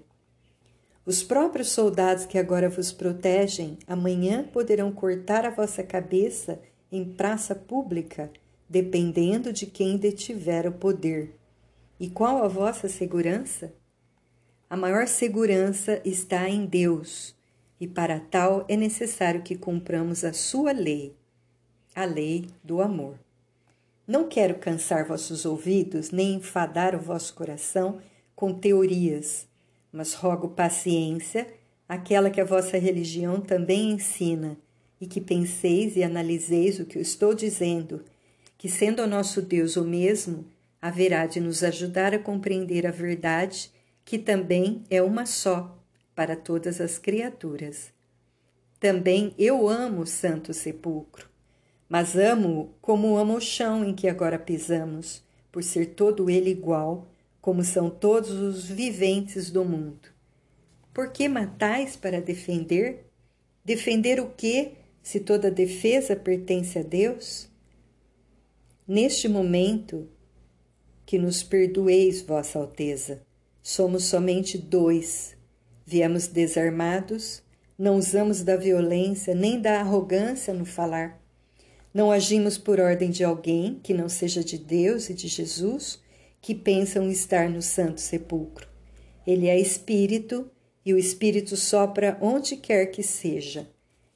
Os 1.06 1.22
próprios 1.22 1.70
soldados 1.70 2.26
que 2.26 2.36
agora 2.36 2.68
vos 2.68 2.92
protegem, 2.92 3.78
amanhã 3.86 4.44
poderão 4.44 4.92
cortar 4.92 5.46
a 5.46 5.50
vossa 5.50 5.82
cabeça 5.82 6.60
em 6.92 7.02
praça 7.02 7.54
pública, 7.54 8.30
dependendo 8.68 9.54
de 9.54 9.64
quem 9.64 9.96
detiver 9.96 10.66
o 10.66 10.72
poder. 10.72 11.34
E 11.98 12.10
qual 12.10 12.44
a 12.44 12.46
vossa 12.46 12.90
segurança? 12.90 13.72
A 14.68 14.76
maior 14.76 15.06
segurança 15.06 16.00
está 16.04 16.48
em 16.48 16.64
Deus 16.64 17.34
e 17.80 17.86
para 17.86 18.18
tal 18.18 18.64
é 18.68 18.76
necessário 18.76 19.42
que 19.42 19.56
cumpramos 19.56 20.24
a 20.24 20.32
sua 20.32 20.72
lei, 20.72 21.14
a 21.94 22.04
lei 22.04 22.46
do 22.62 22.80
amor. 22.80 23.18
Não 24.06 24.28
quero 24.28 24.56
cansar 24.56 25.06
vossos 25.06 25.44
ouvidos 25.44 26.10
nem 26.10 26.34
enfadar 26.34 26.94
o 26.94 27.00
vosso 27.00 27.34
coração 27.34 28.00
com 28.34 28.52
teorias, 28.52 29.46
mas 29.92 30.14
rogo 30.14 30.48
paciência, 30.48 31.46
aquela 31.88 32.30
que 32.30 32.40
a 32.40 32.44
vossa 32.44 32.78
religião 32.78 33.40
também 33.40 33.92
ensina, 33.92 34.56
e 35.00 35.06
que 35.06 35.20
penseis 35.20 35.96
e 35.96 36.02
analiseis 36.02 36.78
o 36.80 36.84
que 36.84 36.98
eu 36.98 37.02
estou 37.02 37.34
dizendo, 37.34 38.02
que 38.56 38.68
sendo 38.68 39.02
o 39.02 39.06
nosso 39.06 39.42
Deus 39.42 39.76
o 39.76 39.84
mesmo, 39.84 40.46
haverá 40.80 41.26
de 41.26 41.40
nos 41.40 41.62
ajudar 41.62 42.14
a 42.14 42.18
compreender 42.18 42.86
a 42.86 42.90
verdade, 42.90 43.70
que 44.04 44.18
também 44.18 44.84
é 44.90 45.02
uma 45.02 45.26
só 45.26 45.78
para 46.14 46.36
todas 46.36 46.80
as 46.80 46.98
criaturas. 46.98 47.92
Também 48.78 49.34
eu 49.38 49.68
amo 49.68 50.02
o 50.02 50.06
Santo 50.06 50.52
Sepulcro, 50.52 51.28
mas 51.88 52.16
amo-o 52.16 52.74
como 52.80 53.16
amo 53.16 53.36
o 53.36 53.40
chão 53.40 53.84
em 53.84 53.94
que 53.94 54.08
agora 54.08 54.38
pisamos, 54.38 55.22
por 55.50 55.62
ser 55.62 55.94
todo 55.94 56.28
ele 56.28 56.50
igual, 56.50 57.06
como 57.40 57.62
são 57.62 57.88
todos 57.88 58.30
os 58.30 58.66
viventes 58.66 59.50
do 59.50 59.64
mundo. 59.64 60.08
Por 60.92 61.10
que 61.10 61.28
matais 61.28 61.96
para 61.96 62.20
defender? 62.20 63.06
Defender 63.64 64.20
o 64.20 64.30
que, 64.30 64.72
se 65.02 65.20
toda 65.20 65.50
defesa 65.50 66.14
pertence 66.14 66.78
a 66.78 66.82
Deus? 66.82 67.48
Neste 68.86 69.28
momento, 69.28 70.08
que 71.06 71.18
nos 71.18 71.42
perdoeis, 71.42 72.22
Vossa 72.22 72.58
Alteza, 72.58 73.22
somos 73.64 74.04
somente 74.04 74.56
dois 74.56 75.34
Viemos 75.86 76.26
desarmados, 76.26 77.42
não 77.78 77.98
usamos 77.98 78.42
da 78.42 78.56
violência 78.56 79.34
nem 79.34 79.60
da 79.60 79.80
arrogância 79.80 80.54
no 80.54 80.64
falar. 80.64 81.20
Não 81.92 82.10
agimos 82.10 82.56
por 82.56 82.80
ordem 82.80 83.10
de 83.10 83.22
alguém 83.22 83.78
que 83.82 83.92
não 83.92 84.08
seja 84.08 84.42
de 84.42 84.56
Deus 84.56 85.10
e 85.10 85.14
de 85.14 85.28
Jesus, 85.28 86.00
que 86.40 86.54
pensam 86.54 87.10
estar 87.10 87.50
no 87.50 87.60
Santo 87.60 88.00
Sepulcro. 88.00 88.66
Ele 89.26 89.46
é 89.46 89.60
espírito 89.60 90.50
e 90.84 90.94
o 90.94 90.98
espírito 90.98 91.54
sopra 91.54 92.16
onde 92.20 92.56
quer 92.56 92.86
que 92.86 93.02
seja. 93.02 93.68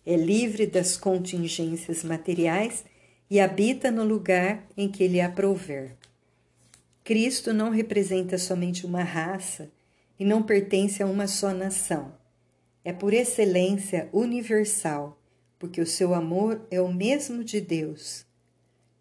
É 0.07 0.17
livre 0.17 0.67
das 0.67 0.97
contingências 0.97 2.03
materiais 2.03 2.83
e 3.31 3.39
habita 3.39 3.91
no 3.91 4.05
lugar 4.05 4.67
em 4.75 4.91
que 4.91 5.07
lhe 5.07 5.21
aprouver. 5.21 5.98
Cristo 7.09 7.55
não 7.55 7.71
representa 7.71 8.37
somente 8.37 8.85
uma 8.85 9.03
raça, 9.03 9.73
e 10.21 10.27
não 10.27 10.43
pertence 10.43 11.03
a 11.03 11.07
uma 11.07 11.27
só 11.27 11.55
nação. 11.55 12.13
É 12.85 12.93
por 12.93 13.15
excelência 13.15 14.11
universal, 14.13 15.19
porque 15.59 15.81
o 15.81 15.87
seu 15.87 16.13
amor 16.13 16.61
é 16.71 16.79
o 16.83 16.93
mesmo 16.93 17.43
de 17.43 17.63
Deus. 17.63 18.27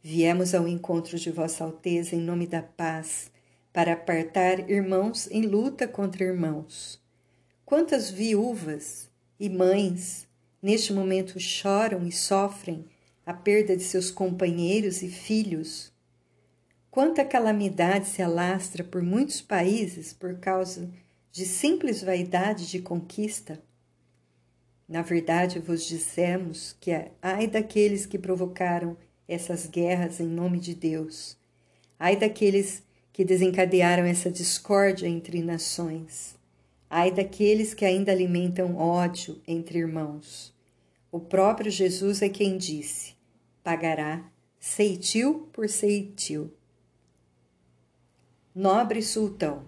Viemos 0.01 0.55
ao 0.55 0.69
encontro 0.69 1.19
de 1.19 1.29
Vossa 1.29 1.65
Alteza 1.65 2.15
em 2.15 2.21
nome 2.21 2.47
da 2.47 2.61
paz, 2.61 3.29
para 3.73 3.91
apartar 3.91 4.69
irmãos 4.69 5.29
em 5.29 5.41
luta 5.41 5.85
contra 5.85 6.23
irmãos. 6.23 7.03
Quantas 7.65 8.09
viúvas 8.09 9.09
e 9.37 9.49
mães 9.49 10.25
neste 10.61 10.93
momento 10.93 11.37
choram 11.41 12.07
e 12.07 12.13
sofrem 12.13 12.85
a 13.25 13.33
perda 13.33 13.75
de 13.75 13.83
seus 13.83 14.09
companheiros 14.09 15.01
e 15.01 15.09
filhos? 15.09 15.91
Quanta 16.97 17.23
calamidade 17.23 18.07
se 18.07 18.23
alastra 18.23 18.83
por 18.83 19.03
muitos 19.03 19.39
países 19.39 20.13
por 20.13 20.39
causa 20.39 20.89
de 21.31 21.45
simples 21.45 22.01
vaidade 22.01 22.67
de 22.67 22.81
conquista? 22.81 23.61
Na 24.89 25.03
verdade, 25.03 25.59
vos 25.59 25.85
dissemos 25.85 26.75
que 26.81 26.89
ai 27.21 27.45
daqueles 27.45 28.07
que 28.07 28.17
provocaram 28.17 28.97
essas 29.27 29.67
guerras 29.67 30.19
em 30.19 30.25
nome 30.25 30.59
de 30.59 30.73
Deus, 30.73 31.37
ai 31.99 32.15
daqueles 32.15 32.81
que 33.13 33.23
desencadearam 33.23 34.03
essa 34.03 34.31
discórdia 34.31 35.07
entre 35.07 35.43
nações, 35.43 36.35
ai 36.89 37.11
daqueles 37.11 37.75
que 37.75 37.85
ainda 37.85 38.11
alimentam 38.11 38.75
ódio 38.75 39.39
entre 39.47 39.77
irmãos. 39.77 40.51
O 41.11 41.19
próprio 41.19 41.69
Jesus 41.69 42.23
é 42.23 42.27
quem 42.29 42.57
disse: 42.57 43.13
pagará 43.63 44.27
ceitil 44.59 45.47
por 45.53 45.69
ceitil. 45.69 46.51
Nobre 48.59 49.03
sultão, 49.03 49.65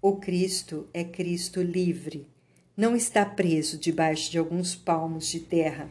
o 0.00 0.14
Cristo 0.14 0.86
é 0.94 1.02
Cristo 1.02 1.60
livre, 1.60 2.28
não 2.76 2.94
está 2.94 3.26
preso 3.26 3.76
debaixo 3.76 4.30
de 4.30 4.38
alguns 4.38 4.76
palmos 4.76 5.26
de 5.26 5.40
terra, 5.40 5.90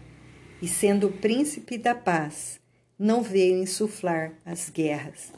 e 0.62 0.66
sendo 0.66 1.08
o 1.08 1.12
príncipe 1.12 1.78
da 1.78 1.94
paz, 1.94 2.58
não 2.98 3.22
veio 3.22 3.62
insuflar 3.62 4.40
as 4.46 4.70
guerras. 4.70 5.34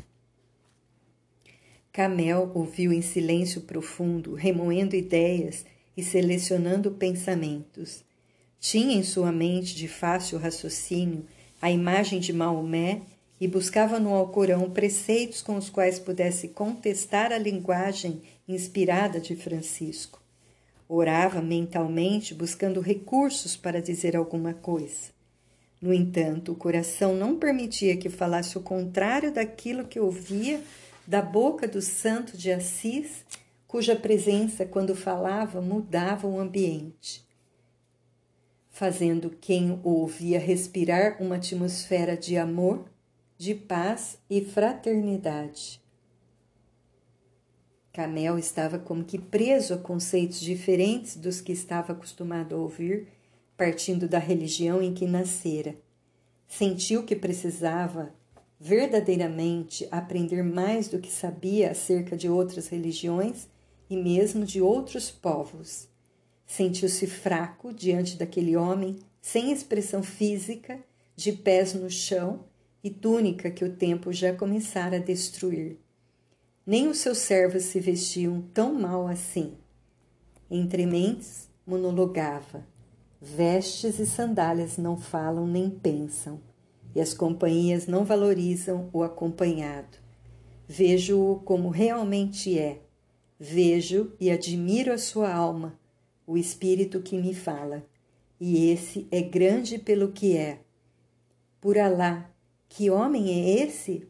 Camel 1.91 2.51
ouviu 2.53 2.93
em 2.93 3.01
silêncio 3.01 3.61
profundo, 3.61 4.35
remoendo 4.35 4.95
ideias 4.95 5.65
e 5.97 6.03
selecionando 6.03 6.91
pensamentos. 6.91 8.03
Tinha 8.59 8.95
em 8.95 9.01
sua 9.01 9.31
mente 9.31 9.75
de 9.75 9.87
fácil 9.87 10.37
raciocínio 10.37 11.25
a 11.59 11.71
imagem 11.71 12.19
de 12.19 12.31
Maomé 12.31 13.01
e 13.39 13.47
buscava 13.47 13.99
no 13.99 14.13
Alcorão 14.13 14.69
preceitos 14.69 15.41
com 15.41 15.55
os 15.55 15.69
quais 15.69 15.97
pudesse 15.97 16.49
contestar 16.49 17.31
a 17.31 17.37
linguagem 17.37 18.21
inspirada 18.47 19.19
de 19.19 19.35
Francisco. 19.35 20.21
Orava 20.87 21.41
mentalmente 21.41 22.33
buscando 22.33 22.81
recursos 22.81 23.55
para 23.55 23.81
dizer 23.81 24.15
alguma 24.15 24.53
coisa. 24.53 25.17
No 25.81 25.93
entanto, 25.93 26.51
o 26.51 26.55
coração 26.55 27.15
não 27.15 27.37
permitia 27.37 27.95
que 27.95 28.09
falasse 28.09 28.57
o 28.57 28.61
contrário 28.61 29.31
daquilo 29.31 29.85
que 29.85 29.99
ouvia 29.99 30.61
da 31.07 31.21
boca 31.21 31.67
do 31.67 31.81
santo 31.81 32.37
de 32.37 32.51
Assis, 32.51 33.23
cuja 33.67 33.95
presença, 33.95 34.65
quando 34.65 34.95
falava, 34.95 35.61
mudava 35.61 36.27
o 36.27 36.39
ambiente, 36.39 37.23
fazendo 38.69 39.29
quem 39.29 39.79
o 39.83 39.89
ouvia 39.89 40.39
respirar 40.39 41.17
uma 41.21 41.37
atmosfera 41.37 42.17
de 42.17 42.37
amor, 42.37 42.85
de 43.39 43.55
paz 43.55 44.19
e 44.29 44.41
fraternidade. 44.41 45.81
Camel 47.93 48.37
estava 48.37 48.77
como 48.77 49.05
que 49.05 49.17
preso 49.17 49.73
a 49.73 49.77
conceitos 49.77 50.41
diferentes 50.41 51.15
dos 51.15 51.39
que 51.39 51.53
estava 51.53 51.93
acostumado 51.93 52.53
a 52.53 52.57
ouvir, 52.57 53.07
partindo 53.55 54.09
da 54.09 54.19
religião 54.19 54.81
em 54.81 54.93
que 54.93 55.07
nascera. 55.07 55.77
Sentiu 56.49 57.05
que 57.05 57.15
precisava 57.15 58.13
verdadeiramente 58.59 59.87
aprender 59.89 60.43
mais 60.43 60.89
do 60.89 60.99
que 60.99 61.09
sabia 61.09 61.71
acerca 61.71 62.17
de 62.17 62.27
outras 62.27 62.67
religiões 62.67 63.47
e 63.89 63.95
mesmo 63.95 64.43
de 64.43 64.61
outros 64.61 65.09
povos. 65.09 65.87
Sentiu-se 66.45 67.07
fraco 67.07 67.71
diante 67.71 68.17
daquele 68.17 68.57
homem 68.57 68.97
sem 69.21 69.53
expressão 69.53 70.03
física, 70.03 70.77
de 71.15 71.31
pés 71.31 71.73
no 71.73 71.89
chão 71.89 72.48
e 72.83 72.89
túnica 72.89 73.51
que 73.51 73.65
o 73.65 73.75
tempo 73.75 74.11
já 74.11 74.33
começara 74.33 74.97
a 74.97 74.99
destruir 74.99 75.77
nem 76.69 76.87
os 76.87 76.99
seus 76.99 77.17
servos 77.17 77.63
se 77.63 77.79
vestiam 77.79 78.43
tão 78.53 78.75
mal 78.75 79.07
assim. 79.07 79.53
Entre 80.51 80.85
mentes, 80.85 81.49
monologava: 81.65 82.63
Vestes 83.19 83.97
e 83.97 84.05
sandálias 84.05 84.77
não 84.77 84.95
falam 84.95 85.47
nem 85.47 85.67
pensam. 85.67 86.39
e 86.93 87.01
as 87.01 87.11
companhias 87.11 87.87
não 87.87 88.05
valorizam 88.05 88.87
o 88.93 89.01
acompanhado. 89.01 89.97
Vejo-o 90.67 91.39
como 91.39 91.69
realmente 91.69 92.57
é. 92.59 92.81
Vejo 93.39 94.11
e 94.19 94.29
admiro 94.29 94.93
a 94.93 94.97
sua 94.99 95.33
alma, 95.33 95.79
o 96.27 96.37
espírito 96.37 97.01
que 97.01 97.17
me 97.17 97.33
fala. 97.33 97.83
E 98.39 98.69
esse 98.69 99.07
é 99.09 99.23
grande 99.23 99.79
pelo 99.79 100.11
que 100.11 100.37
é. 100.37 100.59
Por 101.59 101.79
Alá, 101.79 102.29
que 102.69 102.91
homem 102.91 103.29
é 103.31 103.63
esse? 103.63 104.07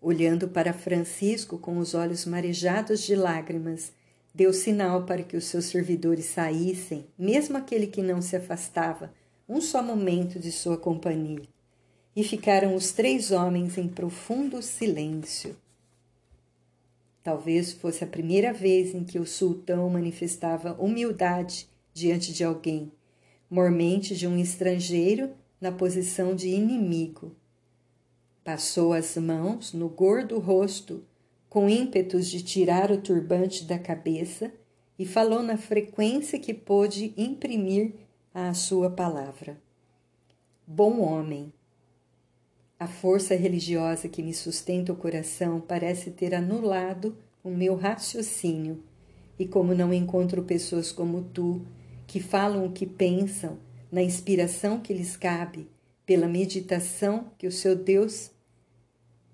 Olhando 0.00 0.48
para 0.48 0.72
Francisco 0.72 1.58
com 1.58 1.78
os 1.78 1.92
olhos 1.92 2.24
marejados 2.24 3.02
de 3.02 3.16
lágrimas, 3.16 3.92
deu 4.32 4.52
sinal 4.52 5.04
para 5.04 5.24
que 5.24 5.36
os 5.36 5.44
seus 5.44 5.64
servidores 5.64 6.26
saíssem, 6.26 7.06
mesmo 7.18 7.56
aquele 7.56 7.88
que 7.88 8.00
não 8.00 8.22
se 8.22 8.36
afastava, 8.36 9.12
um 9.48 9.60
só 9.60 9.82
momento 9.82 10.38
de 10.38 10.52
sua 10.52 10.78
companhia. 10.78 11.42
E 12.14 12.22
ficaram 12.22 12.74
os 12.76 12.92
três 12.92 13.32
homens 13.32 13.76
em 13.76 13.88
profundo 13.88 14.62
silêncio. 14.62 15.56
Talvez 17.22 17.72
fosse 17.72 18.04
a 18.04 18.06
primeira 18.06 18.52
vez 18.52 18.94
em 18.94 19.02
que 19.02 19.18
o 19.18 19.26
sultão 19.26 19.90
manifestava 19.90 20.72
humildade 20.80 21.68
diante 21.92 22.32
de 22.32 22.44
alguém, 22.44 22.92
mormente 23.50 24.14
de 24.14 24.26
um 24.26 24.38
estrangeiro 24.38 25.30
na 25.60 25.72
posição 25.72 26.34
de 26.34 26.48
inimigo. 26.48 27.34
Passou 28.44 28.92
as 28.92 29.16
mãos 29.16 29.72
no 29.72 29.88
gordo 29.88 30.38
rosto 30.38 31.04
com 31.48 31.68
ímpetos 31.68 32.28
de 32.28 32.42
tirar 32.42 32.90
o 32.90 33.00
turbante 33.00 33.64
da 33.64 33.78
cabeça 33.78 34.52
e 34.98 35.06
falou 35.06 35.42
na 35.42 35.56
frequência 35.56 36.38
que 36.38 36.52
pôde 36.52 37.12
imprimir 37.16 37.94
à 38.34 38.52
sua 38.52 38.90
palavra. 38.90 39.60
Bom 40.66 41.00
homem. 41.00 41.52
A 42.78 42.86
força 42.86 43.34
religiosa 43.34 44.08
que 44.08 44.22
me 44.22 44.32
sustenta 44.32 44.92
o 44.92 44.96
coração 44.96 45.60
parece 45.60 46.10
ter 46.10 46.34
anulado 46.34 47.16
o 47.42 47.50
meu 47.50 47.74
raciocínio, 47.74 48.82
e 49.38 49.46
como 49.46 49.74
não 49.74 49.92
encontro 49.92 50.44
pessoas 50.44 50.92
como 50.92 51.22
tu, 51.22 51.62
que 52.06 52.20
falam 52.20 52.66
o 52.66 52.72
que 52.72 52.86
pensam, 52.86 53.58
na 53.90 54.02
inspiração 54.02 54.80
que 54.80 54.92
lhes 54.92 55.16
cabe, 55.16 55.68
pela 56.04 56.26
meditação 56.26 57.30
que 57.36 57.46
o 57.46 57.52
seu 57.52 57.76
Deus 57.76 58.30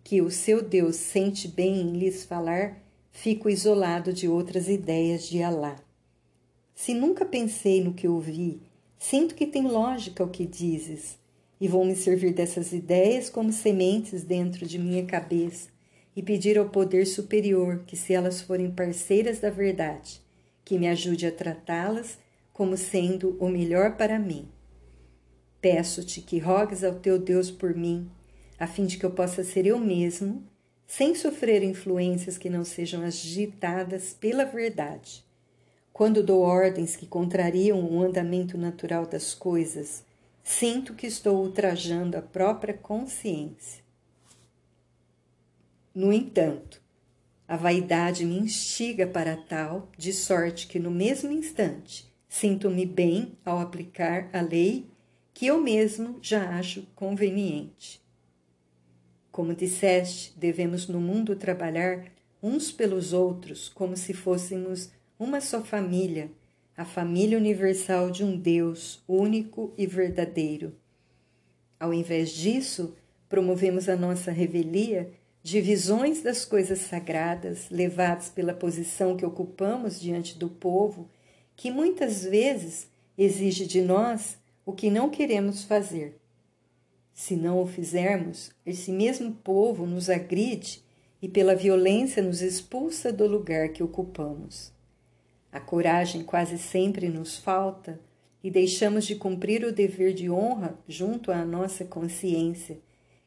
que 0.05 0.21
o 0.21 0.31
seu 0.31 0.63
Deus 0.63 0.97
sente 0.97 1.49
bem 1.49 1.81
em 1.81 1.97
lhes 1.97 2.27
falar, 2.27 2.79
fico 3.11 3.49
isolado 3.49 4.13
de 4.13 4.29
outras 4.29 4.69
ideias 4.69 5.27
de 5.27 5.43
Alá. 5.43 5.77
Se 6.75 6.93
nunca 6.93 7.25
pensei 7.25 7.83
no 7.83 7.95
que 7.95 8.07
ouvi, 8.07 8.61
sinto 8.99 9.35
que 9.35 9.47
tem 9.47 9.63
lógica 9.63 10.23
o 10.23 10.29
que 10.29 10.45
dizes, 10.45 11.19
e 11.59 11.67
vou 11.67 11.87
me 11.87 11.97
servir 11.97 12.35
dessas 12.35 12.73
ideias 12.73 13.31
como 13.31 13.51
sementes 13.51 14.23
dentro 14.25 14.67
de 14.67 14.79
minha 14.79 15.07
cabeça 15.07 15.71
e 16.15 16.23
pedir 16.23 16.59
ao 16.59 16.69
poder 16.69 17.07
superior 17.07 17.83
que, 17.87 17.97
se 17.97 18.13
elas 18.13 18.43
forem 18.43 18.71
parceiras 18.71 19.41
da 19.41 19.49
verdade, 19.49 20.21
que 20.65 20.79
me 20.79 20.87
ajude 20.87 21.27
a 21.27 21.33
tratá-las 21.33 22.19
como 22.55 22.79
sendo 22.79 23.37
o 23.39 23.51
melhor 23.51 23.99
para 23.99 24.19
mim. 24.19 24.49
Peço-te 25.61 26.23
que 26.23 26.39
rogues 26.39 26.83
ao 26.83 26.95
teu 26.95 27.19
Deus 27.19 27.51
por 27.51 27.75
mim 27.75 28.11
a 28.59 28.67
fim 28.67 28.87
de 28.87 28.97
que 28.97 29.05
eu 29.05 29.11
possa 29.11 29.43
ser 29.43 29.67
eu 29.67 29.79
mesmo, 29.79 30.43
sem 30.87 31.15
sofrer 31.15 31.63
influências 31.63 32.39
que 32.39 32.49
não 32.49 32.65
sejam 32.65 33.03
agitadas 33.03 34.15
pela 34.15 34.45
verdade. 34.45 35.25
Quando 35.93 36.23
dou 36.23 36.41
ordens 36.41 36.97
que 36.97 37.07
contrariam 37.07 37.85
o 37.85 38.03
andamento 38.03 38.57
natural 38.57 39.07
das 39.07 39.35
coisas, 39.35 40.05
sinto 40.43 40.95
que 40.95 41.07
estou 41.07 41.43
ultrajando 41.43 42.17
a 42.17 42.23
própria 42.23 42.75
consciência. 42.75 43.83
No 45.95 46.13
entanto, 46.13 46.83
a 47.47 47.57
vaidade 47.57 48.25
me 48.25 48.39
instiga 48.39 49.07
para 49.07 49.37
tal, 49.37 49.91
de 49.97 50.13
sorte 50.13 50.67
que 50.67 50.79
no 50.79 50.91
mesmo 50.91 51.31
instante 51.31 52.14
sinto-me 52.35 52.85
bem 52.85 53.39
ao 53.45 53.61
aplicar 53.61 54.29
a 54.33 54.41
lei 54.41 54.89
que 55.33 55.47
eu 55.47 55.61
mesmo 55.61 56.19
já 56.21 56.59
acho 56.59 56.83
conveniente. 56.97 58.03
Como 59.31 59.55
disseste, 59.55 60.35
devemos 60.37 60.89
no 60.89 61.01
mundo 61.01 61.37
trabalhar 61.37 62.07
uns 62.43 62.73
pelos 62.73 63.13
outros 63.13 63.69
como 63.69 63.97
se 63.97 64.13
fôssemos 64.13 64.91
uma 65.17 65.41
só 65.41 65.63
família, 65.63 66.29
a 66.77 66.85
família 66.85 67.39
universal 67.39 68.11
de 68.11 68.25
um 68.25 68.37
Deus 68.37 69.01
único 69.07 69.73
e 69.79 69.87
verdadeiro. 69.87 70.75
Ao 71.79 71.95
invés 71.95 72.31
disso, 72.31 72.97
promovemos 73.29 73.89
a 73.89 73.95
nossa 73.95 74.33
revelia 74.33 75.13
divisões 75.41 76.21
das 76.21 76.45
coisas 76.45 76.81
sagradas, 76.81 77.71
levadas 77.71 78.29
pela 78.29 78.53
posição 78.53 79.17
que 79.17 79.25
ocupamos 79.25 80.01
diante 80.01 80.37
do 80.37 80.49
povo, 80.49 81.09
que 81.57 81.71
muitas 81.71 82.25
vezes 82.25 82.89
exige 83.17 83.67
de 83.67 83.81
nós 83.81 84.37
o 84.67 84.73
que 84.73 84.91
não 84.91 85.11
queremos 85.11 85.65
fazer. 85.65 86.19
Se 87.13 87.37
não 87.37 87.63
o 87.63 87.67
fizermos, 87.67 88.51
esse 88.67 88.91
mesmo 88.91 89.33
povo 89.33 89.87
nos 89.87 90.11
agride 90.11 90.83
e, 91.23 91.29
pela 91.29 91.55
violência, 91.55 92.23
nos 92.23 92.43
expulsa 92.43 93.13
do 93.13 93.27
lugar 93.27 93.69
que 93.69 93.83
ocupamos. 93.83 94.73
A 95.53 95.61
coragem 95.61 96.25
quase 96.25 96.59
sempre 96.59 97.09
nos 97.09 97.39
falta 97.39 98.01
e 98.43 98.51
deixamos 98.51 99.07
de 99.07 99.15
cumprir 99.15 99.65
o 99.65 99.73
dever 99.73 100.13
de 100.13 100.29
honra 100.29 100.77
junto 100.89 101.31
à 101.31 101.45
nossa 101.45 101.85
consciência, 101.85 102.79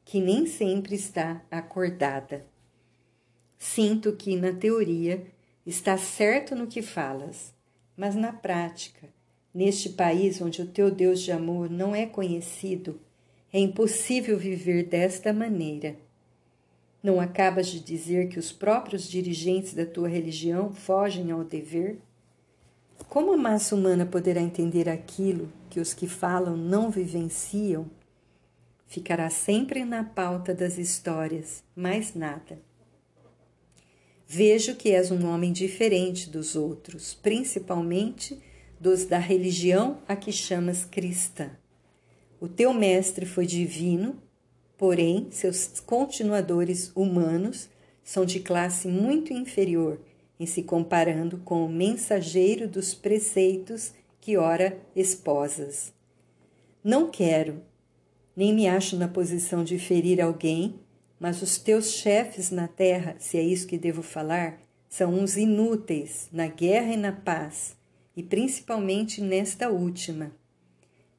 que 0.03 0.19
nem 0.19 0.45
sempre 0.45 0.95
está 0.95 1.41
acordada. 1.49 2.45
Sinto 3.57 4.13
que, 4.13 4.35
na 4.35 4.53
teoria, 4.53 5.25
está 5.65 5.97
certo 5.97 6.55
no 6.55 6.67
que 6.67 6.81
falas, 6.81 7.53
mas 7.97 8.15
na 8.15 8.31
prática, 8.31 9.09
neste 9.51 9.89
país 9.89 10.39
onde 10.39 10.61
o 10.61 10.67
teu 10.67 10.91
Deus 10.91 11.19
de 11.19 11.31
amor 11.31 11.67
não 11.67 11.95
é 11.95 12.05
conhecido, 12.05 13.01
é 13.51 13.59
impossível 13.59 14.37
viver 14.37 14.83
desta 14.83 15.33
maneira. 15.33 15.95
Não 17.01 17.19
acabas 17.19 17.67
de 17.67 17.79
dizer 17.79 18.29
que 18.29 18.37
os 18.37 18.51
próprios 18.51 19.09
dirigentes 19.09 19.73
da 19.73 19.85
tua 19.85 20.07
religião 20.07 20.71
fogem 20.71 21.31
ao 21.31 21.43
dever? 21.43 21.99
Como 23.09 23.33
a 23.33 23.37
massa 23.37 23.75
humana 23.75 24.05
poderá 24.05 24.41
entender 24.41 24.87
aquilo 24.87 25.51
que 25.69 25.79
os 25.79 25.93
que 25.93 26.07
falam 26.07 26.55
não 26.55 26.91
vivenciam? 26.91 27.89
Ficará 28.85 29.29
sempre 29.29 29.83
na 29.85 30.03
pauta 30.03 30.53
das 30.53 30.77
histórias, 30.77 31.63
mais 31.75 32.13
nada. 32.13 32.66
Vejo 34.29 34.75
que 34.75 34.91
és 34.91 35.09
um 35.09 35.25
homem 35.25 35.53
diferente 35.53 36.29
dos 36.29 36.53
outros, 36.53 37.13
principalmente 37.13 38.37
dos 38.77 39.05
da 39.05 39.17
religião 39.17 39.99
a 40.05 40.17
que 40.17 40.33
chamas 40.33 40.83
cristã. 40.83 41.51
O 42.37 42.49
teu 42.49 42.73
mestre 42.73 43.25
foi 43.25 43.45
divino, 43.45 44.21
porém 44.77 45.27
seus 45.31 45.79
continuadores 45.79 46.91
humanos 46.93 47.69
são 48.03 48.25
de 48.25 48.41
classe 48.41 48.89
muito 48.89 49.31
inferior 49.31 49.97
em 50.37 50.45
se 50.45 50.61
comparando 50.61 51.37
com 51.37 51.65
o 51.65 51.69
mensageiro 51.69 52.67
dos 52.67 52.93
preceitos 52.93 53.93
que 54.19 54.35
ora 54.35 54.77
esposas. 54.93 55.93
Não 56.83 57.09
quero, 57.09 57.61
nem 58.35 58.53
me 58.53 58.67
acho 58.67 58.97
na 58.97 59.07
posição 59.07 59.63
de 59.63 59.79
ferir 59.79 60.21
alguém, 60.21 60.75
mas 61.19 61.41
os 61.41 61.57
teus 61.57 61.91
chefes 61.91 62.51
na 62.51 62.67
terra, 62.67 63.15
se 63.19 63.37
é 63.37 63.41
isso 63.41 63.67
que 63.67 63.77
devo 63.77 64.01
falar, 64.01 64.59
são 64.89 65.13
uns 65.13 65.35
inúteis 65.35 66.29
na 66.31 66.47
guerra 66.47 66.93
e 66.93 66.97
na 66.97 67.11
paz, 67.11 67.75
e 68.15 68.23
principalmente 68.23 69.21
nesta 69.21 69.69
última. 69.69 70.31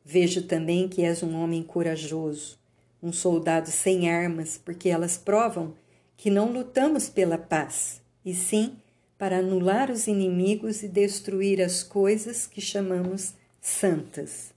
Vejo 0.04 0.42
também 0.42 0.88
que 0.88 1.02
és 1.02 1.22
um 1.22 1.36
homem 1.36 1.62
corajoso, 1.62 2.58
um 3.02 3.12
soldado 3.12 3.70
sem 3.70 4.10
armas, 4.10 4.56
porque 4.56 4.88
elas 4.88 5.16
provam 5.16 5.74
que 6.16 6.30
não 6.30 6.50
lutamos 6.50 7.08
pela 7.08 7.38
paz, 7.38 8.00
e 8.24 8.34
sim 8.34 8.76
para 9.18 9.38
anular 9.38 9.90
os 9.90 10.06
inimigos 10.06 10.82
e 10.82 10.88
destruir 10.88 11.60
as 11.60 11.82
coisas 11.82 12.46
que 12.46 12.60
chamamos 12.60 13.34
santas. 13.60 14.54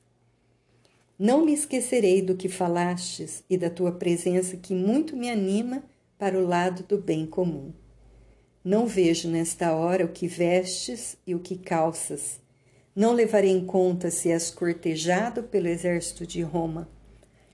Não 1.23 1.45
me 1.45 1.53
esquecerei 1.53 2.19
do 2.19 2.35
que 2.35 2.49
falastes 2.49 3.43
e 3.47 3.55
da 3.55 3.69
tua 3.69 3.91
presença 3.91 4.57
que 4.57 4.73
muito 4.73 5.15
me 5.15 5.29
anima 5.29 5.83
para 6.17 6.35
o 6.35 6.47
lado 6.47 6.81
do 6.81 6.97
bem 6.97 7.27
comum. 7.27 7.71
Não 8.65 8.87
vejo 8.87 9.29
nesta 9.29 9.71
hora 9.71 10.03
o 10.03 10.11
que 10.11 10.25
vestes 10.25 11.15
e 11.27 11.35
o 11.35 11.39
que 11.39 11.55
calças, 11.55 12.39
não 12.95 13.13
levarei 13.13 13.51
em 13.51 13.63
conta 13.63 14.09
se 14.09 14.31
és 14.31 14.49
cortejado 14.49 15.43
pelo 15.43 15.67
exército 15.67 16.25
de 16.25 16.41
Roma, 16.41 16.89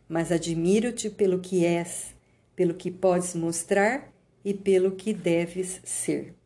mas 0.08 0.32
admiro-te 0.32 1.10
pelo 1.10 1.42
que 1.42 1.66
és, 1.66 2.16
pelo 2.56 2.74
que 2.74 2.90
podes 2.90 3.36
mostrar 3.36 4.14
e 4.46 4.54
pelo 4.54 4.92
que 4.92 5.14
deves 5.14 5.82
ser. 5.84 6.37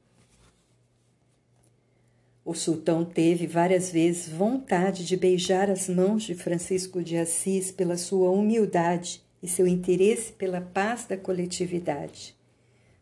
O 2.44 2.56
sultão 2.56 3.06
teve 3.06 3.46
várias 3.46 3.92
vezes 3.92 4.28
vontade 4.28 5.06
de 5.06 5.16
beijar 5.16 5.70
as 5.70 5.88
mãos 5.88 6.24
de 6.24 6.34
Francisco 6.34 7.04
de 7.04 7.16
Assis 7.16 7.72
pela 7.72 7.96
sua 7.98 8.32
humildade 8.32 9.22
e 9.44 9.48
seu 9.48 9.68
interesse 9.68 10.34
pela 10.34 10.60
paz 10.60 11.06
da 11.06 11.16
coletividade. 11.16 12.36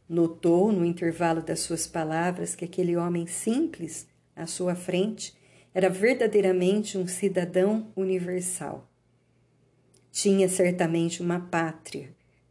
Notou, 0.09 0.73
no 0.73 0.83
intervalo 0.83 1.41
das 1.41 1.61
suas 1.61 1.87
palavras, 1.87 2.53
que 2.53 2.65
aquele 2.65 2.97
homem 2.97 3.27
simples, 3.27 4.07
à 4.35 4.45
sua 4.45 4.75
frente, 4.75 5.33
era 5.73 5.89
verdadeiramente 5.89 6.97
um 6.97 7.07
cidadão 7.07 7.87
universal. 7.95 8.89
Tinha 10.11 10.49
certamente 10.49 11.21
uma 11.21 11.39
pátria, 11.39 12.09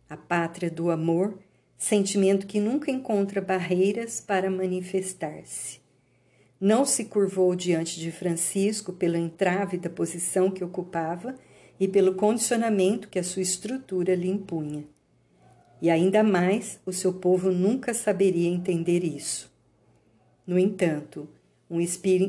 a 0.08 0.16
pátria 0.16 0.70
do 0.70 0.90
amor, 0.90 1.38
sentimento 1.76 2.46
que 2.46 2.60
nunca 2.60 2.90
encontra 2.90 3.42
barreiras 3.42 4.20
para 4.20 4.50
manifestar-se. 4.50 5.86
Não 6.60 6.84
se 6.84 7.04
curvou 7.04 7.54
diante 7.54 8.00
de 8.00 8.10
Francisco 8.10 8.92
pela 8.92 9.16
entrave 9.16 9.76
da 9.76 9.88
posição 9.88 10.50
que 10.50 10.64
ocupava 10.64 11.36
e 11.78 11.86
pelo 11.86 12.14
condicionamento 12.14 13.08
que 13.08 13.18
a 13.18 13.22
sua 13.22 13.42
estrutura 13.42 14.14
lhe 14.14 14.28
impunha. 14.28 14.84
E 15.80 15.88
ainda 15.88 16.24
mais, 16.24 16.80
o 16.84 16.92
seu 16.92 17.12
povo 17.12 17.52
nunca 17.52 17.94
saberia 17.94 18.48
entender 18.48 19.04
isso. 19.04 19.52
No 20.44 20.58
entanto, 20.58 21.28
um 21.70 21.78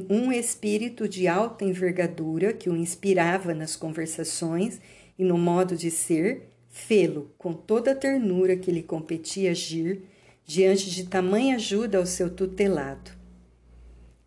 um 0.10 0.32
espírito 0.32 1.08
de 1.08 1.28
alta 1.28 1.66
envergadura 1.66 2.54
que 2.54 2.70
o 2.70 2.76
inspirava 2.76 3.54
nas 3.54 3.76
conversações 3.76 4.80
e 5.18 5.24
no 5.24 5.38
modo 5.38 5.76
de 5.76 5.90
ser, 5.90 6.50
fê-lo 6.70 7.32
com 7.38 7.54
toda 7.54 7.92
a 7.92 7.96
ternura 7.96 8.56
que 8.56 8.72
lhe 8.72 8.84
competia 8.84 9.52
agir 9.52 10.04
diante 10.46 10.92
de 10.92 11.06
tamanha 11.06 11.56
ajuda 11.56 11.98
ao 11.98 12.06
seu 12.06 12.30
tutelado. 12.30 13.19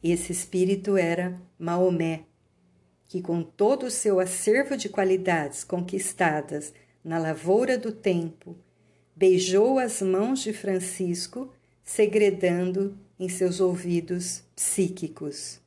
Esse 0.03 0.33
espírito 0.33 0.97
era 0.97 1.41
Maomé, 1.57 2.25
que 3.07 3.23
com 3.23 3.43
todo 3.43 3.87
o 3.87 3.91
seu 3.91 4.19
acervo 4.19 4.77
de 4.77 4.89
qualidades 4.89 5.63
conquistadas 5.63 6.75
na 7.05 7.19
lavoura 7.19 7.79
do 7.79 7.93
tempo, 7.93 8.57
beijou 9.15 9.79
as 9.79 10.03
mãos 10.03 10.41
de 10.41 10.53
Francisco, 10.53 11.53
segredando 11.85 12.99
em 13.19 13.29
seus 13.29 13.61
ouvidos 13.61 14.43
psíquicos. 14.57 15.61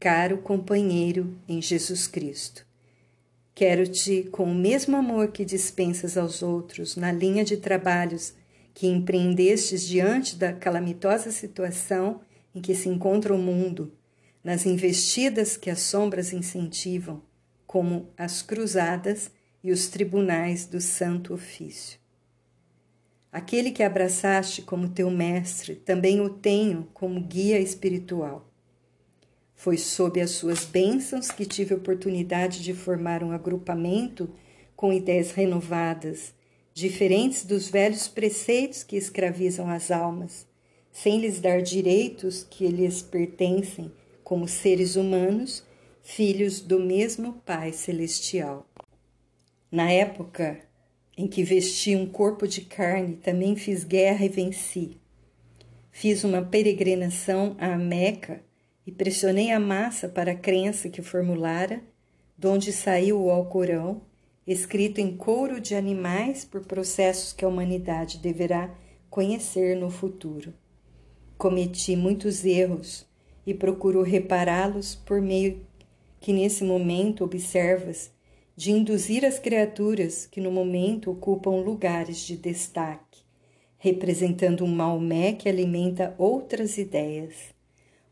Caro 0.00 0.38
companheiro 0.38 1.36
em 1.46 1.62
Jesus 1.62 2.06
Cristo, 2.06 2.66
quero-te, 3.54 4.24
com 4.32 4.44
o 4.44 4.54
mesmo 4.54 4.96
amor 4.96 5.28
que 5.28 5.44
dispensas 5.44 6.16
aos 6.16 6.42
outros 6.42 6.96
na 6.96 7.12
linha 7.12 7.44
de 7.44 7.58
trabalhos 7.58 8.34
que 8.72 8.86
empreendestes 8.86 9.86
diante 9.86 10.36
da 10.36 10.52
calamitosa 10.52 11.30
situação 11.30 12.22
em 12.54 12.60
que 12.60 12.74
se 12.74 12.88
encontra 12.88 13.34
o 13.34 13.38
mundo, 13.38 13.92
nas 14.42 14.66
investidas 14.66 15.56
que 15.56 15.70
as 15.70 15.80
sombras 15.80 16.32
incentivam, 16.32 17.22
como 17.66 18.10
as 18.16 18.42
cruzadas 18.42 19.30
e 19.62 19.70
os 19.70 19.88
tribunais 19.88 20.66
do 20.66 20.80
Santo 20.80 21.34
Ofício. 21.34 22.00
Aquele 23.32 23.70
que 23.70 23.82
abraçaste 23.82 24.62
como 24.62 24.88
teu 24.88 25.08
mestre, 25.10 25.76
também 25.76 26.20
o 26.20 26.30
tenho 26.30 26.88
como 26.92 27.20
guia 27.20 27.60
espiritual. 27.60 28.50
Foi 29.54 29.76
sob 29.76 30.20
as 30.20 30.30
suas 30.30 30.64
bênçãos 30.64 31.30
que 31.30 31.46
tive 31.46 31.74
oportunidade 31.74 32.62
de 32.62 32.74
formar 32.74 33.22
um 33.22 33.30
agrupamento 33.30 34.34
com 34.74 34.92
ideias 34.92 35.30
renovadas, 35.32 36.34
diferentes 36.72 37.44
dos 37.44 37.68
velhos 37.68 38.08
preceitos 38.08 38.82
que 38.82 38.96
escravizam 38.96 39.68
as 39.68 39.90
almas, 39.90 40.46
sem 40.92 41.20
lhes 41.20 41.40
dar 41.40 41.62
direitos 41.62 42.46
que 42.48 42.66
lhes 42.68 43.02
pertencem 43.02 43.92
como 44.24 44.46
seres 44.46 44.96
humanos, 44.96 45.64
filhos 46.02 46.60
do 46.60 46.78
mesmo 46.78 47.34
Pai 47.44 47.72
Celestial. 47.72 48.66
Na 49.70 49.90
época 49.90 50.60
em 51.16 51.28
que 51.28 51.42
vesti 51.42 51.94
um 51.94 52.06
corpo 52.06 52.48
de 52.48 52.62
carne, 52.62 53.16
também 53.16 53.54
fiz 53.54 53.84
guerra 53.84 54.24
e 54.24 54.28
venci. 54.28 54.96
Fiz 55.92 56.24
uma 56.24 56.40
peregrinação 56.40 57.56
à 57.58 57.76
Meca 57.76 58.40
e 58.86 58.92
pressionei 58.92 59.50
a 59.50 59.60
massa 59.60 60.08
para 60.08 60.32
a 60.32 60.36
crença 60.36 60.88
que 60.88 61.02
formulara, 61.02 61.82
donde 62.38 62.72
saiu 62.72 63.20
o 63.20 63.30
Alcorão, 63.30 64.00
escrito 64.46 64.98
em 64.98 65.14
couro 65.14 65.60
de 65.60 65.74
animais 65.74 66.44
por 66.44 66.64
processos 66.64 67.34
que 67.34 67.44
a 67.44 67.48
humanidade 67.48 68.16
deverá 68.16 68.74
conhecer 69.10 69.76
no 69.76 69.90
futuro. 69.90 70.54
Cometi 71.40 71.96
muitos 71.96 72.44
erros 72.44 73.06
e 73.46 73.54
procuro 73.54 74.02
repará-los 74.02 74.94
por 74.94 75.22
meio 75.22 75.62
que 76.20 76.34
nesse 76.34 76.62
momento 76.62 77.24
observas 77.24 78.10
de 78.54 78.72
induzir 78.72 79.24
as 79.24 79.38
criaturas 79.38 80.26
que 80.26 80.38
no 80.38 80.52
momento 80.52 81.10
ocupam 81.10 81.62
lugares 81.62 82.18
de 82.18 82.36
destaque, 82.36 83.22
representando 83.78 84.66
um 84.66 84.68
Maomé 84.68 85.32
que 85.32 85.48
alimenta 85.48 86.14
outras 86.18 86.76
ideias. 86.76 87.34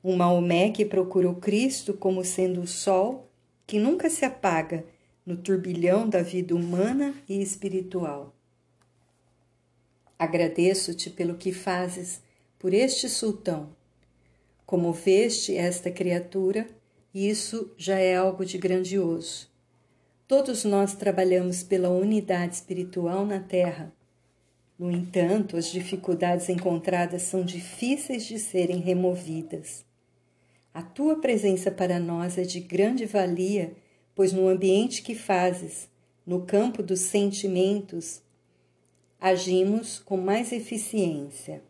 Um 0.02 0.16
Maomé 0.16 0.70
que 0.70 0.86
procura 0.86 1.28
o 1.28 1.34
Cristo 1.34 1.92
como 1.92 2.24
sendo 2.24 2.62
o 2.62 2.66
sol 2.66 3.30
que 3.66 3.78
nunca 3.78 4.08
se 4.08 4.24
apaga 4.24 4.86
no 5.26 5.36
turbilhão 5.36 6.08
da 6.08 6.22
vida 6.22 6.56
humana 6.56 7.14
e 7.28 7.42
espiritual. 7.42 8.34
Agradeço-te 10.18 11.10
pelo 11.10 11.34
que 11.34 11.52
fazes 11.52 12.26
por 12.58 12.74
este 12.74 13.08
sultão. 13.08 13.70
Como 14.66 14.92
veste 14.92 15.56
esta 15.56 15.90
criatura, 15.90 16.68
isso 17.14 17.72
já 17.76 17.98
é 17.98 18.16
algo 18.16 18.44
de 18.44 18.58
grandioso. 18.58 19.48
Todos 20.26 20.64
nós 20.64 20.94
trabalhamos 20.94 21.62
pela 21.62 21.88
unidade 21.88 22.56
espiritual 22.56 23.24
na 23.24 23.38
Terra. 23.38 23.92
No 24.76 24.90
entanto, 24.90 25.56
as 25.56 25.66
dificuldades 25.66 26.48
encontradas 26.48 27.22
são 27.22 27.44
difíceis 27.44 28.26
de 28.26 28.38
serem 28.38 28.78
removidas. 28.78 29.84
A 30.74 30.82
tua 30.82 31.20
presença 31.20 31.70
para 31.70 31.98
nós 31.98 32.36
é 32.36 32.42
de 32.42 32.60
grande 32.60 33.06
valia, 33.06 33.72
pois 34.14 34.32
no 34.32 34.48
ambiente 34.48 35.02
que 35.02 35.14
fazes, 35.14 35.88
no 36.26 36.42
campo 36.42 36.82
dos 36.82 37.00
sentimentos, 37.00 38.20
agimos 39.20 39.98
com 40.00 40.16
mais 40.16 40.52
eficiência 40.52 41.62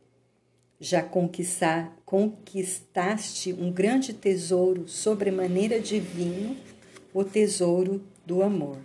já 0.80 1.02
conquistaste 1.02 3.52
um 3.52 3.72
grande 3.72 4.12
tesouro 4.12 4.88
sobremaneira 4.88 5.80
divino, 5.80 6.56
o 7.12 7.24
tesouro 7.24 8.00
do 8.24 8.42
amor. 8.42 8.78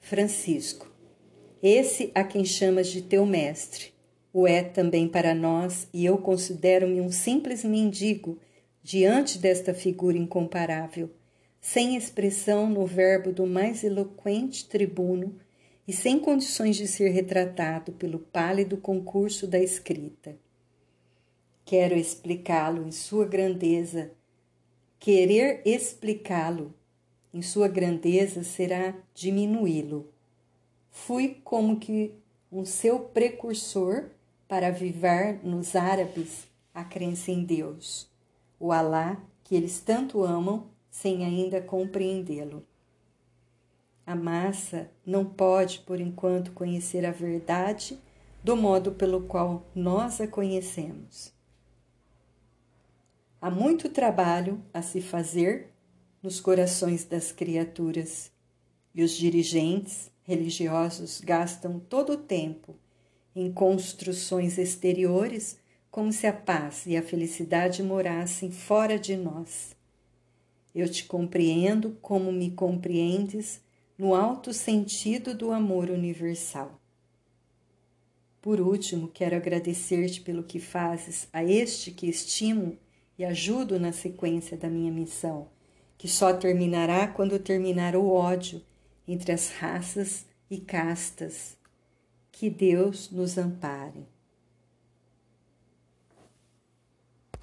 Francisco, 0.00 0.90
esse 1.62 2.10
a 2.14 2.24
quem 2.24 2.44
chamas 2.44 2.88
de 2.88 3.02
teu 3.02 3.24
mestre, 3.24 3.92
o 4.32 4.48
é 4.48 4.62
também 4.62 5.06
para 5.06 5.34
nós, 5.34 5.86
e 5.92 6.04
eu 6.04 6.18
considero-me 6.18 7.00
um 7.00 7.12
simples 7.12 7.64
mendigo 7.64 8.38
diante 8.82 9.38
desta 9.38 9.72
figura 9.72 10.18
incomparável, 10.18 11.08
sem 11.60 11.96
expressão 11.96 12.68
no 12.68 12.84
verbo 12.84 13.32
do 13.32 13.46
mais 13.46 13.84
eloquente 13.84 14.68
tribuno 14.68 15.36
e 15.86 15.92
sem 15.92 16.18
condições 16.18 16.76
de 16.76 16.86
ser 16.86 17.10
retratado 17.10 17.92
pelo 17.92 18.18
pálido 18.18 18.76
concurso 18.76 19.46
da 19.46 19.58
escrita. 19.58 20.36
Quero 21.64 21.94
explicá-lo 21.94 22.86
em 22.86 22.92
sua 22.92 23.24
grandeza. 23.24 24.12
Querer 24.98 25.62
explicá-lo 25.64 26.74
em 27.32 27.42
sua 27.42 27.66
grandeza 27.66 28.42
será 28.44 28.94
diminuí-lo. 29.14 30.12
Fui 30.90 31.40
como 31.42 31.78
que 31.78 32.14
um 32.50 32.64
seu 32.64 33.00
precursor 33.00 34.10
para 34.46 34.68
avivar 34.68 35.40
nos 35.42 35.74
árabes 35.74 36.46
a 36.74 36.84
crença 36.84 37.30
em 37.30 37.42
Deus, 37.42 38.08
o 38.60 38.70
Alá 38.70 39.18
que 39.42 39.54
eles 39.54 39.80
tanto 39.80 40.22
amam 40.22 40.70
sem 40.90 41.24
ainda 41.24 41.60
compreendê-lo. 41.60 42.66
A 44.06 44.14
massa 44.14 44.90
não 45.06 45.24
pode, 45.24 45.80
por 45.80 46.00
enquanto, 46.00 46.52
conhecer 46.52 47.06
a 47.06 47.12
verdade 47.12 47.98
do 48.42 48.56
modo 48.56 48.92
pelo 48.92 49.22
qual 49.22 49.64
nós 49.74 50.20
a 50.20 50.26
conhecemos. 50.26 51.32
Há 53.40 53.50
muito 53.50 53.88
trabalho 53.88 54.62
a 54.72 54.82
se 54.82 55.00
fazer 55.00 55.72
nos 56.22 56.40
corações 56.40 57.04
das 57.04 57.32
criaturas 57.32 58.30
e 58.94 59.02
os 59.02 59.12
dirigentes 59.12 60.10
religiosos 60.22 61.20
gastam 61.20 61.80
todo 61.80 62.12
o 62.12 62.16
tempo 62.16 62.76
em 63.34 63.52
construções 63.52 64.58
exteriores 64.58 65.58
como 65.90 66.12
se 66.12 66.26
a 66.26 66.32
paz 66.32 66.86
e 66.86 66.96
a 66.96 67.02
felicidade 67.02 67.82
morassem 67.82 68.50
fora 68.50 68.98
de 68.98 69.16
nós. 69.16 69.76
Eu 70.74 70.88
te 70.88 71.04
compreendo 71.04 71.96
como 72.00 72.32
me 72.32 72.50
compreendes 72.50 73.60
no 74.02 74.16
alto 74.16 74.52
sentido 74.52 75.32
do 75.32 75.52
amor 75.52 75.88
universal. 75.88 76.76
Por 78.40 78.60
último, 78.60 79.06
quero 79.06 79.36
agradecer-te 79.36 80.20
pelo 80.22 80.42
que 80.42 80.58
fazes 80.58 81.28
a 81.32 81.44
este 81.44 81.92
que 81.92 82.08
estimo 82.08 82.76
e 83.16 83.24
ajudo 83.24 83.78
na 83.78 83.92
sequência 83.92 84.56
da 84.56 84.68
minha 84.68 84.90
missão, 84.90 85.46
que 85.96 86.08
só 86.08 86.32
terminará 86.32 87.06
quando 87.06 87.38
terminar 87.38 87.94
o 87.94 88.08
ódio 88.08 88.60
entre 89.06 89.30
as 89.30 89.50
raças 89.50 90.26
e 90.50 90.58
castas. 90.58 91.56
Que 92.32 92.50
Deus 92.50 93.08
nos 93.08 93.38
ampare. 93.38 94.04